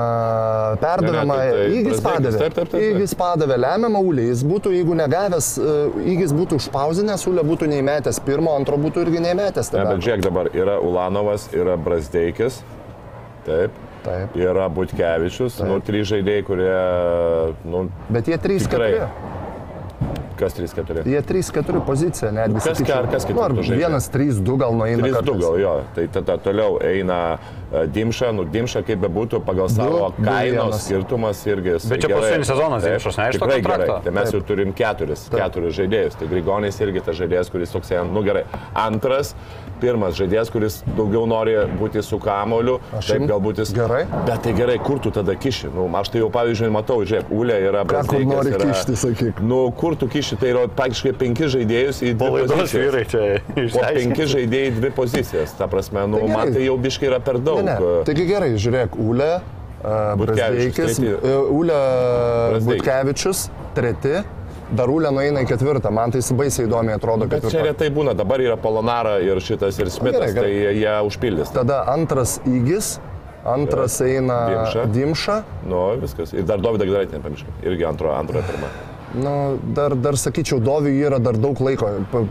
[0.81, 1.37] perdavimą?
[1.37, 2.39] Ne, ne, tai- tai Įgis padavė.
[2.39, 2.97] taip, taip, taip, taip.
[2.97, 4.27] Įgis padavė lemiamą ulį.
[4.33, 5.77] Jis būtų, jeigu negavęs, e,
[6.17, 9.73] įgis būtų užpauzinęs, ulė būtų neįmetęs pirmo, antro būtų irgi neįmetęs.
[9.73, 12.63] Ne, bet žiūrėk dabar, yra Ulanovas, yra Brasdeikis.
[13.45, 13.71] Taip.
[14.05, 14.35] Taip.
[14.37, 16.77] Yra Butkevičius, nu, trys žaidėjai, kurie,
[17.65, 18.69] nu, Bet jie 3-4.
[18.71, 19.09] Tikrai.
[20.39, 21.05] Kas 3-4.
[21.07, 22.55] Jie 3-4 pozicija, netgi.
[22.61, 22.87] Kas sakyčiau.
[22.87, 23.77] ker- kas Nu, kitur ar?
[23.77, 25.03] Vienas 3-2 gal nueina.
[25.03, 25.41] 3-2 kartais.
[25.41, 27.39] gal jo, tai tada toliau eina
[27.73, 30.85] e, Dimša, nu Dimša kaip bebūtų pagal savo du, kainos vienas.
[30.87, 31.77] skirtumas irgi.
[31.89, 33.87] Bet čia paskutinis sezonas Taip, Dimšos, ne, iš to tikrai kontrakto?
[33.93, 34.05] gerai.
[34.05, 36.19] Tai mes jau turim keturis, keturis žaidėjus.
[36.19, 38.45] Tai Grigonis irgi tas žaidėjas, kuris toks, nu gerai.
[38.75, 39.35] Antras,
[39.81, 42.79] pirmas žaidėjas, kuris daugiau nori būti su kamoliu.
[43.07, 43.73] Taip galbūt jis.
[43.77, 44.05] gerai.
[44.27, 45.71] Bet tai gerai, kur tu tada kiši?
[45.75, 48.97] Nu, aš tai jau pavyzdžiui matau, žiūrėk, Ulė yra Ką kur Brazdeikas, nori yra- kišti,
[49.03, 49.41] sakyk.
[49.43, 52.77] Nu, kur tu kiši, tai yra praktiškai penki žaidėjus į dvi pozicijas.
[52.87, 55.53] vyrai čia Po penki žaidėjai į dvi pozicijas.
[55.59, 56.55] Ta prasme, nu, Tai man gerai.
[56.55, 57.63] tai jau biškai yra per daug.
[57.65, 58.05] Ne, ne.
[58.05, 59.31] Taigi gerai, žiūrėk, Ule,
[60.17, 61.07] Butkevičius, Brazdeikis, treti.
[61.07, 61.37] e,
[62.51, 62.67] Brazdeikis.
[62.67, 63.41] Butkevičius,
[63.75, 64.15] treti,
[64.75, 68.43] dar Ule nueina į ketvirtą, man tai baisiai įdomiai atrodo Bet čia retai būna, dabar
[68.43, 70.73] yra Polonara ir šitas ir Smithas, gerai, gerai.
[70.73, 71.53] tai jie užpildys.
[71.55, 72.97] Tada antras Įgis,
[73.47, 74.87] antras eina Dimša.
[74.97, 75.39] Dimša.
[75.71, 76.35] Nu, viskas.
[76.35, 77.59] Ir dar Dovydą Gdaitį nepamirškime.
[77.69, 78.73] Irgi antro, antrojo pirmą.
[79.15, 81.87] Nu, dar, dar sakyčiau, Doviui yra dar daug laiko.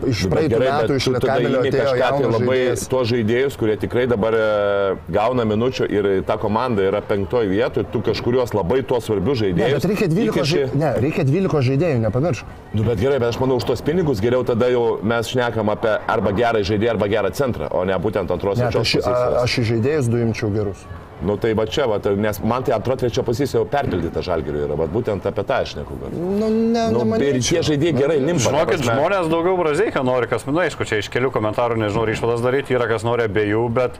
[0.06, 2.82] Iš Nu, praeitų gerai, metų iš įimi atėjo kažką tai labai žaidėjas.
[2.92, 8.02] tuos žaidėjus, kurie tikrai dabar e, gauna minučių ir ta komanda yra penktoje vietoje, tu
[8.04, 9.72] kažkurios labai tuos svarbius Ne, žaidėjus.
[9.78, 10.78] bet reikia 12, įkiši- žai...
[10.84, 12.44] ne, reikia 12 žaidėjų, nepamiršk.
[12.74, 15.96] Nu, bet gerai, bet aš manau, už tos pinigus geriau tada jau mes šnekam apie
[16.06, 19.42] arba gerą žaidėją, arba gerą centrą, o ne būtent antros Ne, ir tai trečios aš,
[19.42, 20.84] aš į žaidėjus du imčiau gerus.
[21.24, 24.66] Nu tai va čia, va, tai- nes man tai antro, trečio pozicija jau perpildyta žalgiriu
[24.66, 25.94] yra, bet būtent apie tą aš neku.
[26.12, 27.40] Nu, ne, Nu, ir nemanyčiau.
[27.40, 28.50] tie žaidėjai gerai limpa.
[28.50, 28.92] Žinokit, prasme.
[28.92, 32.74] žmonės daugiau brazeiką nori, kas, nu, aišku, čia iš kelių komentarų nežinau, ar išvadas daryti,
[32.76, 33.92] yra kas nori abiejų, bet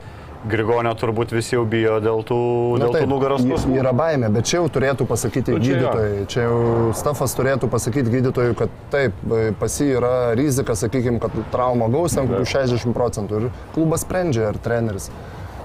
[0.47, 3.79] Grigonio turbūt visi jau bijo dėl tų, Na dėl tų taip, nugaros y- skausmų.
[3.81, 6.27] Yra baimė, bet čia jau turėtų pasakyti Nu, čia gydytojai.
[6.29, 11.33] Čia jau stafas turėtų pasakyti gydytojui, kad taip, e, pas jį yra rizika, sakykime, kad
[11.51, 13.41] trauma gaus ten kokių 60 procentų.
[13.47, 15.09] Ir klubas sprendžia, ar treneris.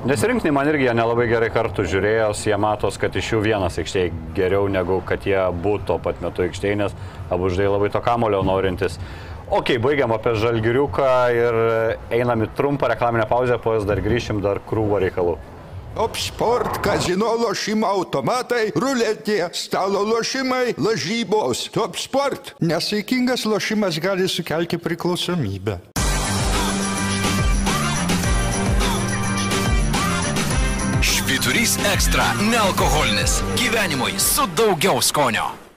[0.02, 3.76] Nes rinkiniai man irgi jie nelabai gerai kartu žiūrėjo, jie matos, kad iš jų vienas
[3.78, 6.96] aikštėje geriau negu kad jie būtų tuo pat metu aikštėje, nes
[7.30, 8.98] abu žaidėjai labai to kamulio norintis.
[9.54, 11.60] Ok, baigiam apie žalgiriuką ir
[12.18, 15.38] einam į trumpą reklaminę pauzę, po jos dar grįšim, dar krūvo reikalų.
[15.94, 21.68] Top sport, kazino lošimo automatai, ruletė, stalo lošimai, lažybos.
[21.78, 22.56] Top sport.
[22.58, 25.91] Nesaikingas lošimas gali sukelti priklausomybę.
[31.62, 33.44] Švyturys ekstra- nealkoholinis.
[33.56, 35.71] Gyvenimui su daugiau skonio.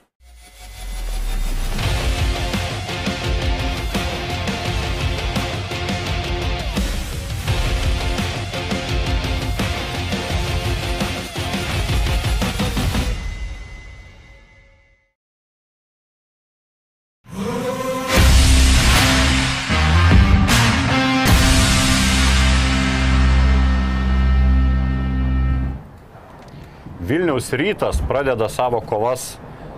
[27.35, 29.33] Vilniaus rytas pradeda savo kovas,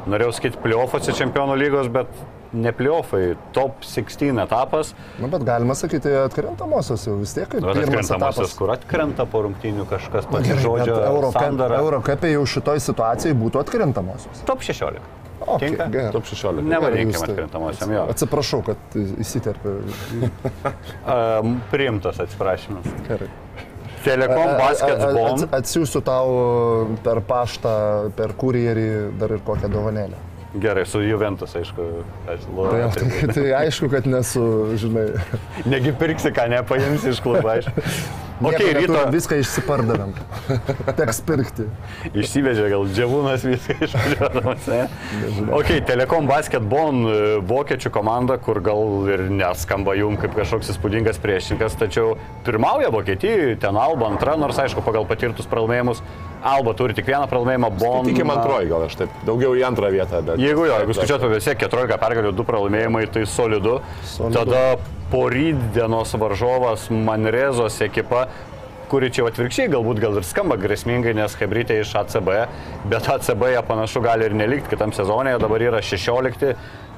[0.06, 2.12] norėjau sakyti, plyofose čempionų lygos, bet
[2.54, 4.92] ne plyofai, top 16 etapas.
[5.18, 8.54] Na, bet galima sakyti, atkrintamosios jau vis tiek kaip Bet pirmas etapas.
[8.60, 11.00] kur atkrenta po rungtynių kažkas, Na, pati gerai, žodžio.
[11.82, 14.44] Eurocapė jau šitoj situacijai būtų atkrintamosios.
[14.46, 15.02] Top 16.
[15.48, 16.12] Okay, Tinka?
[16.14, 16.62] Top 16.
[16.62, 18.06] Nevadinkim Jūs tai- atkrintamosiam jo.
[18.14, 19.80] Atsiprašau, kad įsiterpiu.
[21.10, 22.86] Um, priimtas atsiprašymas.
[23.10, 23.34] Gerai.
[24.08, 25.44] Telekom basketball.
[25.58, 26.32] Atsiųsiu tau
[27.06, 27.74] per paštą,
[28.18, 28.88] per kurjerį
[29.20, 30.24] dar ir kokią dovanėlę.
[30.58, 31.84] Gerai, su Juventus, aišku.
[32.34, 34.44] aš Tai, lo- tai, tai aišku, kad nesu,
[34.80, 35.10] žinai,
[35.70, 37.84] Negi pirksi, ką nepaimsi iš klubo, aišku.
[38.42, 40.12] nieko Ok, ryto viską išsipardavėm.
[40.98, 41.66] Teks pirkti.
[42.14, 44.68] išsivežė gal džiavūnas viską išvažiuodamas.
[45.58, 47.18] Ok, Telekom basketball e,
[47.50, 52.16] vokiečių komanda, kur gal ir neskamba jum kaip kažkoks įspūdingas priešininkas, tačiau
[52.48, 56.04] pirmauja Vokietijoje, ten Alba antra, nors aišku, pagal patirtus pralaimėjimus,
[56.48, 58.06] Alba turi tik vieną pralaimėjimą, Bon.
[58.06, 60.22] Tikim antroji gal aš taip, daugiau į antrą vietą.
[60.24, 63.80] Bet, Jeigu jo, jeigu skaičiuotų vis tiek 14 pergalių, 2 pralaimėjimai, tai solidu.
[64.06, 64.38] Solidu.
[64.38, 64.62] Tada
[65.12, 68.28] po rydienos varžovas Manrezos ekipa,
[68.92, 72.30] kuri čia atvirkščiai galbūt gal ir skamba grėsmingai, nes Hebrytė iš ACB,
[72.92, 76.54] bet ACB jie panašu gali ir nelikti kitam sezonėje, dabar yra 16,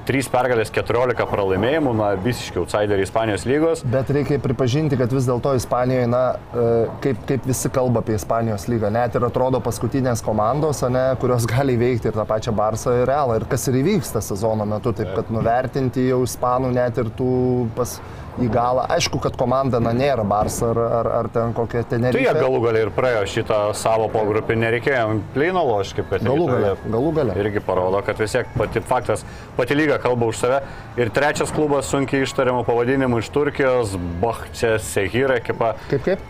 [0.08, 3.82] 3 pergalės, 14 pralaimėjimų, na visiškai outsideriai Ispanijos lygos.
[3.90, 6.22] Bet reikia pripažinti, kad vis dėlto Ispanijoje, na,
[6.52, 6.68] e,
[7.04, 11.76] kaip, kaip visi kalba apie Ispanijos lygą, net ir atrodo paskutinės komandos, ne, kurios gali
[11.78, 13.40] įveikti ir tą pačią Barsą ir Realą.
[13.40, 17.34] Ir kas ir įvyksta sezono metu, taip kad nuvertinti jau Ispanų net ir tų
[17.76, 17.98] pas
[18.38, 18.84] į galą.
[18.94, 22.22] Aišku, kad komanda, na, nėra Barsa ar, ar, ar ten kokia Tai Tenerifė.
[22.28, 26.72] jie galų galiai ir praėjo šitą savo pogrupį, nereikėjo jam pleino lošti, kad Galų gale,
[26.86, 27.34] galų gale.
[27.42, 29.24] irgi parodo, kad vis tiek pati faktas,
[29.56, 30.60] pati lyga kalba už save.
[30.96, 35.74] Ir trečias klubas sunkiai ištariamų pavadinimų iš Turkijos, Bahčia Sehira ekipa.
[35.90, 36.28] Kaip kaip?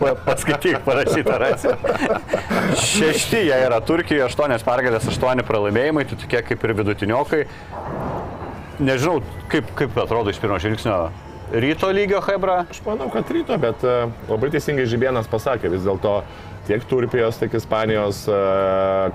[0.00, 1.74] Pa- Paskaityk parašytą raciją.
[2.80, 7.42] Šešti jie yra Turkijoje, aštuonios pergalės, aštuoni pralaimėjimai, tai tokie kaip ir vidutiniokai.
[8.82, 9.20] Nežinau,
[9.52, 11.10] kaip, kaip atrodo iš pirmo žvilgsnio
[11.52, 12.64] ryto lygio Hebra.
[12.70, 13.92] Aš manau, kad ryto, bet e,
[14.30, 16.22] labai teisingai Žibienas pasakė, vis dėlto
[16.66, 18.40] tiek Turkijos, tiek Ispanijos e,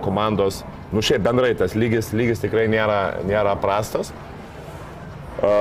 [0.06, 0.61] komandos,
[0.94, 4.14] nu šiaip bendrai tas lygis, lygis tikrai nėra, nėra prastas.
[5.41, 5.52] E,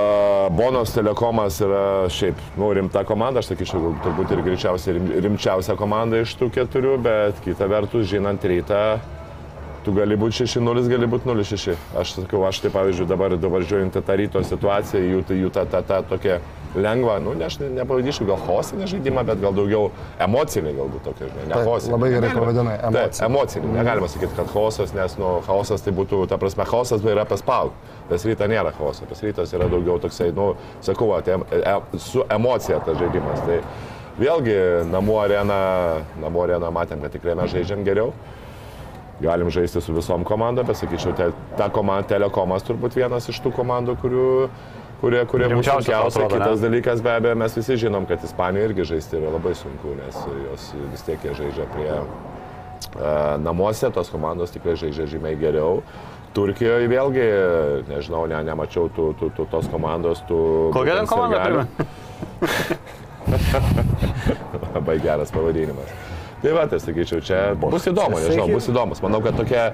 [0.56, 6.20] Bonos telekomas yra šiaip, nu, rimta komanda, aš sakyčiau, turbūt ir greičiausiai rim- rimčiausia komanda
[6.22, 8.82] iš tų keturių, bet kita vertus, žinant rytą,
[9.86, 11.74] tu gali būti 6-0, gali būti 0-6.
[12.00, 15.82] Aš sakau, aš tai pavyzdžiui dabar, dabar žiūrint tą ryto situaciją, jų, jų tą, tą,
[15.86, 16.40] tą tokią
[16.76, 19.86] lengvą, nu, ne, aš ne- nepavadinčiau gal hosinį žaidimą, bet gal daugiau
[20.26, 21.92] emocinį galbūt tokį, žinai, ne hosinį.
[21.94, 23.26] labai gerai pavadinai, emocinį.
[23.30, 23.72] emocinį.
[23.78, 27.72] Negalima sakyti, kad chaosas, nes, nu, chaosas tai būtų, ta prasme, chaosas tai yra paspaud.
[28.10, 30.54] Pas rytą nėra chaoso, pas rytas yra daugiau toksai, nu,
[30.84, 33.40] sakau, em, e, su emocija tas žaidimas.
[33.46, 33.62] Tai
[34.20, 34.58] vėlgi,
[34.92, 35.60] namų arena,
[36.20, 38.12] namų arena matėm, kad tikrai mes žaidžiam geriau.
[39.20, 43.52] Galim žaisti su visom komandom, bet sakyčiau, te, ta komanda, telekomas turbūt vienas iš tų
[43.56, 44.26] komandų, kurių,
[45.00, 46.26] kurie, kurie mums sunkiausia.
[46.26, 46.44] atrodo, ne?
[46.44, 50.18] Kitas dalykas, be abejo, mes visi žinom, kad Ispanijoje irgi žaisti yra labai sunku, nes
[50.50, 52.04] jos vis tiek jie žaidžia prie uh,
[53.40, 55.80] namuose, tos komandos tikrai žaidžia žymiai geriau.
[56.36, 57.24] Turkijoje vėlgi,
[57.88, 60.40] nežinau, ne, nemačiau tų, tų, tų, tos komandos, tų...
[60.76, 61.64] Kokia ten komanda?
[64.76, 66.15] Labai geras pavadinimas.
[66.46, 69.00] Tai va, tai sakyčiau, čia bus įdomu, nežinau, bus įdomus.
[69.02, 69.64] Manau, kad tokia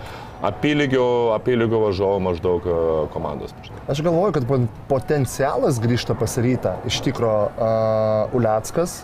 [0.48, 1.02] apylygių,
[1.36, 2.76] apylygių važiavo maždaug e,
[3.12, 3.52] komandos.
[3.92, 6.78] Aš galvoju, kad pot- potencialas grįžta pas rytą.
[6.88, 9.02] Iš tikro, uh, Uliackas,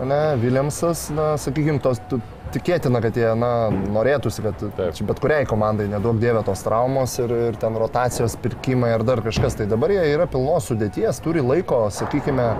[0.00, 2.22] ne, Williamsas, na, sakykime, tos tu-
[2.56, 3.52] tikėtina, kad jie, na,
[3.92, 5.04] norėtųsi, kad Taip.
[5.12, 9.58] bet kuriai komandai nedaug dievė tos traumos ir, ir ten rotacijos pirkimai ar dar kažkas.
[9.60, 12.54] Tai dabar jie yra pilnos sudėties, turi laiko, sakykime,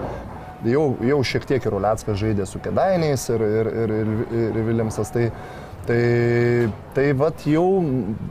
[0.71, 4.13] jau, jau šiek tiek ir Uliackas žaidė su Kedainiais ir, ir, ir, ir,
[4.51, 5.13] ir Williamsas.
[5.15, 5.29] Tai,
[5.87, 7.67] tai, tai vat jau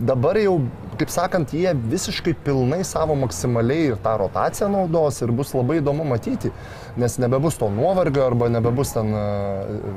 [0.05, 0.57] dabar jau,
[0.99, 6.05] kaip sakant, jie visiškai pilnai savo maksimaliai ir tą rotaciją naudos ir bus labai įdomu
[6.07, 6.51] matyti,
[6.99, 9.23] nes nebebus to nuovargio arba nebebus ten e,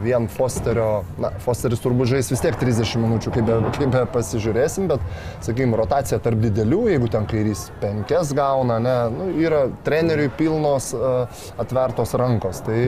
[0.02, 4.89] vien Fosterio, na, Fosteris turbūt žais vis tiek 30 minučių, kaip be, kaip be pasižiūrėsim,
[4.90, 5.05] bet,
[5.47, 11.14] sakykime, rotacija tarp didelių, jeigu ten kairys penkias gauna, ne, nu, yra treneriui pilnos e,
[11.62, 12.64] atvertos rankos.
[12.66, 12.80] Tai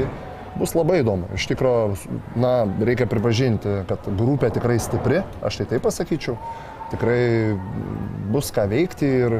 [0.59, 1.31] bus labai įdomu.
[1.37, 2.55] Iš tikrųjų, na,
[2.87, 6.39] reikia pripažinti, kad grupė tikrai stipri, aš tai taip pasakyčiau.
[6.91, 7.55] Tikrai
[8.33, 9.37] bus ką veikti, ir,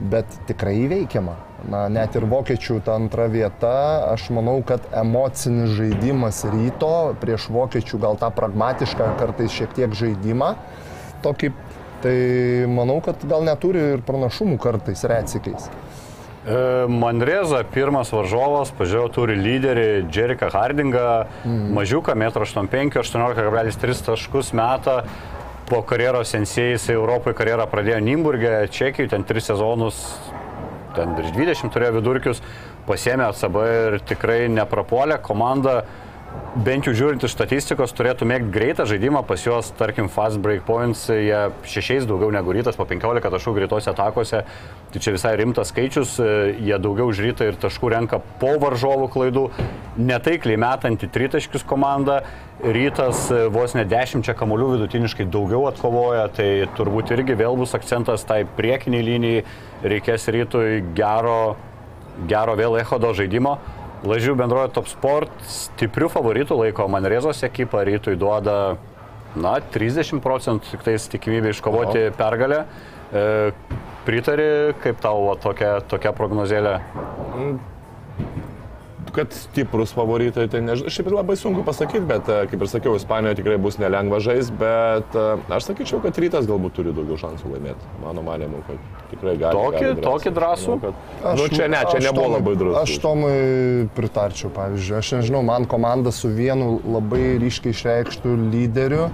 [0.00, 1.36] bet tikrai įveikiama.
[1.68, 3.74] Na, net ir vokiečių ta antra vieta,
[4.12, 10.52] aš manau, kad emocinis žaidimas ryto prieš vokiečių gal tą pragmatišką kartais šiek tiek žaidimą,
[11.26, 11.50] tokį,
[12.04, 12.14] tai
[12.70, 15.66] manau, kad gal neturi ir pranašumų kartais retsikiais.
[16.46, 21.08] E, Manreza, pirmas varžovas, pažiūrėjau, turi lyderį Jeriką Hardingą,
[21.42, 21.64] mm.
[21.74, 25.00] mažiuką, 1,85 m, 18,3 taškus metą.
[25.68, 29.98] Po karjeros sensėjai jisai Europoje karjerą pradėjo Nimburgė, Čekijai, ten 3 sezonus,
[30.96, 32.40] ten virš 20 turėjo vidurkius,
[32.88, 35.18] pasėmė ACB ir tikrai neprapuolė.
[35.20, 35.82] Komanda
[36.64, 41.04] bent jau žiūrint iš statistikos, turėtų mėgti greitą žaidimą, pas juos, tarkim, fast break points,
[41.12, 44.42] jie šešiais daugiau negu rytas, po 15 taškų greitose atakose,
[44.92, 46.16] tai čia visai rimtas skaičius,
[46.58, 49.46] jie daugiau už rytą ir taškų renka po varžovų klaidų,
[50.00, 52.22] netaikliai metanti tritaškius komanda,
[52.64, 58.42] rytas vos ne 10 kamuolių vidutiniškai daugiau atkovoja, tai turbūt irgi vėl bus akcentas tai
[58.58, 59.44] priekiniai linijai,
[59.86, 61.56] reikės rytui gero,
[62.26, 63.58] gero vėl echodo žaidimo.
[64.06, 68.76] Lažių bendrojo Top Sport stiprių favoritų laiko Manrezos ekipą, rytui duoda,
[69.38, 72.12] na, 30 procentų tik tais tikimybė iškovoti o.
[72.18, 72.62] pergalę.
[73.08, 73.24] E,
[74.06, 74.48] pritari,
[74.84, 76.76] kaip tau va, tokia, tokia prognozėlė?
[79.08, 82.94] Mm kad stiprus favoritai, tai nežinau, šiaip labai sunku pasakyti, bet e, kaip ir sakiau,
[82.98, 87.52] Ispanijoje tikrai bus nelengva žais, bet e, aš sakyčiau, kad rytas galbūt turi daugiau šansų
[87.54, 87.92] laimėti.
[88.04, 89.58] Mano manimu, kad tikrai gali.
[89.58, 90.06] Tokį, gali drąsų.
[90.08, 90.74] tokį drąsų?
[90.74, 92.82] Manau, kad, aš, nu, čia ne, čia nebuvo labai drąsu.
[92.82, 93.38] Aš Tomui
[93.96, 99.08] pritarčiau, pavyzdžiui, aš nežinau, man komanda su vienu labai ryškiai išreikštų lyderiu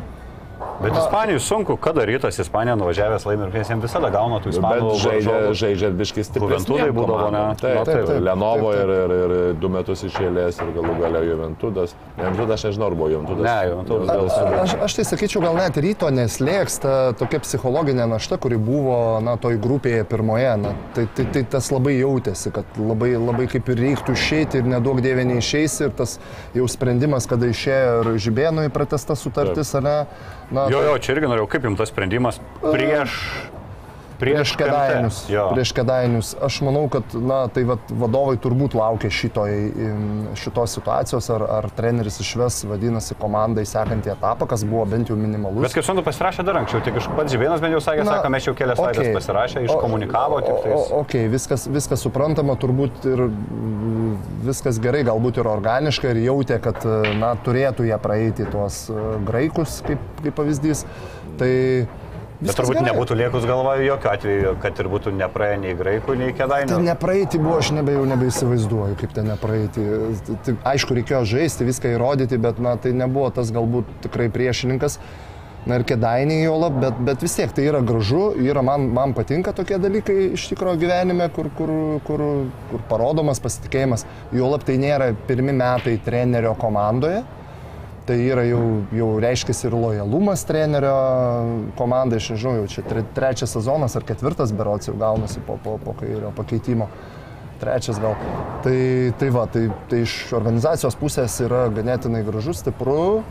[0.82, 4.90] Bet Ispanijai sunku, kada rytas Ispanija nuvažiavęs laimė ir jiems visada gauna tų ispanų.
[4.90, 6.50] Bet žaidžia, žaidžia biškis stipriai.
[6.58, 7.42] Juventudai būdavo, ne?
[7.60, 8.92] Taip, taip, taip, taip, Lenovo taip, taip.
[8.94, 11.94] Ir, ir, ir du metus išėlės ir galų galia Juventudas.
[12.18, 13.46] Juventudas, aš nežinau, ar buvo Juventudas.
[13.46, 14.58] Ne, Juventudas dėl savo.
[14.64, 19.38] Aš, aš tai sakyčiau, gal net ryto neslėgs ta tokia psichologinė našta, kuri buvo, na,
[19.40, 20.52] toj grupėje pirmoje.
[20.64, 24.70] Na, tai, tai, tai tas labai jautėsi, kad labai, labai kaip ir reiktų išeiti ir
[24.74, 26.18] nedaug dievė neišeis ir tas
[26.54, 29.98] jau sprendimas, kada išėjo ir Žibėnui pratesta sutartis, ar ne?
[30.52, 32.40] Na, jo, jo, čia irgi norėjau, kaip jums tas sprendimas?
[32.64, 33.18] Prieš...
[34.20, 35.20] Prieš kedainius.
[35.28, 36.32] Prieš kedainius.
[36.42, 39.54] Aš manau, kad na, tai vat, vadovai turbūt laukia šitoj,
[40.38, 45.64] šitos situacijos, ar, ar treneris išves, vadinasi, komandai sekantį etapą, kas buvo bent jau minimalus.
[45.66, 48.32] Bet kaip suprantu, pasirašė dar anksčiau, tik iš pats Žibėnas bent jau sakė, na, sako,
[48.36, 48.94] mes jau kelias okay.
[48.94, 50.40] savaitės pasirašė, iškomunikavo.
[51.00, 53.26] Ok, viskas, viskas suprantama, turbūt ir
[54.44, 56.86] viskas gerai, galbūt ir organiškai, ir jautė, kad
[57.18, 58.84] na, turėtų jie praeiti tuos
[59.26, 60.84] graikus, kaip, kaip pavyzdys.
[61.40, 61.52] Tai
[62.40, 62.88] Bet turbūt gerai.
[62.90, 66.70] nebūtų liekus galvoju jokių atveju, kad ir būtų nepraėję nei graikų, nei kėdainių.
[66.72, 69.84] Tai nepraeiti buvo, aš nebe, jau nebeįsivaizduoju, kaip ten nepraeiti.
[70.26, 74.98] Tai, aišku, reikėjo žaisti, viską įrodyti, bet na, tai nebuvo tas galbūt tikrai priešininkas.
[75.64, 79.14] Na ir kėdainiai jo lab, bet, bet vis tiek tai yra gražu, yra, man, man
[79.16, 81.72] patinka tokie dalykai iš tikrųjų gyvenime, kur, kur,
[82.04, 82.26] kur,
[82.68, 84.04] kur parodomas pasitikėjimas.
[84.36, 87.22] Jo lab tai nėra pirmi metai trenerio komandoje
[88.04, 88.60] Tai yra jau,
[88.92, 90.94] jau reiškia ir lojalumas trenerio
[91.78, 95.94] komandai, aš nežinau, jau čia trečias sezonas ar ketvirtas berots jau gaunasi po, po, po
[95.96, 96.90] kairio pakeitimo.
[97.62, 98.18] Trečias gal.
[98.64, 98.76] Tai,
[99.16, 103.22] tai va, tai, tai iš organizacijos pusės yra ganėtinai gražus, stipru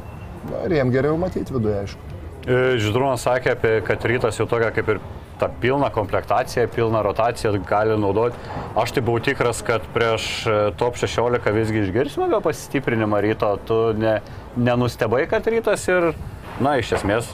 [0.63, 2.13] ir jiem geriau matyti viduje, aišku.
[2.43, 5.03] E, Židrūnas sakė, apie, kad rytas jau tokia kaip ir
[5.39, 8.38] tą pilną komplektaciją, pilną rotaciją gali naudoti.
[8.76, 13.80] Aš tai buvau tikras, kad prieš e, top 16 visgi išgirsime apie pasistiprinimą ryto, tu
[13.97, 14.19] ne,
[14.57, 16.14] nenustebai, kad rytas ir,
[16.61, 17.34] na, iš esmės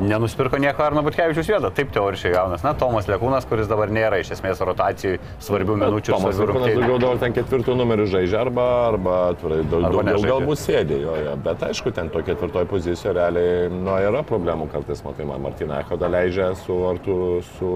[0.00, 1.70] nenusipirko nieko Arno Butkevičius vietą.
[1.74, 2.64] Taip teoriškai gaunas.
[2.66, 6.14] Na, Tomas Lekūnas, kuris dabar nėra iš esmės rotacijų svarbių minučių.
[6.14, 11.02] Tomas Lekūnas daugiau daug ten ketvirtų numerių žaidžia arba, arba atvirai daug, daugiau galbūt sėdė
[11.02, 11.36] joje.
[11.44, 16.10] Bet aišku, ten to ketvirtoje pozicijoje realiai nu, yra problemų kartais, matai, man Martina Ekoda
[16.12, 17.18] leidžia su Artu,
[17.56, 17.72] su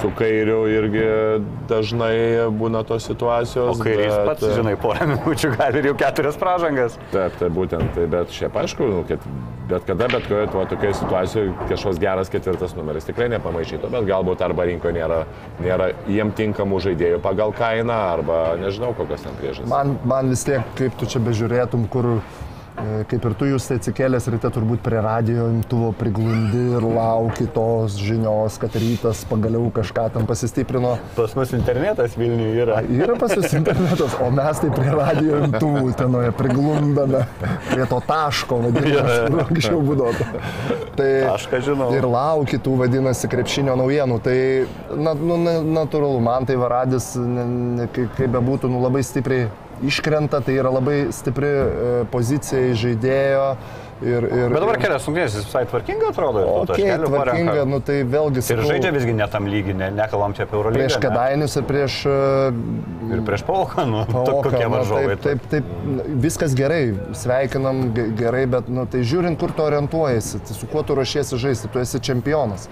[0.00, 1.04] su kairiu irgi
[1.68, 3.72] dažnai būna tos situacijos.
[3.72, 6.98] O kairys bet, pats, žinai, porą minučių gali ir jau keturias pražangas.
[7.12, 9.24] Taip, tai būtent, tai, bet šiaip aišku, nu, kad
[9.70, 14.44] bet kada, bet kurioje to, tokioje situacijoje kažkoks geras ketvirtas numeris tikrai nepamaišytų, bet galbūt
[14.44, 15.22] arba rinkoje nėra,
[15.64, 19.70] nėra jiem tinkamų žaidėjų pagal kainą, arba nežinau kokios ten priežastys.
[19.72, 22.43] Man, man vis tiek, kaip tu čia bežiūrėtum, kur E,
[23.08, 28.58] kaip ir tu jūs atsikėlęs ryte turbūt prie radio imtuvo priglundi ir lauki tos žinios,
[28.62, 30.96] kad rytas pagaliau kažką tam pasistiprino.
[31.14, 32.80] Pas mus internetas Vilniuje yra.
[32.90, 37.24] Yra pas jūs internetas, o mes tai prie radio imtuvų tenoje priglundame,
[37.70, 40.28] prie to taško, vadinasi, anksčiau būdavo.
[40.98, 41.90] Tai Tašką žinau.
[41.94, 44.20] Ir lauki tų vadinasi krepšinio naujienų.
[44.24, 44.38] Tai
[44.98, 45.38] na, nu,
[45.74, 47.12] natūralu, man tai varadis,
[47.94, 49.48] kaip bebūtų, nu, labai stipriai
[49.88, 53.48] iškrenta, tai yra labai stipri e, pozicija žaidėjo.
[54.04, 56.40] Ir, ir, Bet dabar kelias sunkinės, jis visai tvarkingai atrodo.
[56.64, 58.42] Okay, tvarkinga, nu, tai vėlgi.
[58.42, 60.82] Ir sakau, žaidžia visgi netam lygiai, ne, nekalbam čia apie Eurolygą.
[60.82, 62.00] Prieš Kedainius ir prieš...
[62.10, 65.14] E, ir prieš Pauką, nu, kokie nu, varžovai.
[65.14, 66.82] Taip, taip, taip, viskas gerai,
[67.16, 67.86] sveikinam
[68.18, 71.80] gerai, bet nu, tai žiūrint, kur tu orientuojasi, tai su kuo tu ruošiesi žaisti, tu
[71.84, 72.68] esi čempionas.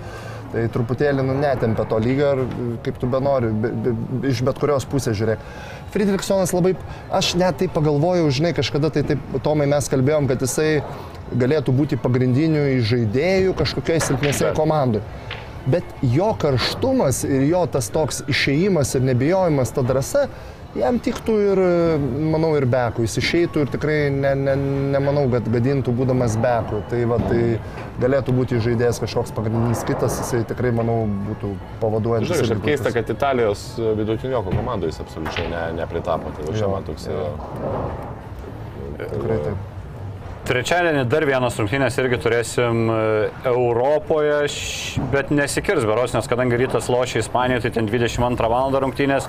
[0.53, 2.43] Tai truputėlį nu, netempia to lygio ir
[2.85, 3.93] kaip tu benori, be, be,
[4.29, 5.47] iš bet kurios pusės žiūrėk.
[5.95, 6.75] Friedrichsonas labai,
[7.13, 10.83] aš net taip pagalvojau, žinai, kažkada tai taip, Tomai mes kalbėjom, kad jisai
[11.41, 15.05] galėtų būti pagrindiniu žaidėjų kažkokioje silpnesnėje komandoje.
[15.73, 20.27] Bet jo karštumas ir jo tas toks išėjimas ir nebijojimas ta drąsa,
[20.79, 21.61] jam tiktų ir,
[22.33, 23.05] manau, ir beku.
[23.07, 24.55] Jis išeitų ir tikrai ne, ne,
[24.95, 26.83] nemanau, kad gadintų būdamas beku.
[26.91, 27.43] Tai, va, tai
[28.03, 32.33] galėtų būti žaidėjas kažkoks pagrindinis kitas, jisai tikrai, manau, būtų pavaduojantis.
[32.33, 33.67] Žinai, kažkaip keista, kad Italijos
[34.01, 36.33] vidutinioko komandai jis absoliučiai ne, nepritapo.
[36.39, 37.11] Tai čia man toks...
[37.11, 37.29] jo.
[38.97, 39.69] e, Tikrai taip.
[40.43, 43.03] Trečiadienį dar vienas rungtynės irgi turėsim e,
[43.47, 44.41] Europoje,
[45.13, 48.75] bet nesikirs beros, nes kadangi rytas lošia Ispanijoje, tai ten 22 val.
[48.83, 49.29] rungtynės,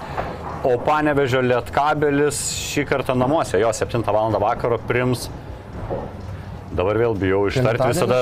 [0.64, 2.40] o Panevežio Lietkabelis
[2.72, 4.38] šį kartą namuose, jo 7 val.
[4.40, 5.28] vakaro prims.
[6.74, 8.20] Dabar vėl bijau ištarti visada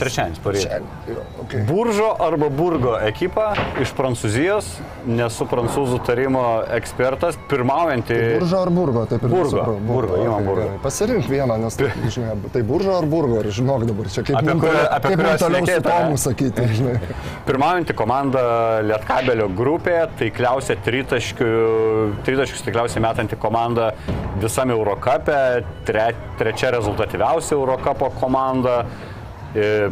[0.00, 0.64] trečiadienis
[1.08, 1.62] jo, okay.
[1.68, 3.52] Buržo arba Burgo ekipa
[3.82, 4.68] iš Prancūzijos,
[5.06, 6.42] nesu prancūzų tarimo
[6.74, 8.16] ekspertas, pirmaujanti.
[8.40, 9.76] Buržo ar burgo, taip ir Burgo, nesupratau.
[9.86, 10.64] Burgo, imam okei, Burgo.
[10.66, 10.80] gerai.
[10.82, 14.56] Pasirink vieną, nes tai, žinai, tai buržo ar burgo, ir žinok dabar, čia kaip Apie
[14.64, 16.96] kurią- apie kuriuos toliau su tomu sakyti, žinai.
[17.48, 18.42] Pirmaujanti komanda
[18.86, 23.92] Lietkabelio grupėje, taikliausia tritaškius taikliausiai metanti komanda
[24.42, 25.36] visame Eurocape,
[25.86, 26.08] tre,
[26.38, 27.56] trečia rezultatyviausia
[27.92, 28.84] Eurocapo komanda.
[29.54, 29.90] E,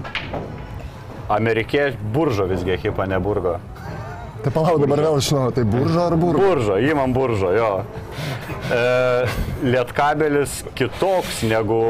[1.31, 3.59] Amerikiečių buržo visgi ekipa, ne burgo.
[4.41, 6.41] Tai palauk dabar vėl iš naujo, tai buržo ar burgo?
[6.41, 7.73] Buržo, įmam buržo, jo.
[8.71, 8.79] E,
[9.67, 11.81] Lietkabelis kitoks negu,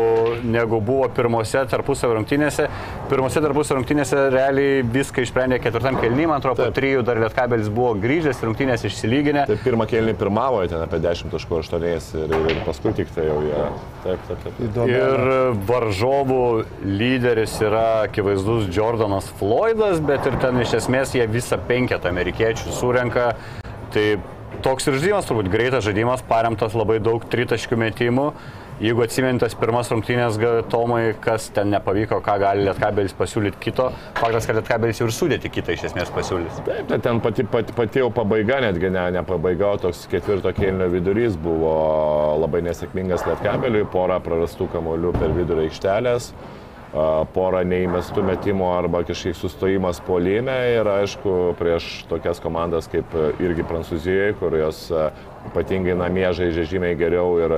[0.42, 2.66] negu buvo pirmose tarpusavio rungtynėse.
[3.10, 7.92] Pirmose tarpusavio rungtynėse realiai viską išsprendė ketvirtam kelnymą, man atrodo, po trijų dar Lietkabelis buvo
[8.02, 9.46] grįžęs, rungtynės išsilyginę.
[9.50, 13.62] Tai pirmą kėlinį pirmavo ten apie 10.8 ir, ir, ir paskui tik tai jau jie.
[14.00, 14.60] Taip, taip, taip.
[14.66, 14.96] Įdomu.
[14.96, 16.42] Ir varžovų
[16.98, 22.39] lyderis yra akivaizdus Jordanas Floydas, bet ir ten iš esmės jie visą penketą amerikiečių
[22.76, 23.32] surenka.
[23.94, 24.06] Tai
[24.64, 28.26] toks ir žaidimas, turbūt greitas žaidimas, paremtas labai daug tritaškių metimų.
[28.80, 30.38] Jeigu atsimintas pirmas rungtynės,
[30.72, 35.74] Tomai, kas ten nepavyko, ką gali Lietkabelis pasiūlyti kito, faktas, kad Lietkabelis ir sudėti kitą
[35.76, 36.62] iš esmės pasiūlys.
[36.64, 40.54] Taip, tai ten pati, pati, pati jau pabaiga, netgi ne, ne pabaiga, o toks ketvirto
[40.56, 41.74] kėlinio vidurys buvo
[42.40, 46.59] labai nesėkmingas Lietkabeliui, pora prarastų kamolių per vidurį aikštelės, a,
[47.34, 53.62] pora neįmestų metimų arba kažkiek sustojimas polime ir aišku prieš tokias komandas kaip e, irgi
[53.68, 55.10] Prancūzijoje, kur jos a,
[55.52, 57.54] ypatingai namie žaidžia žymiai geriau ir,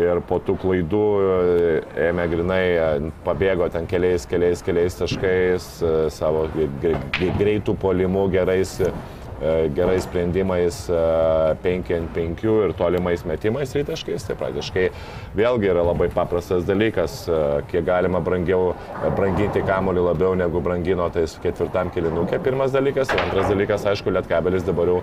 [0.00, 1.68] ir po tų klaidų e,
[2.08, 8.30] ėmė grinai, e, pabėgo ten keliais, keliais, keliais taškais, e, savo gre- gre- greitų polimų,
[8.32, 8.94] gerais, e,
[9.74, 10.78] gerais sprendimais
[11.62, 14.26] 5 ant 5 ir tolimais metimais rytaškais.
[14.28, 14.86] Tai praktiškai
[15.36, 17.40] vėlgi yra labai paprastas dalykas, e,
[17.70, 22.40] kiek galima brangiau, e, branginti kamuolį labiau negu brangino tais ketvirtam kilinukė.
[22.44, 23.12] Pirmas dalykas.
[23.14, 25.02] Ir antras dalykas, aišku, Lietkabelis dabar jau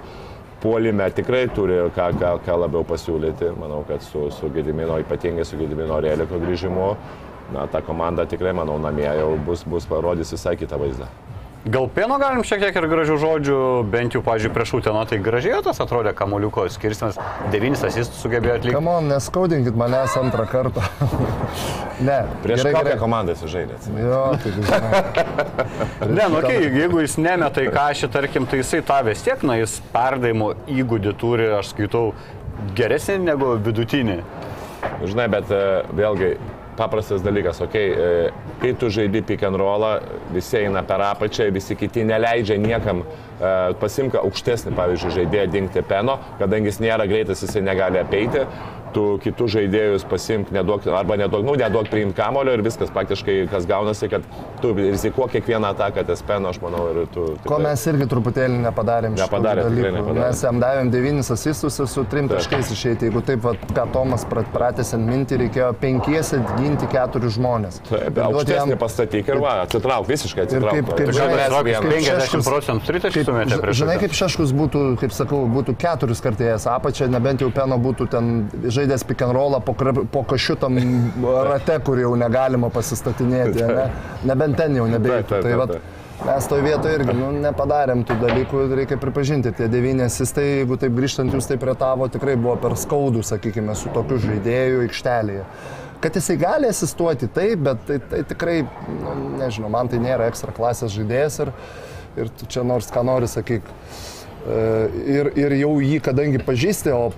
[0.62, 3.54] puolime tikrai turi ką, ką, ką labiau pasiūlyti.
[3.60, 6.92] Manau, kad su, su Gedimino, ypatingai su Gedimino Reliko grįžimu,
[7.54, 11.10] na, ta komanda tikrai, manau, namie jau bus, bus parodys visai kitą vaizdą.
[11.68, 13.56] Gal pieno galim šiek tiek ir gražių žodžių,
[13.92, 17.18] bent jau, pažiūrėjau, prieš Uteno, tai gražiai tas atrodė kamuliuko skirstimas,
[17.52, 18.76] devynis asistus sugebėjo atlikti.
[18.78, 20.86] Kamon, neskaudinkit manęs antrą kartą.
[22.08, 23.02] ne, Prieš gerai, kokią gerai.
[23.02, 23.90] komandą sužaidėt?
[24.00, 24.82] Jo, tai žinai.
[26.18, 29.58] Ne, nu, okay, jeigu jis nemeta į kažį, tarkim, tai jisai tą vis tiek, na,
[29.60, 32.12] jis perdavimo įgūdį turi, aš skaitau,
[32.78, 34.22] geresnį negu vidutinį.
[35.04, 35.64] Žinai, bet e,
[35.98, 36.32] vėlgi
[36.78, 39.98] paprastas dalykas, okei, okay, kai tu žaidi pick and rollą,
[40.34, 46.20] visi eina per apačią, visi kiti neleidžia niekam e, pasimka aukštesnį, pavyzdžiui, žaidėją dingti peno,
[46.42, 48.46] kadangi jis nėra greitas, jisai negali apeiti,
[48.94, 53.66] tu kitus žaidėjus pasimk, neduok, arba neduok, nu, neduok priimti kamulio ir viskas praktiškai, kas
[53.70, 54.22] gaunasi, kad
[54.62, 57.26] tu rizikuok kiekvieną ataką ties peno, aš manau, ir tu...
[57.46, 59.18] Ko mes irgi truputėlį nepadarėm.
[59.18, 59.98] šitų Nepadarė, tikrai dalykų.
[59.98, 60.24] nepadarė.
[60.28, 63.10] Mes jam davėm devynis asistus ir su trim taškais išeiti.
[63.10, 67.82] Jeigu taip, vat, ką Tomas prat- pratęs ant mintį, reikėjo penkiesi ginti keturis žmonės.
[67.90, 70.74] Taip, Ir aukštesnį jam- pastatyk ir va, atsitrauk, visiškai Ir atsitrauk.
[70.80, 74.12] kaip- kaip Tu žinai, kaip- kaip 50 Šeškus- procentų tritaškių Kaip, sumetė prieš žinai, kaip
[74.22, 79.24] Šeškus būtų, kaip sakau, būtų keturis kartėjęs apačią, nebent jau Peno būtų ten žaidęs pick
[79.26, 79.76] and rollą po,
[80.12, 80.78] po kašiutam
[81.50, 83.88] rate, kur jau negalima pasistatinėti, ne?
[84.30, 85.74] nebent ten jau taip, Tai vat,
[86.26, 89.54] mes toje vietoje irgi nu, nepadarėm tų dalykų, reikia pripažinti.
[89.58, 93.94] Tie devyni asistai, jeigu taip grįžtant jūs taip retavo, tikrai buvo per skaudų, sakykime, su
[93.96, 95.46] tokiu žaidėju aikštelėje.
[96.02, 98.60] Kad jisai gali asistuoti taip, bet tai, tai tikrai,
[99.00, 101.54] nu, nežinau, man tai nėra ekstra klasės žaidėjas ir,
[102.22, 103.66] ir tu čia nors ką nori sakyk.
[104.48, 107.10] Ir, ir jau jį, kadangi pažįsti, o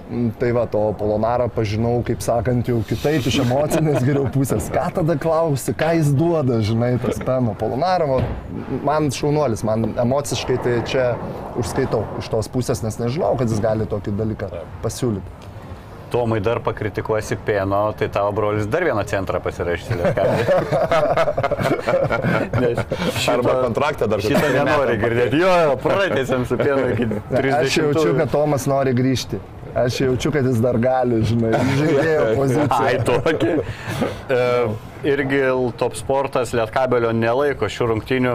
[0.41, 4.71] tai va, to Polonarą pažinau, kaip sakant, jau kitaip iš emocinės geriau pusės.
[4.73, 7.53] Ką tada klausi, ką jis duoda, žinai, tas peno.
[7.59, 11.11] Polonarą, va, man šaunuolis, man emociškai tai čia
[11.59, 14.49] užskaitau iš tos pusės, nes nežinau, kad jis gali tokį dalyką
[14.81, 15.48] pasiūlyti.
[16.09, 19.91] Tomai dar pakritikuosi pieno, tai tavo brolis dar vieną centrą pasirašys.
[23.29, 25.39] Arba kontraktą dar Šitą kokį nenori girdėti.
[25.43, 25.53] Jo,
[25.83, 27.55] pratėsim su pienu iki 30.
[27.59, 29.39] Aš jaučiu, kad Tomas nori grįžti.
[29.77, 33.03] Aš jaučiu, kad jis dar gali, žinai, žaidėjo Ai, poziciją.
[33.09, 33.57] tokį.
[34.29, 34.35] E,
[35.09, 35.39] irgi
[35.81, 38.33] top sportas Lietkabelio nelaiko šių rungtynių.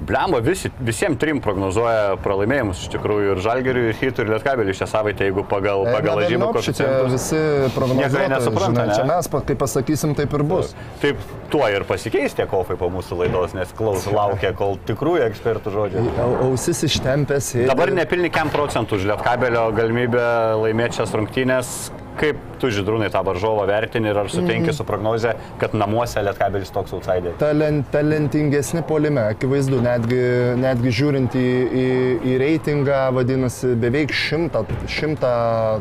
[0.00, 4.88] Blemba, visi, visiems trim prognozuoja pralaimėjimus iš tikrųjų ir Žalgeriui, ir Hitų, ir Lietkabeliui šią
[4.88, 7.12] savaitę, jeigu pagal, pagal žymų koeficientus.
[7.18, 8.96] visi jie nesupranta, ne?
[8.96, 10.72] čia mes, kaip pasakysim, taip ir bus.
[11.04, 11.20] Taip,
[11.52, 16.08] tuo ir pasikeis tie kofai po mūsų laidos, nes klaus laukia, kol tikrųjų ekspertų žodžiai.
[16.24, 17.52] Au- Ausis ištempęs.
[17.52, 17.68] sėdi.
[17.68, 20.24] Dabar nepilni kem procentų už Lietkabelio galimybę
[20.64, 21.74] laimėti šias rungtynės.
[22.20, 25.30] Kaip tu, Židrūnai, tą varžovą vertini ir ar sutinki su prognoze,
[25.62, 27.38] kad namuose Lietkabelis toks outsideris?
[27.40, 30.20] Talent, talentingesni polime, akivaizdu, netgi,
[30.60, 31.46] netgi žiūrint į,
[31.82, 31.84] į,
[32.30, 35.32] į reitingą, vadinasi, beveik šimtą, šimtą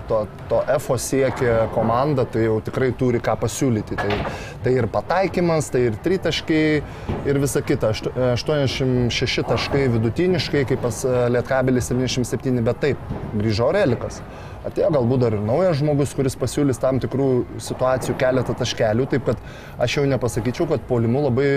[0.10, 3.98] to, to FO siekia komanda, tai jau tikrai turi ką pasiūlyti.
[3.99, 4.19] Tai,
[4.65, 6.84] tai ir pataikymas, tai ir tritaškiai,
[7.30, 7.94] ir visa kita.
[7.94, 14.22] Aštu- 86 taškai vidutiniškai, kaip pas e, Lietkabelis 77, bet taip, grįžo Relikas.
[14.70, 17.30] Atėjo galbūt dar ir naujas žmogus, kuris pasiūlys tam tikrų
[17.66, 19.44] situacijų keletą taškelių, taip kad
[19.82, 21.50] aš jau nepasakyčiau, kad polimu labai...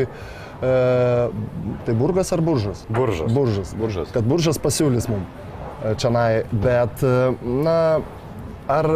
[0.63, 0.75] E,
[1.87, 2.85] tai burgas ar buržas?
[2.89, 3.33] Buržas.
[3.35, 3.73] Buržas.
[3.79, 4.13] Buržas.
[4.15, 5.49] Kad buržas pasiūlys mums
[5.99, 7.33] čia nai, bet, e,
[7.65, 7.79] na,
[8.71, 8.89] ar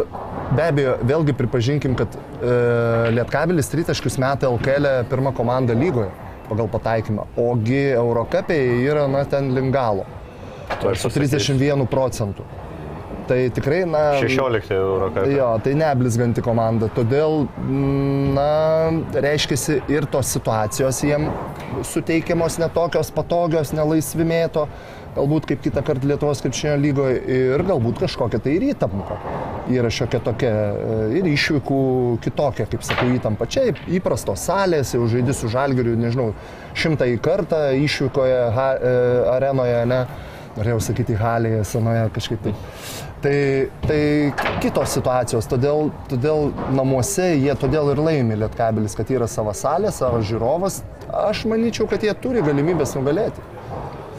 [0.55, 2.53] be abejo, vėlgi pripažinkim, kad e,
[3.15, 6.11] Lietkabilis tritaškius metė LKL pirmą komandą lygoje
[6.47, 10.05] pagal pataikymą, ogi Eurocapėje yra, na, ten lingalo
[10.77, 11.57] su pasakysiu.
[11.57, 12.45] 31 procentų.
[13.27, 14.03] Tai tikrai, na...
[14.21, 15.09] 16 euro.
[15.15, 16.87] kad- Jo, tai neblizganti komanda.
[16.95, 17.41] Todėl,
[18.37, 21.27] na, reiškia ir tos situacijos jiem
[21.83, 24.63] suteikiamos netokios patogios, nelaisvimėto,
[25.17, 29.17] galbūt kaip kitą kartą Lietuvos krepšinio lygoje ir galbūt kažkokia tai ir įtampa.
[29.73, 31.79] Yra šiokia tokia e, ir išvykų
[32.23, 33.47] kitokia, kaip sakau, įtampa.
[33.51, 33.65] Čia
[33.97, 36.29] įprastos salės, jau žaidži su žalgiriu, nežinau,
[36.77, 38.95] šimtąjį kartą išvykoje ha, e,
[39.35, 40.01] arenoje, ne.
[40.57, 42.63] Norėjau sakyti halėje, senoje kažkaip taip.
[43.17, 44.01] Tai, tai
[44.61, 50.19] kitos situacijos, todėl, todėl namuose jie todėl ir laimi Lietkabelis, kad yra savo salė, savo
[50.21, 50.83] žiūrovas.
[51.25, 53.41] Aš manyčiau, kad jie turi galimybės nugalėti.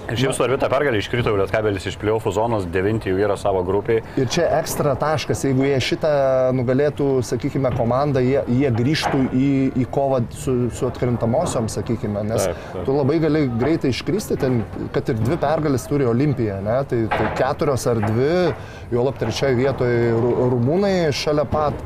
[0.08, 4.00] Šiaip svarbi ta pergalė, iškrito Lietkabelis iš pliaufų zonos, 9 jau yra savo grupiai.
[4.16, 6.12] Ir čia ekstra taškas, jeigu jie šitą
[6.56, 9.48] nugalėtų, sakykime, komandą, jie, jie grįžtų į,
[9.82, 12.84] į kovą su, su atkrintamosiom, sakykime, nes Taip, taip.
[12.88, 14.62] tu labai gali greitai iškristi, ten,
[14.96, 16.78] kad ir dvi pergalės turi Olimpija, ne?
[16.88, 18.30] tai, tai keturios ar dvi,
[18.94, 21.76] jo lab trečioje vietoje ru- rumūnai šalia pat.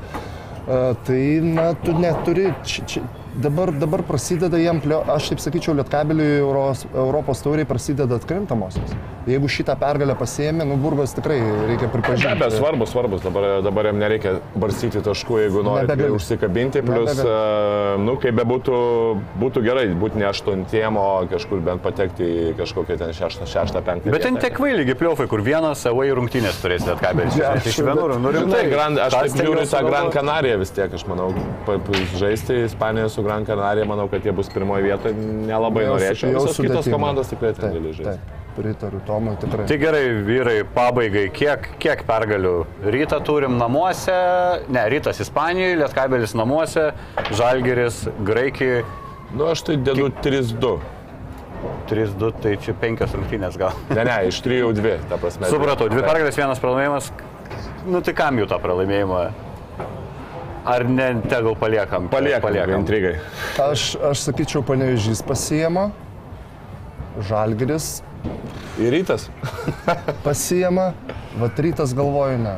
[0.62, 3.00] E, Tai, na, tu neturi, čia, čia,
[3.34, 8.92] dabar, dabar prasideda plio, aš taip sakyčiau, Lietkabeliui Euros, Europos tauriai prasideda atkrintamosios.
[9.26, 11.38] Jeigu šitą pergalę pasiemi, nu, Burgos tikrai
[11.68, 12.32] reikia Be pripažinti.
[12.32, 13.22] abejo, svarbus, svarbus.
[13.22, 16.16] Dabar, dabar jam nereikia barstyti taškų, jeigu nori Nebegali.
[16.16, 16.82] užsikabinti.
[16.82, 17.30] Plus, Nebegali.
[17.30, 18.76] e, nu, kaip bebūtų,
[19.38, 24.10] būtų gerai, būtų ne aštuntiem, o kažkur bent patekti į kažkokią ten šeštą, šeštą, penktą.
[24.10, 27.36] Bet ten tiek kvailiai pliaufai, kur vienas savo į rungtynės turės Lietkabelis.
[27.38, 28.62] Ja, Iš vienur, nu Nu, rimtai.
[28.64, 30.10] tai Grand, aš taip žiūriu tą Gran.
[30.10, 31.30] Canariją vis tiek, aš manau,
[32.18, 35.14] žaisti Ispanijoje su Gran Canarija, manau, kad jie bus pirmoje vietoje,
[35.46, 36.30] nelabai Jau su- norėčiau.
[36.32, 36.94] jau Visos kitos sudėtinga.
[36.94, 38.20] komandos tikrai ten gali Taip, žaisti.
[38.56, 39.66] pritariu Tomui tikrai.
[39.66, 42.54] Tai gerai, vyrai, pabaigai, kiek, kiek pergalių?
[42.84, 44.12] Rytą turim namuose,
[44.68, 46.92] ne, rytas Ispanijoje, Lietkabelis namuose,
[47.32, 48.84] Žalgeris, Graikijoje.
[49.34, 50.78] Nu, aš tai dedu 3-2.
[51.88, 53.72] 3-2, tai čia penkios rungtynės gal.
[53.90, 55.46] Ne, ne, iš 3-2, ta prasme.
[55.50, 56.10] Supratau, dvi Taip.
[56.10, 57.10] pergalės, vienas pralaimėjimas.
[57.86, 59.22] Nu tai kam jų tą pralaimėjimą?
[60.64, 62.08] Ar ne, tegul paliekam?
[62.08, 62.80] Paliekam, paliekam.
[62.80, 63.16] intrigai.
[63.58, 65.90] Aš, aš sakyčiau, panevežys pasiema,
[67.28, 68.02] Žalgiris
[68.80, 69.26] Ir rytas.
[70.24, 70.92] pasiema,
[71.36, 72.54] va rytas galvoju ne.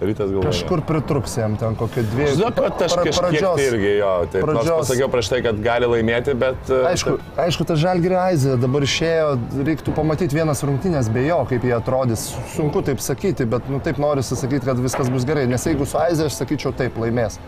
[0.00, 0.46] Rytas galvoju.
[0.46, 2.36] Kažkur pritruks jam ten kokie dviejų.
[2.36, 5.88] Žinok, kad aš kažkiek pradžios- tai irgi jo, nors pradžios- pasakiau prieš tai, kad gali
[5.90, 6.70] laimėti, bet...
[6.70, 9.32] e, Aišku, aišku, ta žalgirio aizė dabar išėjo,
[9.66, 12.28] reiktų pamatyti vienas rungtynės be jo, kaip jie atrodys.
[12.54, 15.48] Sunku taip sakyti, bet nu, taip norisi sakyti, kad viskas bus gerai.
[15.50, 17.40] Nes jeigu su aizė, aš sakyčiau taip, laimės.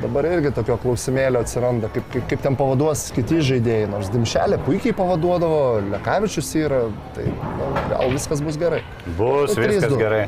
[0.00, 4.94] Dabar irgi tokio klausimėlio atsiranda, kaip, kaip, kaip ten pavaduos kiti žaidėjai, nors Dimšelė puikiai
[4.96, 5.58] pavaduodavo,
[5.92, 6.78] Lekavičius yra,
[7.12, 8.78] tai nu, gal viskas bus gerai.
[9.18, 9.98] Bus Tai viskas 3-2.
[10.00, 10.22] gerai.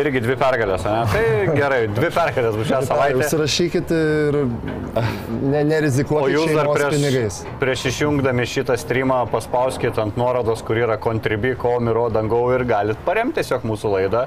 [0.00, 1.02] Irgi dvi pergalės, ne?
[1.12, 3.20] Tai gerai, dvi pergalės bus šią savaitę.
[3.26, 7.38] Užsirašykit ir ne, O nerizikuokit jūs dar prieš, pinigais.
[7.60, 13.42] prieš išjungdami šitą streamą paspauskite ant nuorodos, kur yra Contribui, Komiro, Dangau ir galit paremti
[13.42, 14.24] tiesiog mūsų laidą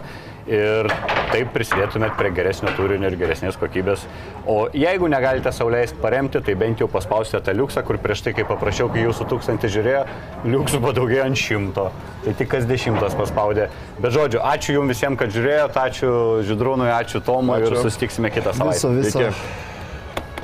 [0.47, 0.87] ir
[1.31, 4.05] taip prisidėtumėt prie geresnio turinio ir geresnės kokybės.
[4.47, 8.47] O jeigu negalite sauliaisti paremti, tai bent jau paspausite tą liuksą, kur prieš tai, kai
[8.47, 10.03] paprašiau, kai jūsų tūkstantį žiūrėjo,
[10.47, 11.87] liuksų padaugėjo ant šimto.
[12.25, 13.69] Tai tik kas dešimtas paspaudė.
[13.99, 16.11] Bet žodžiu, ačiū jums visiems, kad žiūrėjote, ačiū
[16.47, 17.87] Židrūnui, ačiū Tomui ir Ačiū.
[17.87, 18.79] susitiksime kitą savaitę.
[18.79, 19.25] Viso, viso.
[19.27, 19.76] Iki.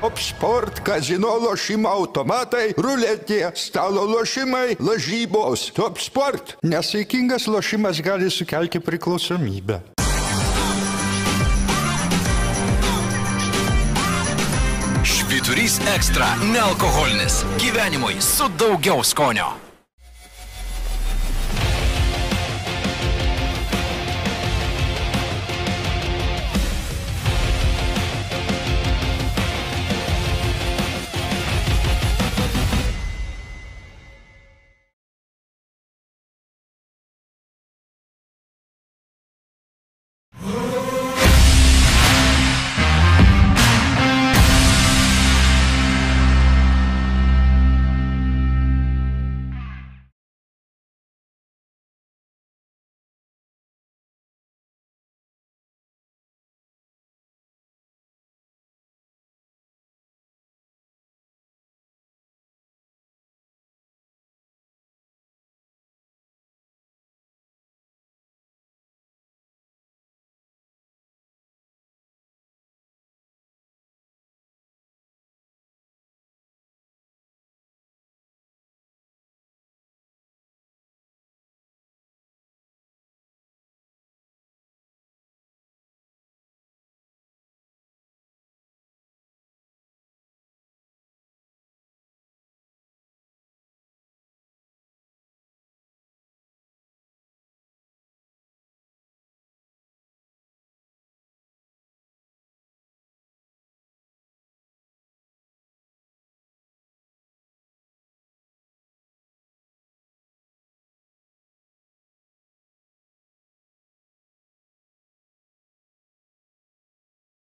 [0.04, 5.70] Top sport, kazino lošimo automatai, ruletė, stalo lošimai, lažybos.
[5.78, 6.58] Top sport.
[6.60, 9.80] Nesaikingas lošimas gali sukelti priklausomybę.
[15.08, 17.46] Švyturys ekstra- nealkoholinis.
[17.64, 19.54] Gyvenimui su daugiau skonio.